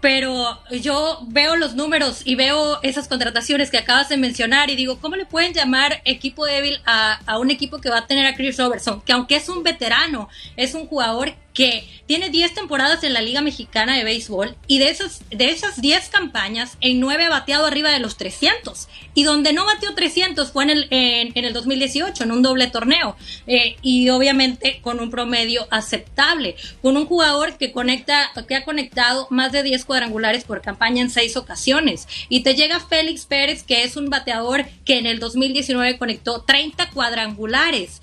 Pero 0.00 0.58
yo 0.70 1.20
veo 1.28 1.56
los 1.56 1.74
números 1.74 2.22
y 2.24 2.34
veo 2.34 2.78
esas 2.82 3.08
contrataciones 3.08 3.70
que 3.70 3.78
acabas 3.78 4.08
de 4.08 4.16
mencionar 4.16 4.70
y 4.70 4.76
digo, 4.76 4.98
¿cómo 5.00 5.16
le 5.16 5.26
pueden 5.26 5.52
llamar 5.52 6.00
equipo 6.04 6.46
débil 6.46 6.80
a, 6.86 7.20
a, 7.26 7.38
un 7.38 7.50
equipo 7.50 7.78
que 7.78 7.90
va 7.90 7.98
a 7.98 8.06
tener 8.06 8.26
a 8.26 8.34
Chris 8.34 8.58
Robertson? 8.58 9.00
Que 9.02 9.12
aunque 9.12 9.36
es 9.36 9.48
un 9.48 9.62
veterano, 9.62 10.28
es 10.56 10.74
un 10.74 10.86
jugador 10.86 11.34
que 11.58 11.88
tiene 12.06 12.30
10 12.30 12.54
temporadas 12.54 13.02
en 13.02 13.12
la 13.12 13.20
Liga 13.20 13.40
Mexicana 13.40 13.96
de 13.96 14.04
Béisbol 14.04 14.54
y 14.68 14.78
de 14.78 14.90
esas, 14.90 15.22
de 15.28 15.50
esas 15.50 15.80
10 15.80 16.08
campañas, 16.08 16.78
en 16.80 17.00
9 17.00 17.24
ha 17.24 17.30
bateado 17.30 17.66
arriba 17.66 17.90
de 17.90 17.98
los 17.98 18.16
300. 18.16 18.88
Y 19.14 19.24
donde 19.24 19.52
no 19.52 19.66
bateó 19.66 19.92
300 19.92 20.52
fue 20.52 20.62
en 20.62 20.70
el, 20.70 20.86
en, 20.90 21.44
el 21.44 21.52
2018, 21.52 22.22
en 22.22 22.30
un 22.30 22.42
doble 22.42 22.68
torneo. 22.68 23.16
Eh, 23.48 23.74
y 23.82 24.08
obviamente 24.08 24.78
con 24.82 25.00
un 25.00 25.10
promedio 25.10 25.66
aceptable. 25.72 26.54
Con 26.80 26.96
un 26.96 27.06
jugador 27.06 27.58
que, 27.58 27.72
conecta, 27.72 28.30
que 28.46 28.54
ha 28.54 28.64
conectado 28.64 29.26
más 29.30 29.50
de 29.50 29.64
10 29.64 29.84
cuadrangulares 29.84 30.44
por 30.44 30.62
campaña 30.62 31.02
en 31.02 31.10
6 31.10 31.36
ocasiones. 31.36 32.06
Y 32.28 32.44
te 32.44 32.54
llega 32.54 32.78
Félix 32.78 33.26
Pérez, 33.26 33.64
que 33.64 33.82
es 33.82 33.96
un 33.96 34.10
bateador 34.10 34.64
que 34.84 34.98
en 34.98 35.06
el 35.06 35.18
2019 35.18 35.98
conectó 35.98 36.42
30 36.42 36.90
cuadrangulares. 36.90 38.00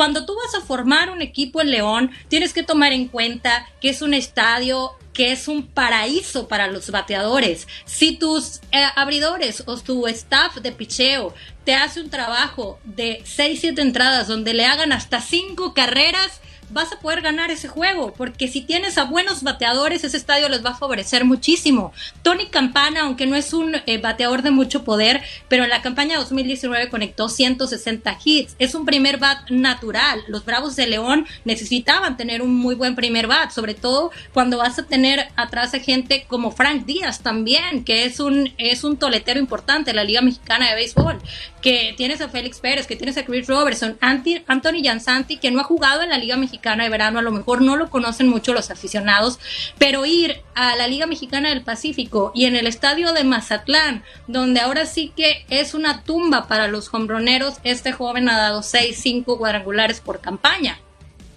Cuando 0.00 0.24
tú 0.24 0.34
vas 0.34 0.54
a 0.54 0.64
formar 0.64 1.10
un 1.10 1.20
equipo 1.20 1.60
en 1.60 1.70
León, 1.70 2.10
tienes 2.28 2.54
que 2.54 2.62
tomar 2.62 2.94
en 2.94 3.06
cuenta 3.06 3.68
que 3.82 3.90
es 3.90 4.00
un 4.00 4.14
estadio 4.14 4.92
que 5.12 5.30
es 5.30 5.46
un 5.46 5.66
paraíso 5.66 6.48
para 6.48 6.68
los 6.68 6.90
bateadores. 6.90 7.68
Si 7.84 8.16
tus 8.16 8.60
eh, 8.72 8.82
abridores 8.96 9.62
o 9.66 9.76
tu 9.76 10.06
staff 10.06 10.56
de 10.56 10.72
picheo 10.72 11.34
te 11.66 11.74
hace 11.74 12.00
un 12.00 12.08
trabajo 12.08 12.80
de 12.84 13.22
6-7 13.24 13.78
entradas 13.78 14.26
donde 14.26 14.54
le 14.54 14.64
hagan 14.64 14.92
hasta 14.92 15.20
5 15.20 15.74
carreras, 15.74 16.40
vas 16.70 16.92
a 16.92 17.00
poder 17.00 17.20
ganar 17.20 17.50
ese 17.50 17.68
juego, 17.68 18.12
porque 18.16 18.48
si 18.48 18.60
tienes 18.60 18.98
a 18.98 19.04
buenos 19.04 19.42
bateadores, 19.42 20.04
ese 20.04 20.16
estadio 20.16 20.48
les 20.48 20.64
va 20.64 20.70
a 20.70 20.76
favorecer 20.76 21.24
muchísimo. 21.24 21.92
Tony 22.22 22.46
Campana, 22.46 23.02
aunque 23.02 23.26
no 23.26 23.36
es 23.36 23.52
un 23.52 23.74
eh, 23.86 23.98
bateador 23.98 24.42
de 24.42 24.50
mucho 24.50 24.84
poder, 24.84 25.20
pero 25.48 25.64
en 25.64 25.70
la 25.70 25.82
campaña 25.82 26.18
2019 26.18 26.88
conectó 26.88 27.28
160 27.28 28.18
hits. 28.24 28.54
Es 28.58 28.74
un 28.74 28.86
primer 28.86 29.18
bat 29.18 29.50
natural. 29.50 30.22
Los 30.28 30.44
Bravos 30.44 30.76
de 30.76 30.86
León 30.86 31.26
necesitaban 31.44 32.16
tener 32.16 32.42
un 32.42 32.54
muy 32.54 32.74
buen 32.74 32.94
primer 32.94 33.26
bat, 33.26 33.50
sobre 33.50 33.74
todo 33.74 34.12
cuando 34.32 34.58
vas 34.58 34.78
a 34.78 34.86
tener 34.86 35.28
atrás 35.36 35.74
a 35.74 35.80
gente 35.80 36.24
como 36.28 36.52
Frank 36.52 36.84
Díaz 36.84 37.20
también, 37.20 37.84
que 37.84 38.04
es 38.04 38.20
un, 38.20 38.52
es 38.58 38.84
un 38.84 38.96
toletero 38.96 39.40
importante 39.40 39.90
en 39.90 39.96
la 39.96 40.04
Liga 40.04 40.22
Mexicana 40.22 40.70
de 40.70 40.76
Béisbol, 40.76 41.18
que 41.60 41.94
tienes 41.96 42.20
a 42.20 42.28
Félix 42.28 42.60
Pérez, 42.60 42.86
que 42.86 42.96
tienes 42.96 43.16
a 43.16 43.24
Chris 43.24 43.46
Robertson, 43.46 43.98
Anthony 44.00 44.82
Jansanti, 44.84 45.36
que 45.38 45.50
no 45.50 45.60
ha 45.60 45.64
jugado 45.64 46.02
en 46.02 46.10
la 46.10 46.18
Liga 46.18 46.36
Mexicana 46.36 46.59
de 46.60 46.88
Verano, 46.88 47.18
a 47.18 47.22
lo 47.22 47.32
mejor 47.32 47.62
no 47.62 47.76
lo 47.76 47.90
conocen 47.90 48.28
mucho 48.28 48.52
los 48.52 48.70
aficionados, 48.70 49.38
pero 49.78 50.04
ir 50.04 50.42
a 50.54 50.76
la 50.76 50.86
Liga 50.86 51.06
Mexicana 51.06 51.48
del 51.48 51.62
Pacífico 51.62 52.32
y 52.34 52.44
en 52.44 52.54
el 52.54 52.66
estadio 52.66 53.12
de 53.12 53.24
Mazatlán, 53.24 54.04
donde 54.26 54.60
ahora 54.60 54.86
sí 54.86 55.12
que 55.16 55.44
es 55.48 55.74
una 55.74 56.02
tumba 56.02 56.46
para 56.46 56.68
los 56.68 56.92
hombroneros, 56.92 57.54
este 57.64 57.92
joven 57.92 58.28
ha 58.28 58.38
dado 58.38 58.62
6, 58.62 58.96
5 59.00 59.38
cuadrangulares 59.38 60.00
por 60.00 60.20
campaña. 60.20 60.78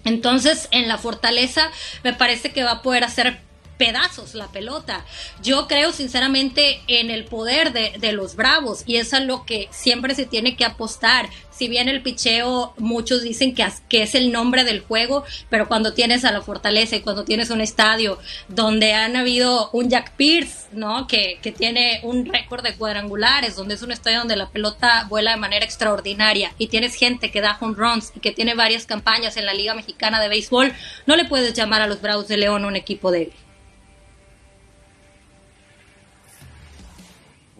Entonces, 0.04 0.68
en 0.70 0.86
la 0.86 0.98
fortaleza 0.98 1.70
me 2.02 2.12
parece 2.12 2.52
que 2.52 2.62
va 2.62 2.72
a 2.72 2.82
poder 2.82 3.04
hacer 3.04 3.40
pedazos 3.76 4.34
la 4.34 4.48
pelota. 4.48 5.04
Yo 5.42 5.66
creo 5.68 5.92
sinceramente 5.92 6.80
en 6.86 7.10
el 7.10 7.24
poder 7.24 7.72
de, 7.72 8.12
los 8.12 8.36
Bravos 8.36 8.84
y 8.86 8.96
es 8.96 9.12
a 9.12 9.20
lo 9.20 9.44
que 9.44 9.68
siempre 9.70 10.14
se 10.14 10.26
tiene 10.26 10.56
que 10.56 10.64
apostar. 10.64 11.28
Si 11.50 11.68
bien 11.68 11.88
el 11.88 12.02
picheo, 12.02 12.74
muchos 12.78 13.22
dicen 13.22 13.54
que, 13.54 13.66
que 13.88 14.02
es 14.02 14.14
el 14.14 14.32
nombre 14.32 14.64
del 14.64 14.80
juego, 14.80 15.24
pero 15.50 15.68
cuando 15.68 15.94
tienes 15.94 16.24
a 16.24 16.32
la 16.32 16.42
fortaleza 16.42 16.96
y 16.96 17.00
cuando 17.00 17.24
tienes 17.24 17.50
un 17.50 17.60
estadio 17.60 18.18
donde 18.48 18.92
han 18.92 19.16
habido 19.16 19.70
un 19.72 19.88
Jack 19.88 20.12
Pierce, 20.16 20.66
¿no? 20.72 21.06
Que, 21.06 21.38
que 21.42 21.52
tiene 21.52 22.00
un 22.02 22.26
récord 22.26 22.62
de 22.62 22.74
cuadrangulares, 22.74 23.56
donde 23.56 23.74
es 23.74 23.82
un 23.82 23.92
estadio 23.92 24.18
donde 24.18 24.36
la 24.36 24.50
pelota 24.50 25.06
vuela 25.08 25.32
de 25.32 25.36
manera 25.36 25.64
extraordinaria 25.64 26.52
y 26.58 26.66
tienes 26.68 26.94
gente 26.94 27.30
que 27.30 27.40
da 27.40 27.56
home 27.60 27.74
runs 27.76 28.12
y 28.14 28.20
que 28.20 28.32
tiene 28.32 28.54
varias 28.54 28.86
campañas 28.86 29.36
en 29.36 29.46
la 29.46 29.54
Liga 29.54 29.74
Mexicana 29.74 30.20
de 30.20 30.28
Béisbol, 30.28 30.72
no 31.06 31.16
le 31.16 31.24
puedes 31.24 31.54
llamar 31.54 31.82
a 31.82 31.86
los 31.86 32.00
Bravos 32.00 32.28
de 32.28 32.36
León 32.36 32.64
un 32.64 32.76
equipo 32.76 33.10
débil. 33.10 33.32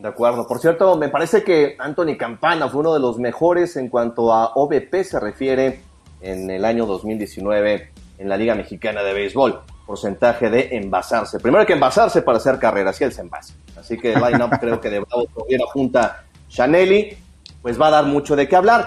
De 0.05 0.11
acuerdo. 0.11 0.47
Por 0.47 0.59
cierto, 0.59 0.99
me 0.99 1.09
parece 1.09 1.43
que 1.43 1.77
Anthony 1.79 2.19
Campana 2.19 2.69
fue 2.69 2.81
uno 2.81 2.93
de 2.93 3.01
los 3.01 3.19
mejores 3.19 3.75
en 3.77 3.89
cuanto 3.89 4.35
a 4.35 4.53
OBP 4.55 5.03
se 5.03 5.19
refiere 5.19 5.81
en 6.21 6.51
el 6.51 6.67
año 6.67 6.85
2019 6.85 7.91
en 8.19 8.29
la 8.29 8.37
Liga 8.37 8.55
Mexicana 8.55 9.03
de 9.03 9.15
Béisbol. 9.15 9.63
Porcentaje 9.87 10.51
de 10.51 10.77
envasarse. 10.77 11.41
Primero 11.41 11.63
hay 11.63 11.67
que 11.67 11.73
envasarse 11.73 12.21
para 12.21 12.37
hacer 12.37 12.59
carreras 12.59 13.01
y 13.01 13.05
él 13.05 13.15
se 13.15 13.23
envase. 13.23 13.55
Así 13.81 13.97
que 13.97 14.13
el 14.13 14.21
line-up 14.21 14.51
creo 14.61 14.79
que 14.79 14.91
de 14.91 14.99
Bravo 14.99 15.25
la 15.49 15.67
junta 15.73 16.25
Chanelli, 16.51 17.17
pues 17.63 17.81
va 17.81 17.87
a 17.87 17.93
dar 17.93 18.05
mucho 18.05 18.37
de 18.37 18.47
qué 18.47 18.57
hablar. 18.57 18.87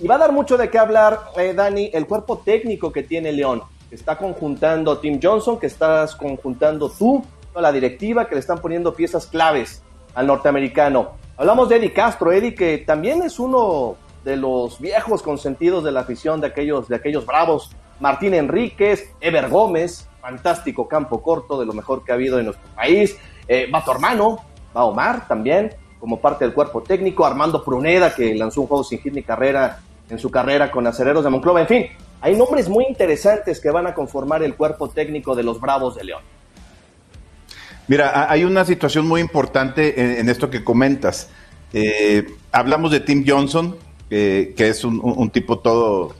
Y 0.00 0.06
va 0.06 0.14
a 0.14 0.18
dar 0.18 0.32
mucho 0.32 0.56
de 0.56 0.70
qué 0.70 0.78
hablar, 0.78 1.20
eh, 1.36 1.52
Dani, 1.52 1.90
el 1.92 2.06
cuerpo 2.06 2.38
técnico 2.38 2.90
que 2.90 3.02
tiene 3.02 3.32
León, 3.32 3.60
que 3.90 3.96
está 3.96 4.16
conjuntando 4.16 4.96
Tim 4.96 5.20
Johnson, 5.22 5.58
que 5.60 5.66
estás 5.66 6.16
conjuntando 6.16 6.88
tú, 6.88 7.22
la 7.54 7.70
directiva, 7.70 8.26
que 8.26 8.34
le 8.34 8.40
están 8.40 8.60
poniendo 8.60 8.94
piezas 8.94 9.26
claves 9.26 9.83
al 10.14 10.26
norteamericano. 10.26 11.12
Hablamos 11.36 11.68
de 11.68 11.76
Eddie 11.76 11.92
Castro, 11.92 12.32
Eddie 12.32 12.54
que 12.54 12.78
también 12.78 13.22
es 13.22 13.38
uno 13.38 13.96
de 14.24 14.36
los 14.36 14.80
viejos 14.80 15.22
consentidos 15.22 15.84
de 15.84 15.92
la 15.92 16.00
afición 16.00 16.40
de 16.40 16.46
aquellos, 16.48 16.88
de 16.88 16.96
aquellos 16.96 17.26
bravos. 17.26 17.70
Martín 18.00 18.34
Enríquez, 18.34 19.10
Ever 19.20 19.48
Gómez, 19.48 20.08
fantástico 20.20 20.88
campo 20.88 21.22
corto, 21.22 21.58
de 21.58 21.66
lo 21.66 21.72
mejor 21.72 22.04
que 22.04 22.12
ha 22.12 22.14
habido 22.14 22.38
en 22.38 22.46
nuestro 22.46 22.68
país. 22.74 23.16
Eh, 23.46 23.70
va 23.72 23.84
tu 23.84 23.90
hermano, 23.90 24.38
va 24.76 24.84
Omar 24.84 25.28
también, 25.28 25.74
como 26.00 26.20
parte 26.20 26.44
del 26.44 26.54
cuerpo 26.54 26.82
técnico. 26.82 27.26
Armando 27.26 27.62
Pruneda, 27.62 28.14
que 28.14 28.34
lanzó 28.34 28.62
un 28.62 28.66
juego 28.66 28.84
sin 28.84 29.00
hit 29.00 29.12
ni 29.12 29.22
carrera 29.22 29.80
en 30.08 30.18
su 30.18 30.30
carrera 30.30 30.70
con 30.70 30.86
Acereros 30.86 31.24
de 31.24 31.30
Monclova. 31.30 31.60
En 31.60 31.66
fin, 31.66 31.86
hay 32.20 32.36
nombres 32.36 32.68
muy 32.68 32.84
interesantes 32.86 33.60
que 33.60 33.70
van 33.70 33.86
a 33.86 33.94
conformar 33.94 34.42
el 34.42 34.54
cuerpo 34.54 34.88
técnico 34.88 35.34
de 35.34 35.42
los 35.42 35.60
Bravos 35.60 35.96
de 35.96 36.04
León. 36.04 36.22
Mira, 37.86 38.30
hay 38.30 38.44
una 38.44 38.64
situación 38.64 39.06
muy 39.06 39.20
importante 39.20 40.18
en, 40.20 40.28
esto 40.28 40.48
que 40.48 40.64
comentas. 40.64 41.28
Eh, 41.72 42.26
hablamos 42.50 42.90
de 42.90 43.00
Tim 43.00 43.24
Johnson, 43.26 43.76
que 44.08 44.54
es 44.56 44.84
un, 44.84 45.30
tipo 45.30 45.58
todo, 45.58 46.14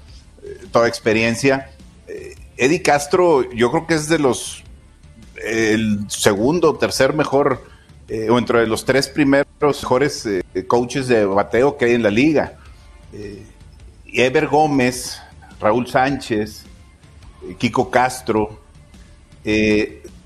toda 0.72 0.88
experiencia. 0.88 1.70
Eh, 2.06 2.34
Eddie 2.56 2.82
Castro, 2.82 3.50
yo 3.52 3.70
creo 3.70 3.86
que 3.86 3.94
es 3.94 4.08
de 4.08 4.18
los 4.18 4.62
el 5.42 6.00
segundo, 6.08 6.74
tercer 6.74 7.14
mejor, 7.14 7.64
eh, 8.08 8.28
o 8.30 8.38
entre 8.38 8.66
los 8.66 8.84
tres 8.84 9.08
primeros 9.08 9.46
mejores 9.60 10.28
coaches 10.66 11.08
de 11.08 11.24
bateo 11.24 11.76
que 11.76 11.86
hay 11.86 11.92
en 11.92 12.02
la 12.02 12.10
liga. 12.10 12.58
Ever 14.06 14.48
Gómez, 14.48 15.20
Raúl 15.60 15.86
Sánchez, 15.86 16.64
Kiko 17.58 17.90
Castro, 17.90 18.60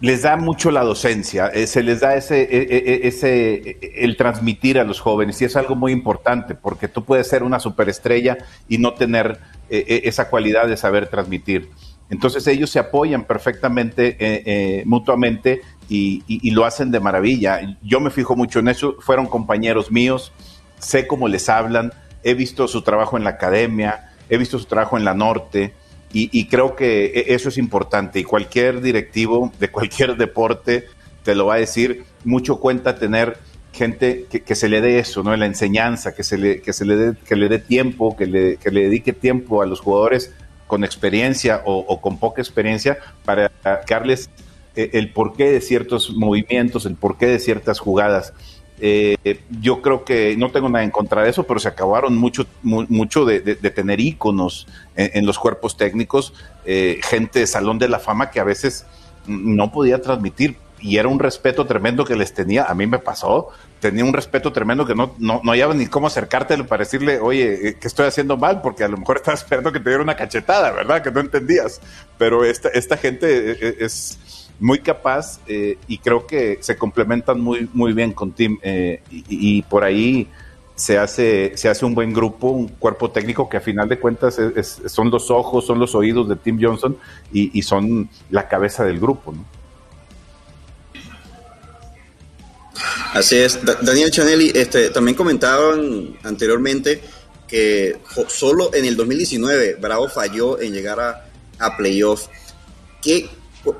les 0.00 0.22
da 0.22 0.36
mucho 0.36 0.70
la 0.70 0.84
docencia, 0.84 1.48
eh, 1.48 1.66
se 1.66 1.82
les 1.82 2.00
da 2.00 2.14
ese, 2.14 2.42
e, 2.42 2.58
e, 2.62 2.76
e, 2.76 3.08
ese, 3.08 3.78
el 3.96 4.16
transmitir 4.16 4.78
a 4.78 4.84
los 4.84 5.00
jóvenes 5.00 5.40
y 5.42 5.44
es 5.44 5.56
algo 5.56 5.74
muy 5.74 5.92
importante 5.92 6.54
porque 6.54 6.88
tú 6.88 7.04
puedes 7.04 7.28
ser 7.28 7.42
una 7.42 7.58
superestrella 7.58 8.38
y 8.68 8.78
no 8.78 8.94
tener 8.94 9.38
esa 9.70 10.30
cualidad 10.30 10.66
de 10.66 10.78
saber 10.78 11.08
transmitir. 11.08 11.68
Entonces 12.10 12.46
ellos 12.46 12.70
se 12.70 12.78
apoyan 12.78 13.24
perfectamente, 13.24 14.16
eh, 14.18 14.42
eh, 14.46 14.82
mutuamente 14.86 15.60
y, 15.88 16.50
lo 16.50 16.64
hacen 16.64 16.90
de 16.90 17.00
maravilla. 17.00 17.60
Yo 17.82 18.00
me 18.00 18.10
fijo 18.10 18.34
mucho 18.36 18.60
en 18.60 18.68
eso, 18.68 18.96
fueron 19.00 19.26
compañeros 19.26 19.90
míos, 19.90 20.32
sé 20.78 21.06
cómo 21.06 21.28
les 21.28 21.48
hablan, 21.48 21.92
he 22.22 22.34
visto 22.34 22.66
su 22.68 22.82
trabajo 22.82 23.16
en 23.16 23.24
la 23.24 23.30
academia, 23.30 24.10
he 24.28 24.38
visto 24.38 24.58
su 24.58 24.64
trabajo 24.64 24.96
en 24.96 25.04
la 25.04 25.14
norte, 25.14 25.74
y, 26.12 26.46
creo 26.46 26.74
que 26.74 27.06
e, 27.06 27.34
eso 27.34 27.50
es 27.50 27.58
importante 27.58 28.18
y 28.18 28.24
cualquier 28.24 28.80
directivo 28.80 29.52
de 29.60 29.68
cualquier 29.70 30.16
deporte 30.16 30.86
te 31.22 31.34
lo 31.34 31.46
va 31.46 31.54
a 31.54 31.58
decir. 31.58 32.04
Mucho 32.24 32.60
cuenta 32.60 32.98
tener 32.98 33.38
gente 33.72 34.24
que, 34.24 34.54
se 34.54 34.68
le 34.68 34.80
dé 34.80 34.98
eso, 34.98 35.22
¿no? 35.22 35.36
La 35.36 35.46
enseñanza, 35.46 36.14
que 36.14 36.24
se 36.24 36.38
le, 36.38 36.60
que 36.60 36.72
se 36.72 36.84
le 36.84 36.96
dé, 36.96 37.14
que 37.26 37.36
le 37.36 37.48
dé 37.48 37.58
tiempo, 37.58 38.16
que 38.16 38.26
le, 38.26 38.56
que 38.56 38.70
le 38.70 38.84
dedique 38.84 39.12
tiempo 39.12 39.62
a 39.62 39.66
los 39.66 39.80
jugadores 39.80 40.32
con 40.66 40.84
experiencia 40.84 41.62
o, 41.64 42.00
con 42.00 42.18
poca 42.18 42.42
experiencia 42.42 42.98
para 43.24 43.50
darles 43.88 44.30
eh, 44.76 44.90
el 44.94 45.12
porqué 45.12 45.50
de 45.50 45.60
ciertos 45.60 46.14
movimientos, 46.14 46.86
el 46.86 46.94
porqué 46.94 47.26
de 47.26 47.38
ciertas 47.38 47.78
jugadas. 47.78 48.32
Eh, 48.80 49.40
yo 49.60 49.82
creo 49.82 50.04
que 50.04 50.36
no 50.36 50.50
tengo 50.50 50.68
nada 50.68 50.84
en 50.84 50.90
contra 50.90 51.22
de 51.22 51.30
eso, 51.30 51.44
pero 51.44 51.58
se 51.58 51.68
acabaron 51.68 52.16
mucho, 52.16 52.46
mucho 52.62 53.24
de, 53.24 53.40
tener 53.56 54.00
íconos 54.00 54.66
en, 54.94 55.26
los 55.26 55.38
cuerpos 55.38 55.76
técnicos, 55.76 56.32
eh, 56.64 57.00
gente 57.02 57.40
de 57.40 57.46
Salón 57.46 57.78
de 57.78 57.88
la 57.88 57.98
Fama 57.98 58.30
que 58.30 58.40
a 58.40 58.44
veces 58.44 58.86
no 59.26 59.72
podía 59.72 60.00
transmitir 60.00 60.56
y 60.80 60.98
era 60.98 61.08
un 61.08 61.18
respeto 61.18 61.66
tremendo 61.66 62.04
que 62.04 62.14
les 62.14 62.32
tenía. 62.32 62.64
A 62.64 62.74
mí 62.74 62.86
me 62.86 63.00
pasó, 63.00 63.48
tenía 63.80 64.04
un 64.04 64.12
respeto 64.12 64.52
tremendo 64.52 64.86
que 64.86 64.94
no, 64.94 65.14
no, 65.18 65.40
no 65.42 65.50
hallaba 65.50 65.74
ni 65.74 65.86
cómo 65.86 66.06
acercártelo 66.06 66.66
para 66.66 66.84
decirle, 66.84 67.18
oye, 67.18 67.68
eh, 67.68 67.78
que 67.78 67.88
estoy 67.88 68.06
haciendo 68.06 68.36
mal, 68.36 68.60
porque 68.62 68.84
a 68.84 68.88
lo 68.88 68.96
mejor 68.96 69.16
estaba 69.18 69.34
esperando 69.34 69.72
que 69.72 69.80
te 69.80 69.90
diera 69.90 70.02
una 70.02 70.16
cachetada, 70.16 70.70
¿verdad? 70.70 71.02
Que 71.02 71.10
no 71.10 71.20
entendías. 71.20 71.80
Pero 72.16 72.44
esta, 72.44 72.68
esta 72.68 72.96
gente 72.96 73.84
es 73.84 74.47
muy 74.60 74.80
capaz 74.80 75.40
eh, 75.46 75.78
y 75.86 75.98
creo 75.98 76.26
que 76.26 76.58
se 76.60 76.76
complementan 76.76 77.40
muy, 77.40 77.68
muy 77.72 77.92
bien 77.92 78.12
con 78.12 78.32
Tim 78.32 78.58
eh, 78.62 79.02
y, 79.10 79.62
por 79.62 79.84
ahí 79.84 80.28
se 80.74 80.98
hace, 80.98 81.52
se 81.56 81.68
hace 81.68 81.84
un 81.84 81.94
buen 81.94 82.12
grupo, 82.12 82.48
un 82.48 82.68
cuerpo 82.68 83.10
técnico 83.10 83.48
que 83.48 83.56
a 83.56 83.60
final 83.60 83.88
de 83.88 83.98
cuentas 83.98 84.38
son 84.86 85.10
los 85.10 85.30
ojos, 85.30 85.66
son 85.66 85.78
los 85.78 85.94
oídos 85.94 86.28
de 86.28 86.36
Tim 86.36 86.58
Johnson 86.60 86.96
y, 87.32 87.62
son 87.62 88.08
la 88.30 88.48
cabeza 88.48 88.84
del 88.84 88.98
grupo. 89.00 89.34
Así 93.12 93.36
es. 93.36 93.58
Daniel 93.82 94.10
Chanelli, 94.10 94.52
este, 94.54 94.90
también 94.90 95.16
comentaban 95.16 96.16
anteriormente 96.22 97.00
que 97.48 97.96
solo 98.28 98.72
en 98.74 98.84
el 98.84 98.96
2019 98.96 99.78
Bravo 99.80 100.08
falló 100.08 100.60
en 100.60 100.72
llegar 100.72 101.00
a, 101.00 101.26
a 101.58 101.76
playoff. 101.76 102.26
¿Qué, 103.02 103.28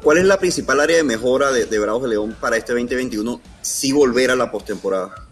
¿Cuál 0.03 0.19
es 0.19 0.25
la 0.25 0.39
principal 0.39 0.81
área 0.81 0.97
de 0.97 1.05
mejora 1.05 1.51
de, 1.53 1.67
de 1.67 1.79
Bravos 1.79 2.03
de 2.03 2.09
León 2.11 2.37
para 2.41 2.57
este 2.57 2.73
2021 2.73 3.41
si 3.63 3.93
volver 3.93 4.31
a 4.31 4.37
la 4.37 4.51
postemporada? 4.51 5.29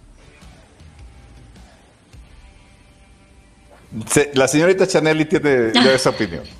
la 4.34 4.48
señorita 4.48 4.86
Chanelli 4.86 5.24
tiene 5.24 5.72
esa 5.94 6.10
opinión. 6.10 6.44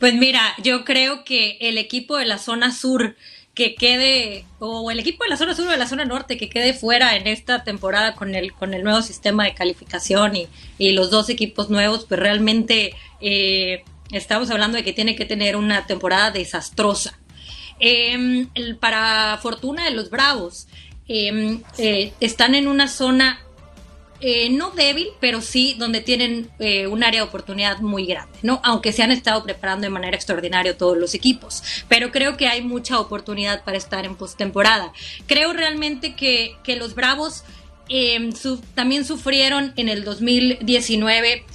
Pues 0.00 0.14
mira, 0.14 0.40
yo 0.62 0.84
creo 0.84 1.24
que 1.24 1.56
el 1.60 1.78
equipo 1.78 2.16
de 2.16 2.26
la 2.26 2.36
zona 2.36 2.72
sur 2.72 3.16
que 3.54 3.74
quede, 3.74 4.44
o 4.58 4.90
el 4.90 4.98
equipo 4.98 5.24
de 5.24 5.30
la 5.30 5.36
zona 5.36 5.54
sur 5.54 5.66
o 5.66 5.70
de 5.70 5.76
la 5.76 5.86
zona 5.86 6.04
norte 6.04 6.36
que 6.36 6.50
quede 6.50 6.74
fuera 6.74 7.16
en 7.16 7.26
esta 7.26 7.64
temporada 7.64 8.14
con 8.14 8.34
el, 8.34 8.52
con 8.52 8.74
el 8.74 8.82
nuevo 8.82 9.02
sistema 9.02 9.44
de 9.44 9.54
calificación 9.54 10.36
y, 10.36 10.48
y 10.78 10.92
los 10.92 11.10
dos 11.10 11.30
equipos 11.30 11.70
nuevos, 11.70 12.06
pues 12.06 12.20
realmente 12.20 12.94
eh, 13.20 13.84
estamos 14.12 14.50
hablando 14.50 14.76
de 14.76 14.84
que 14.84 14.92
tiene 14.92 15.16
que 15.16 15.24
tener 15.24 15.56
una 15.56 15.86
temporada 15.86 16.30
desastrosa. 16.30 17.18
Em, 17.78 18.48
para 18.78 19.38
fortuna 19.42 19.84
de 19.84 19.92
los 19.92 20.10
Bravos, 20.10 20.66
em, 21.08 21.62
eh, 21.78 22.12
están 22.20 22.54
en 22.54 22.68
una 22.68 22.88
zona 22.88 23.40
eh, 24.22 24.50
no 24.50 24.70
débil, 24.72 25.08
pero 25.18 25.40
sí 25.40 25.74
donde 25.78 26.02
tienen 26.02 26.50
eh, 26.58 26.86
un 26.86 27.02
área 27.02 27.22
de 27.22 27.26
oportunidad 27.26 27.78
muy 27.78 28.04
grande, 28.04 28.38
¿no? 28.42 28.60
Aunque 28.64 28.92
se 28.92 29.02
han 29.02 29.12
estado 29.12 29.42
preparando 29.42 29.84
de 29.84 29.88
manera 29.90 30.14
extraordinaria 30.14 30.76
todos 30.76 30.98
los 30.98 31.14
equipos. 31.14 31.62
Pero 31.88 32.10
creo 32.10 32.36
que 32.36 32.46
hay 32.46 32.60
mucha 32.60 33.00
oportunidad 33.00 33.64
para 33.64 33.78
estar 33.78 34.04
en 34.04 34.16
postemporada. 34.16 34.92
Creo 35.26 35.54
realmente 35.54 36.16
que, 36.16 36.54
que 36.62 36.76
los 36.76 36.94
Bravos 36.94 37.44
em, 37.88 38.34
también 38.74 39.06
sufrieron 39.06 39.72
en 39.76 39.88
el 39.88 40.04
2019 40.04 41.46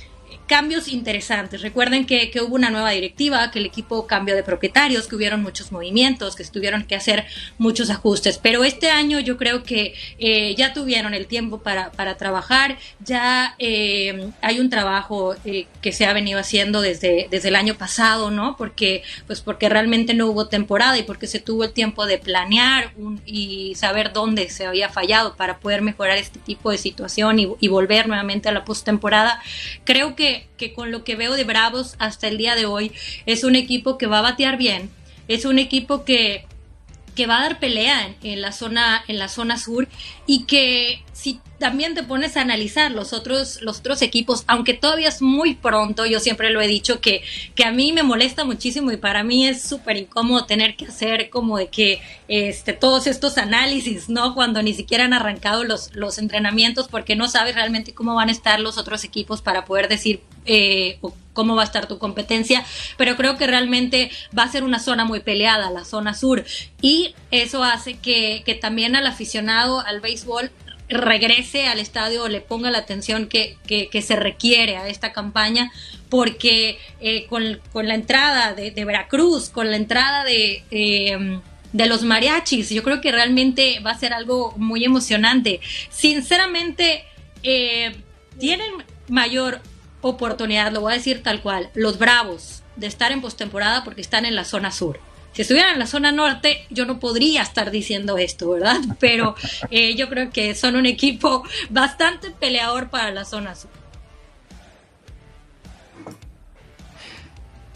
cambios 0.48 0.88
interesantes. 0.88 1.62
Recuerden 1.62 2.06
que, 2.06 2.32
hubo 2.46 2.56
una 2.56 2.70
nueva 2.70 2.92
directiva, 2.92 3.50
que 3.52 3.60
el 3.60 3.66
equipo 3.66 4.08
cambió 4.08 4.36
de 4.36 4.44
propietarios, 4.44 5.08
que 5.08 5.16
hubieron 5.16 5.42
muchos 5.42 5.72
movimientos, 5.72 6.36
que 6.36 6.44
tuvieron 6.46 6.84
que 6.84 6.96
hacer 6.96 7.26
muchos 7.58 7.90
ajustes. 7.90 8.38
Pero 8.38 8.64
este 8.64 8.90
año 8.90 9.20
yo 9.20 9.38
creo 9.38 9.64
que 9.64 9.94
eh, 10.20 10.56
ya 10.56 10.74
tuvieron 10.74 11.14
el 11.14 11.28
tiempo 11.28 11.60
para, 11.60 11.92
para 11.92 12.18
trabajar, 12.18 12.78
ya 13.00 13.56
eh, 13.58 14.30
hay 14.42 14.60
un 14.60 14.70
trabajo 14.70 15.36
eh, 15.46 15.68
que 15.82 15.92
se 15.92 16.06
ha 16.06 16.14
venido 16.14 16.40
haciendo 16.40 16.82
desde, 16.82 17.28
desde 17.32 17.50
el 17.50 17.56
año 17.56 17.76
pasado, 17.76 18.30
¿no? 18.30 18.56
Porque, 18.58 19.04
pues 19.28 19.42
porque 19.42 19.70
realmente 19.70 20.14
no 20.14 20.28
hubo 20.28 20.48
temporada 20.48 20.98
y 20.98 21.04
porque 21.04 21.28
se 21.28 21.40
tuvo 21.40 21.64
el 21.64 21.72
tiempo 21.72 22.06
de 22.06 22.18
planear 22.18 22.92
y 23.26 23.74
saber 23.76 24.14
dónde 24.14 24.50
se 24.50 24.66
había 24.66 24.90
fallado 24.90 25.36
para 25.36 25.60
poder 25.60 25.82
mejorar 25.82 26.18
este 26.18 26.40
tipo 26.40 26.72
de 26.72 26.78
situación 26.78 27.40
y, 27.40 27.50
y 27.60 27.68
volver 27.68 28.08
nuevamente 28.08 28.50
a 28.50 28.52
la 28.52 28.66
postemporada. 28.66 29.42
Creo 29.84 30.16
que 30.16 30.35
que, 30.58 30.74
con 30.74 30.92
lo 30.92 31.04
que 31.04 31.16
veo 31.16 31.34
de 31.34 31.44
Bravos 31.44 31.96
hasta 32.00 32.28
el 32.28 32.38
día 32.38 32.56
de 32.56 32.66
hoy 32.66 32.92
es 33.26 33.44
un 33.44 33.56
equipo 33.56 33.98
que 33.98 34.08
va 34.08 34.20
a 34.20 34.24
batear 34.24 34.58
bien, 34.58 34.90
es 35.28 35.46
un 35.46 35.60
equipo 35.60 36.06
que, 36.06 36.46
que 37.16 37.28
va 37.28 37.40
a 37.40 37.44
dar 37.44 37.60
pelea 37.60 38.14
en, 38.22 38.42
la 38.42 38.52
zona 38.52 39.04
en 39.08 39.18
la 39.18 39.30
zona 39.30 39.58
sur 39.58 39.88
y 40.28 40.44
que 40.44 41.04
si 41.26 41.42
también 41.58 41.96
te 41.96 42.04
pones 42.04 42.38
a 42.38 42.42
analizar 42.42 42.92
los 42.92 43.12
otros 43.12 43.60
los 43.64 43.80
otros 43.80 44.04
equipos 44.04 44.44
aunque 44.46 44.76
todavía 44.76 45.10
es 45.10 45.24
muy 45.24 45.56
pronto 45.56 46.06
yo 46.06 46.20
siempre 46.20 46.52
lo 46.52 46.62
he 46.62 46.68
dicho 46.68 47.02
que 47.02 47.24
que 47.56 47.64
a 47.66 47.72
mí 47.72 47.94
me 47.94 48.04
molesta 48.04 48.46
muchísimo 48.46 48.92
y 48.92 48.98
para 48.98 49.24
mí 49.24 49.48
es 49.48 49.64
súper 49.64 49.98
incómodo 49.98 50.46
tener 50.46 50.76
que 50.76 50.86
hacer 50.86 51.32
como 51.32 51.58
de 51.58 51.70
que 51.70 52.00
este 52.28 52.74
todos 52.74 53.08
estos 53.08 53.40
análisis 53.40 54.08
no 54.08 54.36
cuando 54.36 54.62
ni 54.62 54.76
siquiera 54.76 55.06
han 55.06 55.14
arrancado 55.14 55.64
los 55.64 55.96
los 55.96 56.20
entrenamientos 56.20 56.88
porque 56.90 57.16
no 57.16 57.28
sabes 57.28 57.56
realmente 57.56 57.96
cómo 57.96 58.14
van 58.14 58.30
a 58.30 58.32
estar 58.32 58.60
los 58.60 58.78
otros 58.78 59.04
equipos 59.04 59.42
para 59.42 59.66
poder 59.66 59.88
decir 59.88 60.22
eh, 60.46 61.00
cómo 61.36 61.56
va 61.56 61.64
a 61.64 61.66
estar 61.66 61.88
tu 61.88 62.00
competencia, 62.00 62.66
pero 62.98 63.16
creo 63.16 63.38
que 63.38 63.46
realmente 63.46 64.10
va 64.36 64.44
a 64.44 64.52
ser 64.52 64.64
una 64.64 64.80
zona 64.80 65.06
muy 65.06 65.20
peleada, 65.20 65.70
la 65.70 65.84
zona 65.84 66.14
sur, 66.14 66.46
y 66.82 67.14
eso 67.30 67.64
hace 67.64 67.96
que, 67.98 68.60
también 68.62 68.96
al 68.96 69.06
aficionado 69.06 69.82
al 69.82 70.00
béisbol 70.00 70.50
regrese 70.90 71.68
al 71.68 71.80
estadio, 71.80 72.28
le 72.28 72.42
ponga 72.42 72.72
la 72.72 72.80
atención 72.80 73.28
que, 73.28 73.58
se 74.02 74.16
requiere 74.16 74.78
a 74.78 74.88
esta 74.88 75.14
campaña, 75.14 75.72
porque 76.10 76.78
eh, 77.00 77.26
con, 77.28 77.60
la 77.74 77.96
entrada 77.96 78.54
de, 78.54 78.72
Veracruz, 78.86 79.50
con 79.50 79.70
la 79.72 79.78
entrada 79.78 80.24
de... 80.24 80.64
Em, 80.72 81.42
de 81.74 81.88
los 81.88 82.04
mariachis. 82.04 82.70
Yo 82.70 82.84
creo 82.84 83.02
que 83.02 83.12
realmente 83.12 83.82
va 83.82 83.92
a 83.92 84.00
ser 84.00 84.14
algo 84.14 84.54
muy 84.56 84.86
emocionante. 84.86 85.60
Sinceramente, 85.90 87.04
eh, 87.44 87.94
tienen 88.40 88.72
mayor 89.10 89.60
oportunidad, 90.00 90.72
lo 90.72 90.82
voy 90.82 90.94
a 90.94 90.96
decir 90.96 91.22
tal 91.22 91.42
cual, 91.42 91.70
los 91.74 91.98
Bravos 91.98 92.64
de 92.76 92.88
estar 92.88 93.12
en 93.12 93.22
postemporada 93.22 93.84
porque 93.84 94.02
están 94.02 94.26
en 94.26 94.36
la 94.36 94.46
zona 94.46 94.72
sur. 94.72 95.00
Si 95.36 95.42
estuvieran 95.42 95.74
en 95.74 95.80
la 95.80 95.86
zona 95.86 96.14
norte, 96.14 96.66
yo 96.70 96.86
no 96.86 96.98
podría 96.98 97.42
estar 97.42 97.70
diciendo 97.70 98.18
esto, 98.18 98.52
¿verdad? 98.52 98.78
Pero 99.02 99.36
eh, 99.70 99.94
yo 99.96 100.08
creo 100.08 100.32
que 100.32 100.56
son 100.56 100.78
un 100.78 100.86
equipo 100.86 101.44
bastante 101.70 102.32
peleador 102.32 102.90
para 102.90 103.12
la 103.12 103.26
zona 103.26 103.54
sur. 103.54 103.70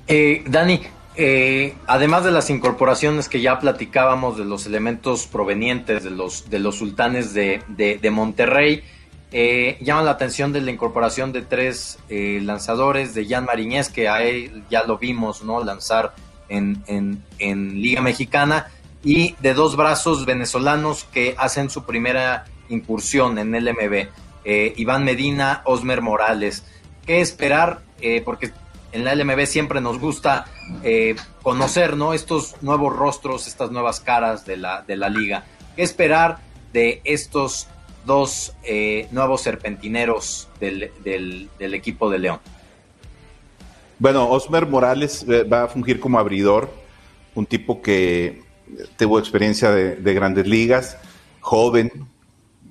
Eh, 0.07 0.41
Dani, 0.47 0.81
eh, 1.17 1.75
además 1.85 2.23
de 2.23 2.31
las 2.31 2.49
incorporaciones 2.49 3.27
que 3.27 3.41
ya 3.41 3.59
platicábamos 3.59 4.37
de 4.37 4.45
los 4.45 4.65
elementos 4.65 5.27
provenientes 5.27 6.05
de 6.05 6.11
los, 6.11 6.49
de 6.49 6.59
los 6.59 6.77
sultanes 6.77 7.33
de, 7.33 8.09
Monterrey, 8.09 8.83
eh, 9.33 9.77
llama 9.81 10.03
la 10.03 10.11
atención 10.11 10.53
de 10.53 10.61
la 10.61 10.71
incorporación 10.71 11.33
de 11.33 11.41
tres 11.41 11.99
lanzadores 12.09 13.13
de 13.13 13.27
Jan 13.27 13.43
Mariñez, 13.43 13.89
que 13.89 14.07
a 14.07 14.23
él 14.23 14.63
ya 14.69 14.85
lo 14.85 14.97
vimos 14.97 15.43
¿no? 15.43 15.61
lanzar 15.61 16.15
en, 16.49 17.23
Liga 17.81 18.01
Mexicana, 18.01 18.67
y 19.03 19.35
de 19.39 19.53
dos 19.53 19.77
brazos 19.77 20.25
venezolanos 20.25 21.05
que 21.05 21.35
hacen 21.37 21.69
su 21.69 21.85
primera 21.85 22.45
incursión 22.67 23.37
en 23.37 23.51
LMB, 23.51 24.07
eh, 24.43 24.73
Iván 24.75 25.05
Medina, 25.05 25.61
Osmer 25.65 26.01
Morales. 26.01 26.63
¿Qué 27.05 27.21
esperar? 27.21 27.81
porque 28.23 28.53
en 28.93 29.03
la 29.03 29.13
LMB 29.13 29.45
siempre 29.45 29.81
nos 29.81 29.99
gusta 29.99 30.45
conocer 31.41 31.97
¿no? 31.97 32.13
estos 32.13 32.55
nuevos 32.61 32.95
rostros, 32.95 33.45
estas 33.45 33.71
nuevas 33.71 33.99
caras 33.99 34.45
de 34.45 34.55
la, 34.55 34.83
de 34.83 34.95
la 34.95 35.09
liga. 35.09 35.43
¿Qué 35.75 35.83
esperar 35.83 36.39
de 36.71 37.01
estos 37.03 37.67
dos 38.05 38.53
eh, 38.63 39.07
nuevos 39.11 39.41
serpentineros 39.41 40.47
del, 40.59 40.91
del, 41.03 41.73
equipo 41.73 42.09
de 42.09 42.19
León. 42.19 42.39
Bueno, 43.99 44.29
Osmer 44.29 44.65
Morales 44.65 45.25
eh, 45.27 45.43
va 45.43 45.63
a 45.63 45.67
fungir 45.67 45.99
como 45.99 46.17
abridor, 46.17 46.73
un 47.35 47.45
tipo 47.45 47.81
que 47.81 48.43
tuvo 48.97 49.19
experiencia 49.19 49.71
de, 49.71 50.13
grandes 50.13 50.47
ligas, 50.47 50.97
joven, 51.41 51.91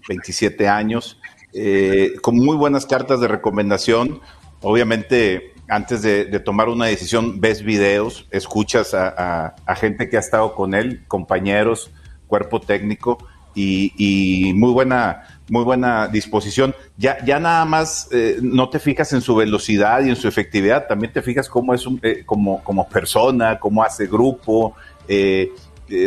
27 0.08 0.66
años, 0.68 1.20
eh, 1.52 2.14
con 2.22 2.34
muy 2.34 2.56
buenas 2.56 2.86
cartas 2.86 3.20
de 3.20 3.28
recomendación. 3.28 4.22
Obviamente, 4.62 5.52
antes 5.68 6.00
de, 6.00 6.24
tomar 6.40 6.70
una 6.70 6.86
decisión, 6.86 7.42
ves 7.42 7.62
videos, 7.62 8.26
escuchas 8.30 8.94
a, 8.94 9.54
gente 9.76 10.08
que 10.08 10.16
ha 10.16 10.20
estado 10.20 10.54
con 10.54 10.72
él, 10.72 11.04
compañeros, 11.08 11.90
cuerpo 12.26 12.58
técnico, 12.58 13.18
y, 13.54 14.52
muy 14.54 14.72
buena 14.72 15.37
muy 15.48 15.64
buena 15.64 16.08
disposición. 16.08 16.74
Ya, 16.96 17.24
ya 17.24 17.40
nada 17.40 17.64
más 17.64 18.08
eh, 18.12 18.38
no 18.40 18.68
te 18.68 18.78
fijas 18.78 19.12
en 19.12 19.20
su 19.20 19.34
velocidad 19.34 20.04
y 20.04 20.10
en 20.10 20.16
su 20.16 20.28
efectividad, 20.28 20.86
también 20.86 21.12
te 21.12 21.22
fijas 21.22 21.48
cómo 21.48 21.74
es 21.74 21.86
un, 21.86 22.00
eh, 22.02 22.22
como, 22.24 22.62
como 22.62 22.88
persona, 22.88 23.58
cómo 23.58 23.82
hace 23.82 24.06
grupo, 24.06 24.74
eh, 25.06 25.52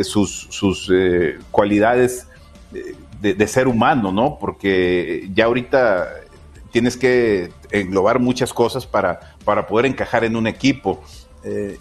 sus, 0.04 0.48
sus 0.52 0.92
cualidades 1.50 2.28
de, 3.20 3.48
ser 3.48 3.68
humano, 3.68 4.12
¿no? 4.12 4.38
Porque 4.40 5.28
ya 5.34 5.46
ahorita 5.46 6.08
tienes 6.72 6.98
que 6.98 7.52
englobar 7.72 8.20
muchas 8.20 8.54
cosas 8.54 8.86
para, 8.86 9.20
para 9.44 9.66
poder 9.66 9.88
encajar 9.88 10.24
en 10.24 10.36
un 10.36 10.46
equipo. 10.46 11.02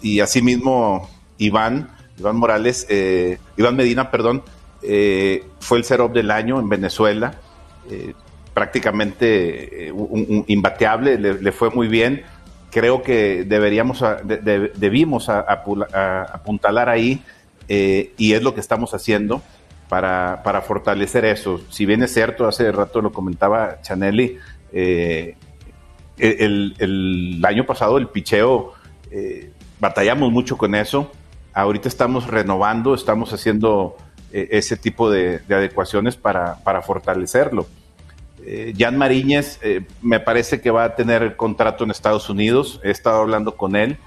y 0.01 0.19
asimismo, 0.19 1.07
Iván, 1.37 1.91
Iván 2.17 2.37
Morales, 2.37 2.87
Iván 3.55 3.75
Medina, 3.75 4.09
perdón, 4.09 4.41
eh, 4.83 5.45
fue 5.59 5.77
el 5.77 5.83
Zero 5.83 6.07
del 6.07 6.31
año 6.31 6.59
en 6.59 6.67
Venezuela, 6.67 7.35
eh, 7.91 8.13
prácticamente 8.53 9.87
eh, 9.87 9.91
un, 9.91 10.43
imbateable, 10.47 11.17
le, 11.17 11.51
fue 11.51 11.69
muy 11.69 11.87
bien. 11.87 12.23
Creo 12.69 13.01
que 13.01 13.43
deberíamos, 13.43 14.03
debimos 14.23 15.27
apuntalar 15.29 16.87
ahí 16.89 17.21
y 17.67 18.33
es 18.33 18.41
lo 18.41 18.53
que 18.53 18.61
estamos 18.61 18.93
haciendo 18.93 19.41
para, 19.89 20.63
fortalecer 20.65 21.25
eso. 21.25 21.59
Si 21.69 21.85
bien 21.85 22.01
es 22.01 22.13
cierto, 22.13 22.47
hace 22.47 22.71
rato 22.71 23.01
lo 23.01 23.11
comentaba 23.11 23.81
Chanelli, 23.81 24.37
el, 24.71 25.35
el, 26.17 27.41
año 27.45 27.65
pasado 27.65 27.97
el 27.97 28.07
picheo 28.07 28.73
batallamos 29.81 30.31
mucho 30.31 30.57
con 30.57 30.75
eso. 30.75 31.11
Ahorita 31.53 31.89
estamos 31.89 32.27
renovando, 32.27 32.93
estamos 32.93 33.33
haciendo 33.33 33.97
e, 34.31 34.47
ese 34.51 34.77
tipo 34.77 35.09
de, 35.09 35.41
adecuaciones 35.49 36.15
para, 36.15 36.55
fortalecerlo. 36.81 37.67
Eh, 38.45 38.73
Jan 38.77 38.97
Mariñez 38.97 39.59
eh, 39.61 39.85
me 40.01 40.19
parece 40.19 40.61
que 40.61 40.71
va 40.71 40.83
a 40.83 40.95
tener 40.95 41.35
contrato 41.35 41.83
en 41.83 41.91
Estados 41.91 42.29
Unidos, 42.29 42.79
he 42.83 42.89
estado 42.89 43.21
hablando 43.21 43.55
con 43.55 43.75
él, 43.75 43.97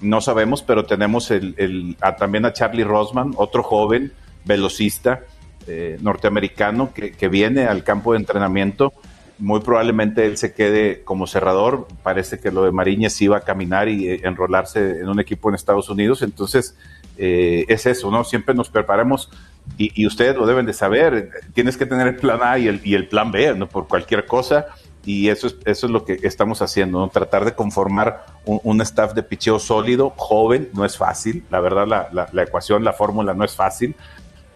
no 0.00 0.20
sabemos, 0.20 0.62
pero 0.62 0.84
tenemos 0.84 1.30
el, 1.30 1.96
también 2.18 2.44
a 2.44 2.52
Charlie 2.52 2.84
Rosman, 2.84 3.32
otro 3.36 3.62
joven 3.62 4.12
velocista 4.44 5.22
eh, 5.66 5.98
norteamericano 6.00 6.92
que, 6.92 7.28
viene 7.28 7.64
al 7.64 7.84
campo 7.84 8.12
de 8.12 8.18
entrenamiento 8.18 8.92
muy 9.38 9.60
probablemente 9.60 10.26
él 10.26 10.36
se 10.36 10.52
quede 10.52 11.02
como 11.02 11.26
cerrador. 11.26 11.88
Parece 12.04 12.38
que 12.38 12.52
lo 12.52 12.64
de 12.64 12.70
Mariñez 12.70 13.20
iba 13.20 13.38
a 13.38 13.40
caminar 13.40 13.88
y 13.88 14.08
eh, 14.08 14.20
enrolarse 14.22 15.00
en 15.00 15.08
un 15.08 15.18
equipo 15.18 15.48
en 15.48 15.56
Estados 15.56 15.88
Unidos. 15.88 16.22
Entonces, 16.22 16.76
es 17.16 17.86
eso, 17.86 18.10
¿no? 18.10 18.24
Siempre 18.24 18.54
nos 18.54 18.68
preparamos 18.68 19.30
y, 19.76 20.06
ustedes 20.06 20.36
lo 20.36 20.46
deben 20.46 20.66
de 20.66 20.72
saber. 20.72 21.30
Tienes 21.52 21.76
que 21.76 21.86
tener 21.86 22.06
el 22.06 22.16
plan 22.16 22.40
A 22.42 22.58
y 22.58 22.68
el, 22.68 22.80
y 22.84 22.94
el 22.94 23.08
plan 23.08 23.32
B, 23.32 23.54
¿no? 23.54 23.68
Por 23.68 23.88
cualquier 23.88 24.26
cosa. 24.26 24.66
Y 25.04 25.28
eso 25.28 25.48
es, 25.48 25.56
eso 25.64 25.86
es 25.86 25.92
lo 25.92 26.04
que 26.04 26.18
estamos 26.22 26.62
haciendo, 26.62 27.00
¿no? 27.00 27.08
Tratar 27.08 27.44
de 27.44 27.54
conformar 27.54 28.24
un, 28.44 28.80
staff 28.80 29.14
de 29.14 29.22
picheo 29.22 29.58
sólido, 29.58 30.12
joven, 30.16 30.70
no 30.74 30.84
es 30.84 30.96
fácil. 30.96 31.44
La 31.50 31.60
verdad, 31.60 31.86
la, 31.86 32.28
la, 32.32 32.42
ecuación, 32.42 32.84
la 32.84 32.92
fórmula 32.92 33.34
no 33.34 33.44
es 33.44 33.54
fácil. 33.54 33.96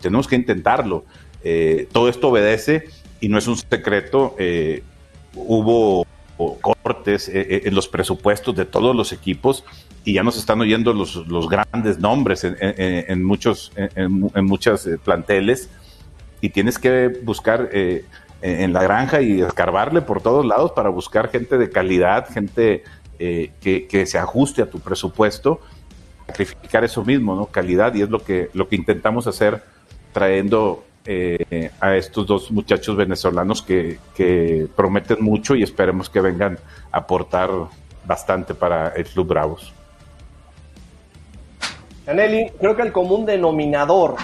Tenemos 0.00 0.28
que 0.28 0.36
intentarlo. 0.36 1.04
Eh, 1.42 1.88
todo 1.92 2.08
esto 2.08 2.28
obedece 2.28 2.84
y 3.20 3.28
no 3.28 3.38
es 3.38 3.46
un 3.46 3.56
secreto, 3.56 4.34
eh, 4.38 4.82
hubo 5.34 6.06
cortes 6.60 7.28
eh, 7.28 7.40
eh, 7.40 7.62
en 7.64 7.74
los 7.74 7.88
presupuestos 7.88 8.54
de 8.54 8.64
todos 8.64 8.94
los 8.94 9.12
equipos 9.12 9.64
y 10.04 10.14
ya 10.14 10.22
nos 10.22 10.38
están 10.38 10.60
oyendo 10.60 10.92
los, 10.92 11.16
los 11.26 11.48
grandes 11.48 11.98
nombres 11.98 12.44
en, 12.44 13.24
muchos 13.24 13.72
en, 13.76 14.44
muchas 14.44 14.88
planteles 15.04 15.68
y 16.40 16.50
tienes 16.50 16.78
que 16.78 17.08
buscar 17.08 17.68
en 17.72 18.72
la 18.72 18.82
granja 18.82 19.20
y 19.20 19.42
escarbarle 19.42 20.00
por 20.00 20.22
todos 20.22 20.46
lados 20.46 20.72
para 20.72 20.88
buscar 20.88 21.28
gente 21.28 21.58
de 21.58 21.68
calidad, 21.68 22.28
gente 22.32 22.84
que, 23.18 23.86
que, 23.90 24.06
se 24.06 24.16
ajuste 24.16 24.62
a 24.62 24.70
tu 24.70 24.78
presupuesto, 24.78 25.60
sacrificar 26.26 26.84
eso 26.84 27.04
mismo, 27.04 27.34
¿no? 27.34 27.46
Calidad 27.46 27.94
y 27.94 28.02
es 28.02 28.08
lo 28.08 28.20
que, 28.20 28.48
lo 28.54 28.68
que 28.68 28.76
intentamos 28.76 29.26
hacer 29.26 29.62
trayendo 30.12 30.84
eh, 31.10 31.70
a 31.80 31.96
estos 31.96 32.26
dos 32.26 32.50
muchachos 32.50 32.94
venezolanos 32.94 33.62
que, 33.62 33.98
prometen 34.76 35.24
mucho 35.24 35.54
y 35.54 35.62
esperemos 35.62 36.10
que 36.10 36.20
vengan 36.20 36.58
a 36.92 36.98
aportar 36.98 37.48
bastante 38.04 38.52
para 38.52 38.88
el 38.88 39.06
Club 39.06 39.28
Bravos. 39.28 39.72
Caneli, 42.04 42.50
creo 42.60 42.76
que 42.76 42.82
el 42.82 42.92
común 42.92 43.24
denominador 43.24 44.16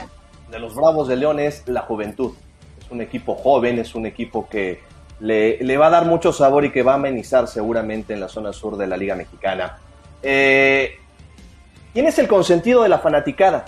de 0.50 0.58
los 0.58 0.74
Bravos 0.74 1.08
de 1.08 1.16
León 1.16 1.40
es 1.40 1.66
la 1.66 1.80
juventud. 1.80 2.32
Es 2.78 2.90
un 2.90 3.00
equipo 3.00 3.34
joven, 3.34 3.78
es 3.78 3.94
un 3.94 4.04
equipo 4.04 4.46
que 4.46 4.82
le, 5.20 5.76
va 5.78 5.86
a 5.86 5.90
dar 5.90 6.04
mucho 6.04 6.34
sabor 6.34 6.66
y 6.66 6.70
que 6.70 6.82
va 6.82 6.92
a 6.92 6.96
amenizar 6.96 7.48
seguramente 7.48 8.12
en 8.12 8.20
la 8.20 8.28
zona 8.28 8.52
sur 8.52 8.76
de 8.76 8.86
la 8.86 8.98
Liga 8.98 9.14
Mexicana. 9.14 9.78
Eh, 10.22 10.98
¿Quién 11.94 12.06
es 12.08 12.18
el 12.18 12.28
consentido 12.28 12.82
de 12.82 12.90
la 12.90 12.98
fanaticada? 12.98 13.64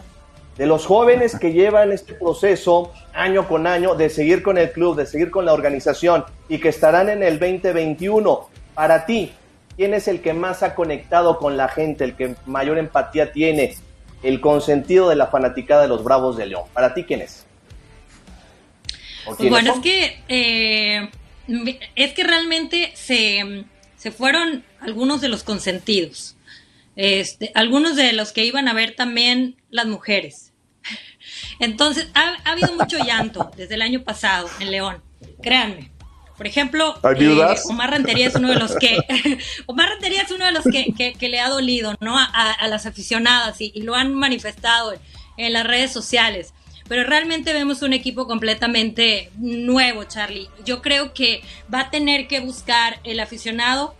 De 0.56 0.66
los 0.66 0.86
jóvenes 0.86 1.38
que 1.38 1.52
llevan 1.52 1.92
este 1.92 2.14
proceso 2.14 2.92
año 3.12 3.46
con 3.46 3.66
año 3.66 3.94
de 3.94 4.08
seguir 4.08 4.42
con 4.42 4.56
el 4.58 4.72
club, 4.72 4.96
de 4.96 5.06
seguir 5.06 5.30
con 5.30 5.44
la 5.44 5.52
organización 5.52 6.24
y 6.48 6.58
que 6.58 6.70
estarán 6.70 7.10
en 7.10 7.22
el 7.22 7.38
2021. 7.38 8.48
Para 8.74 9.04
ti, 9.06 9.32
¿quién 9.76 9.94
es 9.94 10.08
el 10.08 10.20
que 10.20 10.32
más 10.32 10.62
ha 10.62 10.74
conectado 10.74 11.38
con 11.38 11.56
la 11.56 11.68
gente, 11.68 12.04
el 12.04 12.14
que 12.14 12.34
mayor 12.46 12.78
empatía 12.78 13.32
tiene, 13.32 13.76
el 14.22 14.40
consentido 14.40 15.08
de 15.08 15.16
la 15.16 15.26
fanaticada 15.26 15.82
de 15.82 15.88
los 15.88 16.02
Bravos 16.02 16.36
de 16.36 16.46
León? 16.46 16.64
Para 16.72 16.94
ti, 16.94 17.04
¿quién 17.04 17.20
es? 17.20 17.44
Bueno, 19.38 19.74
es 19.74 19.80
que, 19.80 20.22
eh, 20.28 21.10
es 21.96 22.12
que 22.12 22.24
realmente 22.24 22.92
se, 22.94 23.64
se 23.96 24.10
fueron 24.10 24.64
algunos 24.80 25.20
de 25.20 25.28
los 25.28 25.42
consentidos. 25.42 26.36
Este, 26.96 27.52
algunos 27.54 27.94
de 27.94 28.14
los 28.14 28.32
que 28.32 28.46
iban 28.46 28.68
a 28.68 28.72
ver 28.72 28.94
también 28.94 29.56
las 29.70 29.86
mujeres. 29.86 30.45
Entonces, 31.58 32.08
ha, 32.14 32.36
habido 32.50 32.72
mucho 32.74 32.98
llanto 32.98 33.50
desde 33.56 33.74
el 33.74 33.82
año 33.82 34.02
pasado 34.02 34.48
en 34.60 34.70
León, 34.70 35.02
créanme. 35.42 35.90
Por 36.36 36.46
ejemplo, 36.46 36.94
eh, 37.18 37.56
Omar 37.64 37.90
Rentería 37.90 38.26
es 38.26 38.34
uno 38.34 38.50
de 38.50 38.56
los 38.56 38.76
que 38.76 38.98
Omar 39.66 39.88
Rentería 39.88 40.20
es 40.20 40.30
uno 40.30 40.44
de 40.44 40.52
los 40.52 40.64
que, 40.64 40.92
que, 41.18 41.28
le 41.28 41.40
ha 41.40 41.48
dolido, 41.48 41.94
¿no? 42.00 42.18
A, 42.18 42.68
las 42.68 42.84
aficionadas 42.84 43.58
y, 43.60 43.72
lo 43.80 43.94
han 43.94 44.14
manifestado 44.14 44.92
en, 45.38 45.52
las 45.54 45.66
redes 45.66 45.92
sociales. 45.92 46.52
Pero 46.88 47.04
realmente 47.04 47.54
vemos 47.54 47.80
un 47.80 47.94
equipo 47.94 48.26
completamente 48.26 49.30
nuevo, 49.38 50.04
Charlie. 50.04 50.48
Yo 50.64 50.82
creo 50.82 51.14
que 51.14 51.42
va 51.72 51.80
a 51.80 51.90
tener 51.90 52.28
que 52.28 52.40
buscar 52.40 53.00
el 53.02 53.18
aficionado 53.18 53.96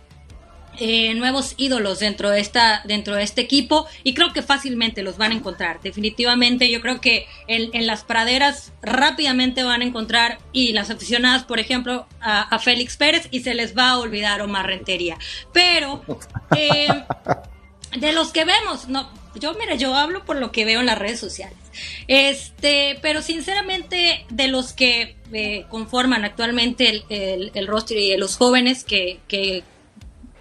eh, 0.79 1.13
nuevos 1.15 1.55
ídolos 1.57 1.99
dentro 1.99 2.29
de 2.29 2.39
esta 2.39 2.81
dentro 2.85 3.15
de 3.15 3.23
este 3.23 3.41
equipo 3.41 3.87
y 4.03 4.13
creo 4.13 4.31
que 4.31 4.43
fácilmente 4.43 5.01
los 5.01 5.17
van 5.17 5.31
a 5.31 5.35
encontrar. 5.35 5.81
Definitivamente 5.81 6.69
yo 6.69 6.81
creo 6.81 7.01
que 7.01 7.25
en, 7.47 7.87
las 7.87 8.03
praderas 8.03 8.73
rápidamente 8.81 9.63
van 9.63 9.81
a 9.81 9.85
encontrar 9.85 10.37
y 10.51 10.73
las 10.73 10.89
aficionadas 10.89 11.43
por 11.45 11.59
ejemplo 11.59 12.07
a, 12.21 12.59
Félix 12.59 12.97
Pérez 12.97 13.27
y 13.31 13.39
se 13.41 13.55
les 13.55 13.75
va 13.75 13.89
a 13.89 13.99
olvidar 13.99 14.41
Omar 14.41 14.67
Rentería. 14.67 15.17
Pero 15.51 16.03
eh, 16.55 16.87
de 17.97 18.11
los 18.11 18.31
que 18.31 18.45
vemos 18.45 18.87
no 18.87 19.09
yo 19.39 19.53
mira 19.55 19.75
yo 19.75 19.95
hablo 19.95 20.25
por 20.25 20.37
lo 20.37 20.51
que 20.51 20.65
veo 20.65 20.79
en 20.79 20.85
las 20.85 20.99
redes 20.99 21.19
sociales. 21.19 21.57
Este 22.07 22.99
pero 23.01 23.23
sinceramente 23.23 24.25
de 24.29 24.47
los 24.47 24.73
que 24.73 25.15
eh, 25.33 25.65
conforman 25.69 26.23
actualmente 26.23 26.89
el, 27.09 27.51
el, 27.53 27.67
roster 27.67 27.97
y 27.97 28.15
los 28.17 28.37
jóvenes 28.37 28.83
que 28.83 29.19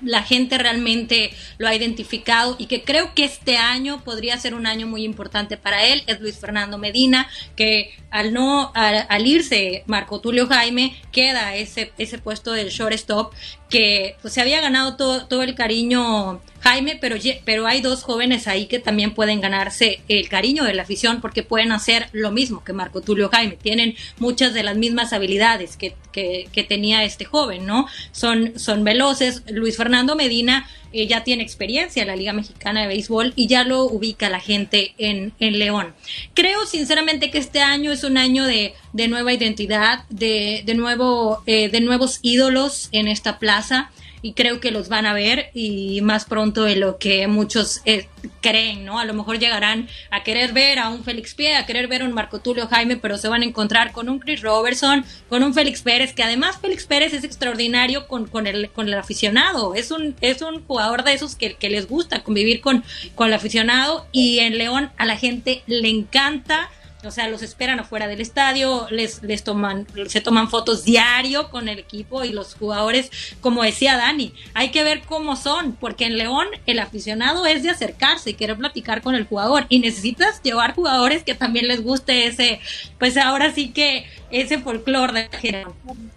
la 0.01 0.23
gente 0.23 0.59
realmente 0.59 1.31
lo 1.59 1.69
ha 1.69 1.75
identificado 1.75 2.57
y 2.59 2.67
que 2.67 2.83
creo 2.83 3.15
que 3.15 3.25
este 3.25 3.57
año 3.57 4.03
podría 4.05 4.39
ser 4.39 4.55
un 4.55 4.67
año 4.67 4.87
muy 4.87 5.05
importante 5.05 5.57
para 5.57 5.85
él. 5.85 6.03
Es 6.07 6.21
Luis 6.21 6.39
Fernando 6.39 6.79
Medina 6.79 7.29
que 7.57 7.95
al 8.17 8.33
no 8.33 8.73
al, 8.75 9.27
irse 9.27 9.85
Marco 9.87 10.21
Tulio 10.21 10.47
Jaime 10.47 10.97
queda 11.13 11.55
ese 11.55 11.93
ese 11.99 12.19
puesto 12.19 12.53
del 12.53 12.71
shortstop 12.71 13.33
que 13.69 14.17
pues, 14.23 14.33
se 14.33 14.41
había 14.41 14.61
ganado 14.61 14.97
todo, 14.97 15.43
el 15.43 15.55
cariño 15.55 16.41
Jaime, 16.61 16.99
pero, 17.01 17.17
pero 17.45 17.67
hay 17.67 17.81
dos 17.81 18.03
jóvenes 18.03 18.49
ahí 18.49 18.67
que 18.67 18.79
también 18.79 19.13
pueden 19.13 19.41
ganarse 19.41 20.01
el 20.09 20.29
cariño 20.29 20.65
de 20.65 20.75
la 20.75 20.83
afición 20.83 21.21
porque 21.21 21.43
pueden 21.43 21.73
hacer 21.73 22.09
lo 22.13 22.31
mismo 22.31 22.65
que 22.65 22.73
Marco 22.73 23.01
Tulio 23.01 23.29
Jaime. 23.29 23.57
Tienen 23.61 23.95
muchas 24.19 24.55
de 24.55 24.63
las 24.63 24.77
mismas 24.77 25.13
habilidades 25.13 25.77
que, 25.77 25.95
que, 26.13 26.67
tenía 26.69 27.05
este 27.05 27.25
joven, 27.25 27.67
¿no? 27.67 27.87
Son, 28.13 28.59
son 28.59 28.83
veloces. 28.85 29.43
Luis 29.49 29.77
Fernando 29.77 30.17
Medina 30.17 30.69
eh, 30.93 31.07
ya 31.07 31.25
tiene 31.25 31.43
experiencia 31.43 32.03
en 32.03 32.09
la 32.09 32.17
Liga 32.17 32.33
Mexicana 32.33 32.83
de 32.83 32.89
Béisbol 32.89 33.33
y 33.37 33.47
ya 33.47 33.65
lo 33.65 33.85
ubica 33.85 34.29
la 34.29 34.41
gente 34.41 34.95
en, 34.99 35.33
en 35.41 35.59
León. 35.59 35.95
Creo 36.35 36.67
sinceramente 36.67 37.31
que 37.31 37.39
este 37.39 37.61
año 37.61 37.93
es 37.93 38.05
un 38.05 38.19
año 38.19 38.45
de, 38.45 38.75
de 38.93 39.09
nueva 39.09 39.33
identidad, 39.33 40.05
de, 40.09 40.63
de, 40.65 40.75
nuevo, 40.75 41.43
eh, 41.47 41.69
de 41.69 41.81
nuevos 41.81 42.19
ídolos 42.23 42.89
en 42.93 43.09
esta 43.09 43.39
plaza 43.39 43.91
y 44.27 44.33
creo 44.33 44.59
que 44.59 44.73
los 44.73 44.89
van 44.89 45.07
a 45.07 45.13
ver 45.13 45.51
y 45.55 46.01
más 46.01 46.25
pronto 46.25 46.65
de 46.65 46.75
lo 46.75 46.99
que 46.99 47.29
muchos 47.29 47.81
eh, 47.85 48.09
creen, 48.41 48.85
¿no? 48.85 48.99
A 48.99 49.05
lo 49.05 49.15
mejor 49.15 49.39
llegarán 49.39 49.89
a 50.11 50.25
querer 50.25 50.53
ver 50.53 50.81
a 50.81 50.89
un 50.89 51.05
Félix 51.05 51.37
Pie, 51.37 51.55
a 51.55 51.65
querer 51.65 51.87
ver 51.87 52.03
a 52.03 52.07
un 52.07 52.13
Marco 52.13 52.41
Tulio 52.41 52.67
Jaime, 52.67 52.97
pero 52.97 53.19
se 53.19 53.29
van 53.29 53.43
a 53.43 53.45
encontrar 53.45 53.93
con 53.93 54.09
un 54.09 54.19
Chris 54.19 54.43
Robertson, 54.43 55.05
con 55.29 55.45
un 55.45 55.55
Félix 55.55 55.83
Pérez, 55.83 56.13
que 56.13 56.25
además 56.25 56.59
Félix 56.61 56.87
Pérez 56.87 57.13
es 57.13 57.23
extraordinario 57.23 58.09
con, 58.09 58.27
con, 58.27 58.49
el, 58.49 58.69
con 58.71 58.89
el 58.89 58.95
aficionado, 58.95 59.77
es 59.77 59.93
un, 59.93 60.17
es 60.21 60.43
un 60.43 60.65
jugador 60.67 61.05
de 61.05 61.13
esos 61.13 61.37
que, 61.37 61.55
que 61.55 61.71
les 61.71 61.87
gusta 61.87 62.25
convivir 62.25 62.61
con, 62.61 62.83
con 63.15 63.29
el 63.29 63.35
aficionado 63.35 64.09
y 64.11 64.41
en 64.41 64.59
León 64.59 64.91
a 64.97 65.07
la 65.07 65.17
gente 65.17 65.63
le 65.69 65.89
encanta 65.89 66.69
o 67.07 67.11
sea, 67.11 67.29
los 67.29 67.43
esperan 67.43 67.81
afuera 67.81 68.07
del 68.07 68.21
estadio, 68.21 68.87
les, 68.91 69.23
les 69.23 69.45
toman, 69.45 69.87
se 70.09 70.21
toman 70.21 70.51
fotos 70.51 70.85
diario 70.85 71.51
con 71.51 71.69
el 71.69 71.79
equipo 71.79 72.25
y 72.25 72.33
los 72.33 72.55
jugadores, 72.55 73.11
como 73.41 73.63
decía 73.63 73.97
Dani, 73.97 74.35
hay 74.55 74.71
que 74.71 74.83
ver 74.83 75.03
cómo 75.03 75.37
son, 75.37 75.73
porque 75.73 76.07
en 76.07 76.19
León 76.19 76.47
el 76.67 76.79
aficionado 76.79 77.47
es 77.47 77.63
de 77.63 77.71
acercarse 77.71 78.31
y 78.31 78.35
querer 78.35 78.57
platicar 78.57 79.03
con 79.03 79.15
el 79.15 79.27
jugador 79.27 79.67
y 79.69 79.79
necesitas 79.79 80.43
llevar 80.43 80.75
jugadores 80.75 81.23
que 81.23 81.35
también 81.35 81.69
les 81.69 81.83
guste 81.83 82.27
ese, 82.27 82.61
pues 82.99 83.17
ahora 83.17 83.53
sí 83.53 83.71
que 83.71 84.07
ese 84.31 84.59
folclore 84.59 85.29
de 85.31 85.67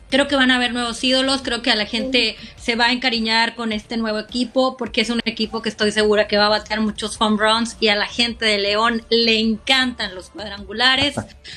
Creo 0.09 0.27
que 0.27 0.35
van 0.35 0.49
a 0.49 0.55
haber 0.55 0.73
nuevos 0.73 1.03
ídolos, 1.03 1.43
creo 1.43 1.61
que 1.61 1.69
a 1.69 1.75
la 1.75 1.85
gente 1.85 2.35
se 2.57 2.75
va 2.75 2.87
a 2.87 2.91
encariñar 2.91 3.53
con 3.53 3.71
este 3.71 3.95
nuevo 3.95 4.17
equipo 4.17 4.75
porque 4.75 5.01
es 5.01 5.11
un 5.11 5.21
equipo 5.23 5.61
que 5.61 5.69
estoy 5.69 5.91
segura 5.91 6.27
que 6.27 6.37
va 6.37 6.47
a 6.47 6.49
batear 6.49 6.81
muchos 6.81 7.21
home 7.21 7.37
runs 7.37 7.77
y 7.79 7.89
a 7.89 7.95
la 7.95 8.07
gente 8.07 8.45
de 8.45 8.57
León 8.57 9.03
le 9.11 9.39
encantan 9.39 10.15
los 10.15 10.31
cuadrangulares. 10.31 11.15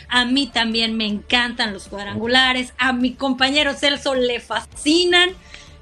A 0.08 0.26
mí 0.26 0.48
también 0.48 0.98
me 0.98 1.06
encantan 1.06 1.72
los 1.72 1.84
cuadrangulares, 1.88 2.74
a 2.76 2.92
mi 2.92 3.14
compañero 3.14 3.72
Celso 3.72 4.14
le 4.14 4.38
fascinan. 4.40 5.30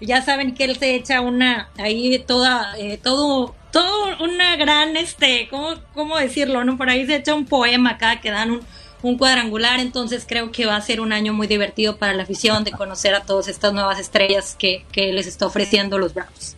Ya 0.01 0.23
saben 0.23 0.55
que 0.55 0.65
él 0.65 0.77
se 0.79 0.95
echa 0.95 1.21
una 1.21 1.71
ahí 1.77 2.25
toda 2.27 2.79
eh, 2.79 2.99
todo 3.03 3.55
todo 3.71 4.25
una 4.25 4.57
gran 4.57 4.97
este, 4.97 5.49
¿cómo, 5.51 5.75
cómo 5.95 6.17
decirlo? 6.17 6.65
¿No? 6.65 6.77
Por 6.77 6.89
ahí 6.89 7.07
se 7.07 7.17
echa 7.17 7.35
un 7.35 7.47
poema 7.47 7.99
cada 7.99 8.21
que 8.21 8.31
dan 8.31 8.51
un 8.51 8.61
un 9.03 9.17
cuadrangular, 9.17 9.81
entonces 9.81 10.25
creo 10.29 10.53
que 10.53 10.67
va 10.67 10.77
a 10.77 10.81
ser 10.81 11.01
un 11.01 11.13
año 11.13 11.33
muy 11.33 11.47
divertido 11.47 11.97
para 11.97 12.13
la 12.13 12.25
afición 12.25 12.65
de 12.65 12.73
conocer 12.73 13.15
a 13.15 13.23
todas 13.23 13.49
estas 13.49 13.73
nuevas 13.73 13.99
estrellas 13.99 14.57
que, 14.59 14.85
les 14.95 15.27
está 15.27 15.47
ofreciendo 15.47 15.99
los 15.99 16.15
Bravos. 16.15 16.57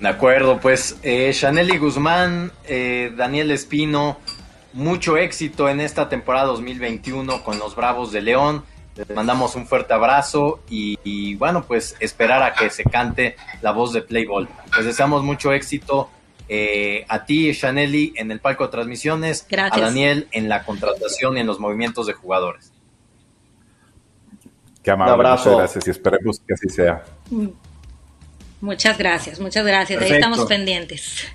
De 0.00 0.08
acuerdo, 0.08 0.58
pues 0.58 0.96
eh, 1.02 1.30
Chanel 1.32 1.72
y 1.72 1.78
Guzmán, 1.78 2.50
eh, 2.64 3.12
Daniel 3.16 3.50
Espino, 3.50 4.18
mucho 4.72 5.16
éxito 5.16 5.68
en 5.68 5.80
esta 5.80 6.08
temporada 6.08 6.46
2021 6.46 7.44
con 7.44 7.58
los 7.58 7.76
Bravos 7.76 8.10
de 8.10 8.22
León. 8.22 8.64
Les 8.96 9.08
mandamos 9.10 9.54
un 9.54 9.66
fuerte 9.66 9.94
abrazo 9.94 10.60
y, 10.68 11.34
bueno, 11.36 11.64
pues 11.64 11.96
esperar 12.00 12.42
a 12.42 12.52
que 12.52 12.68
se 12.68 12.84
cante 12.84 13.36
la 13.62 13.72
voz 13.72 13.92
de 13.92 14.02
Playball. 14.02 14.48
Les 14.76 14.84
deseamos 14.84 15.22
mucho 15.22 15.52
éxito 15.52 16.10
eh, 16.54 17.06
a 17.08 17.24
ti, 17.24 17.50
Chaneli, 17.54 18.12
en 18.14 18.30
el 18.30 18.38
palco 18.38 18.64
de 18.64 18.70
transmisiones, 18.70 19.46
a 19.58 19.80
Daniel 19.80 20.28
en 20.32 20.50
la 20.50 20.64
contratación 20.66 21.38
y 21.38 21.40
en 21.40 21.46
los 21.46 21.58
movimientos 21.58 22.06
de 22.06 22.12
jugadores. 22.12 22.70
Qué 24.82 24.90
amable, 24.90 25.16
muchas 25.16 25.46
gracias 25.46 25.86
y 25.86 25.90
esperemos 25.90 26.42
que 26.46 26.52
así 26.52 26.68
sea. 26.68 27.04
Muchas 28.60 28.98
gracias, 28.98 29.40
muchas 29.40 29.64
gracias. 29.64 30.02
Ahí 30.02 30.12
estamos 30.12 30.44
pendientes. 30.44 31.26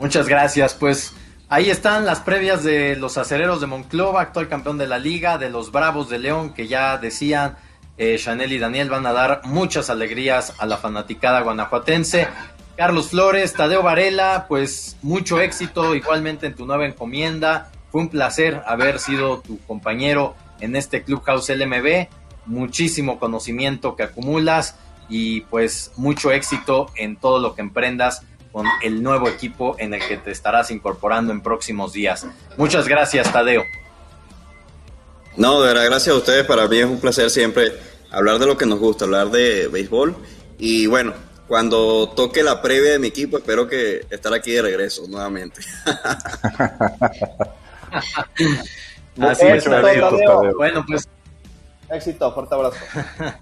Muchas 0.00 0.26
gracias, 0.26 0.74
pues 0.74 1.14
ahí 1.48 1.70
están 1.70 2.04
las 2.04 2.18
previas 2.18 2.64
de 2.64 2.96
los 2.96 3.18
acereros 3.18 3.60
de 3.60 3.68
Monclova, 3.68 4.20
actual 4.20 4.48
campeón 4.48 4.78
de 4.78 4.88
la 4.88 4.98
liga, 4.98 5.38
de 5.38 5.48
los 5.48 5.70
Bravos 5.70 6.08
de 6.08 6.18
León, 6.18 6.54
que 6.54 6.66
ya 6.66 6.98
decían 6.98 7.56
eh, 7.98 8.16
Chanel 8.18 8.52
y 8.52 8.58
Daniel 8.58 8.90
van 8.90 9.06
a 9.06 9.12
dar 9.12 9.42
muchas 9.44 9.90
alegrías 9.90 10.54
a 10.58 10.66
la 10.66 10.78
fanaticada 10.78 11.40
guanajuatense. 11.40 12.28
Carlos 12.76 13.10
Flores, 13.10 13.52
Tadeo 13.52 13.82
Varela, 13.82 14.46
pues 14.48 14.96
mucho 15.02 15.40
éxito 15.40 15.94
igualmente 15.94 16.46
en 16.46 16.54
tu 16.54 16.66
nueva 16.66 16.86
encomienda. 16.86 17.70
Fue 17.90 18.00
un 18.00 18.08
placer 18.08 18.62
haber 18.66 18.98
sido 18.98 19.40
tu 19.40 19.58
compañero 19.66 20.34
en 20.60 20.74
este 20.76 21.02
Clubhouse 21.02 21.50
LMB. 21.50 22.08
Muchísimo 22.46 23.18
conocimiento 23.18 23.94
que 23.94 24.04
acumulas 24.04 24.76
y 25.08 25.42
pues 25.42 25.92
mucho 25.96 26.32
éxito 26.32 26.86
en 26.96 27.16
todo 27.16 27.38
lo 27.38 27.54
que 27.54 27.60
emprendas 27.60 28.22
con 28.52 28.66
el 28.82 29.02
nuevo 29.02 29.28
equipo 29.28 29.76
en 29.78 29.94
el 29.94 30.06
que 30.06 30.16
te 30.16 30.30
estarás 30.30 30.70
incorporando 30.70 31.32
en 31.32 31.40
próximos 31.40 31.92
días. 31.92 32.26
Muchas 32.56 32.88
gracias, 32.88 33.32
Tadeo. 33.32 33.62
No, 35.36 35.62
de 35.62 35.68
verdad, 35.68 35.86
gracias 35.86 36.14
a 36.14 36.18
ustedes. 36.18 36.46
Para 36.46 36.68
mí 36.68 36.78
es 36.78 36.84
un 36.84 37.00
placer 37.00 37.30
siempre 37.30 37.72
hablar 38.10 38.38
de 38.38 38.46
lo 38.46 38.56
que 38.56 38.66
nos 38.66 38.78
gusta, 38.78 39.06
hablar 39.06 39.30
de 39.30 39.68
béisbol. 39.68 40.14
Y 40.58 40.86
bueno, 40.86 41.14
cuando 41.48 42.10
toque 42.10 42.42
la 42.42 42.60
previa 42.60 42.92
de 42.92 42.98
mi 42.98 43.08
equipo, 43.08 43.38
espero 43.38 43.66
que 43.66 44.06
estar 44.10 44.32
aquí 44.34 44.52
de 44.52 44.62
regreso 44.62 45.06
nuevamente. 45.08 45.62
Así 49.20 49.46
es, 49.46 49.64
Tadeo. 49.64 50.54
Bueno, 50.56 50.84
pues. 50.86 51.08
Éxito, 51.90 52.32
fuerte 52.32 52.54
abrazo. 52.54 52.76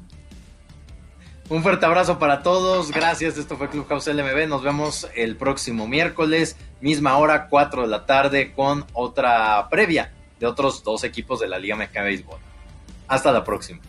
Un 1.49 1.63
fuerte 1.65 1.85
abrazo 1.85 2.19
para 2.21 2.43
todos. 2.45 2.93
Gracias. 2.93 3.37
Esto 3.37 3.57
fue 3.57 3.69
Clubhouse 3.69 4.07
LMB. 4.07 4.47
Nos 4.49 4.63
vemos 4.63 5.09
el 5.17 5.37
próximo 5.37 5.89
miércoles, 5.89 6.57
misma 6.81 7.17
hora, 7.19 7.49
4 7.49 7.83
de 7.83 7.89
la 7.89 8.07
tarde, 8.07 8.53
con 8.55 8.87
otra 8.93 9.69
previa 9.69 10.13
de 10.41 10.47
otros 10.47 10.83
dos 10.83 11.05
equipos 11.05 11.39
de 11.39 11.47
la 11.47 11.59
Liga 11.59 11.77
Mexicana 11.77 12.07
de 12.07 12.13
Béisbol. 12.13 12.39
Hasta 13.07 13.31
la 13.31 13.45
próxima. 13.45 13.81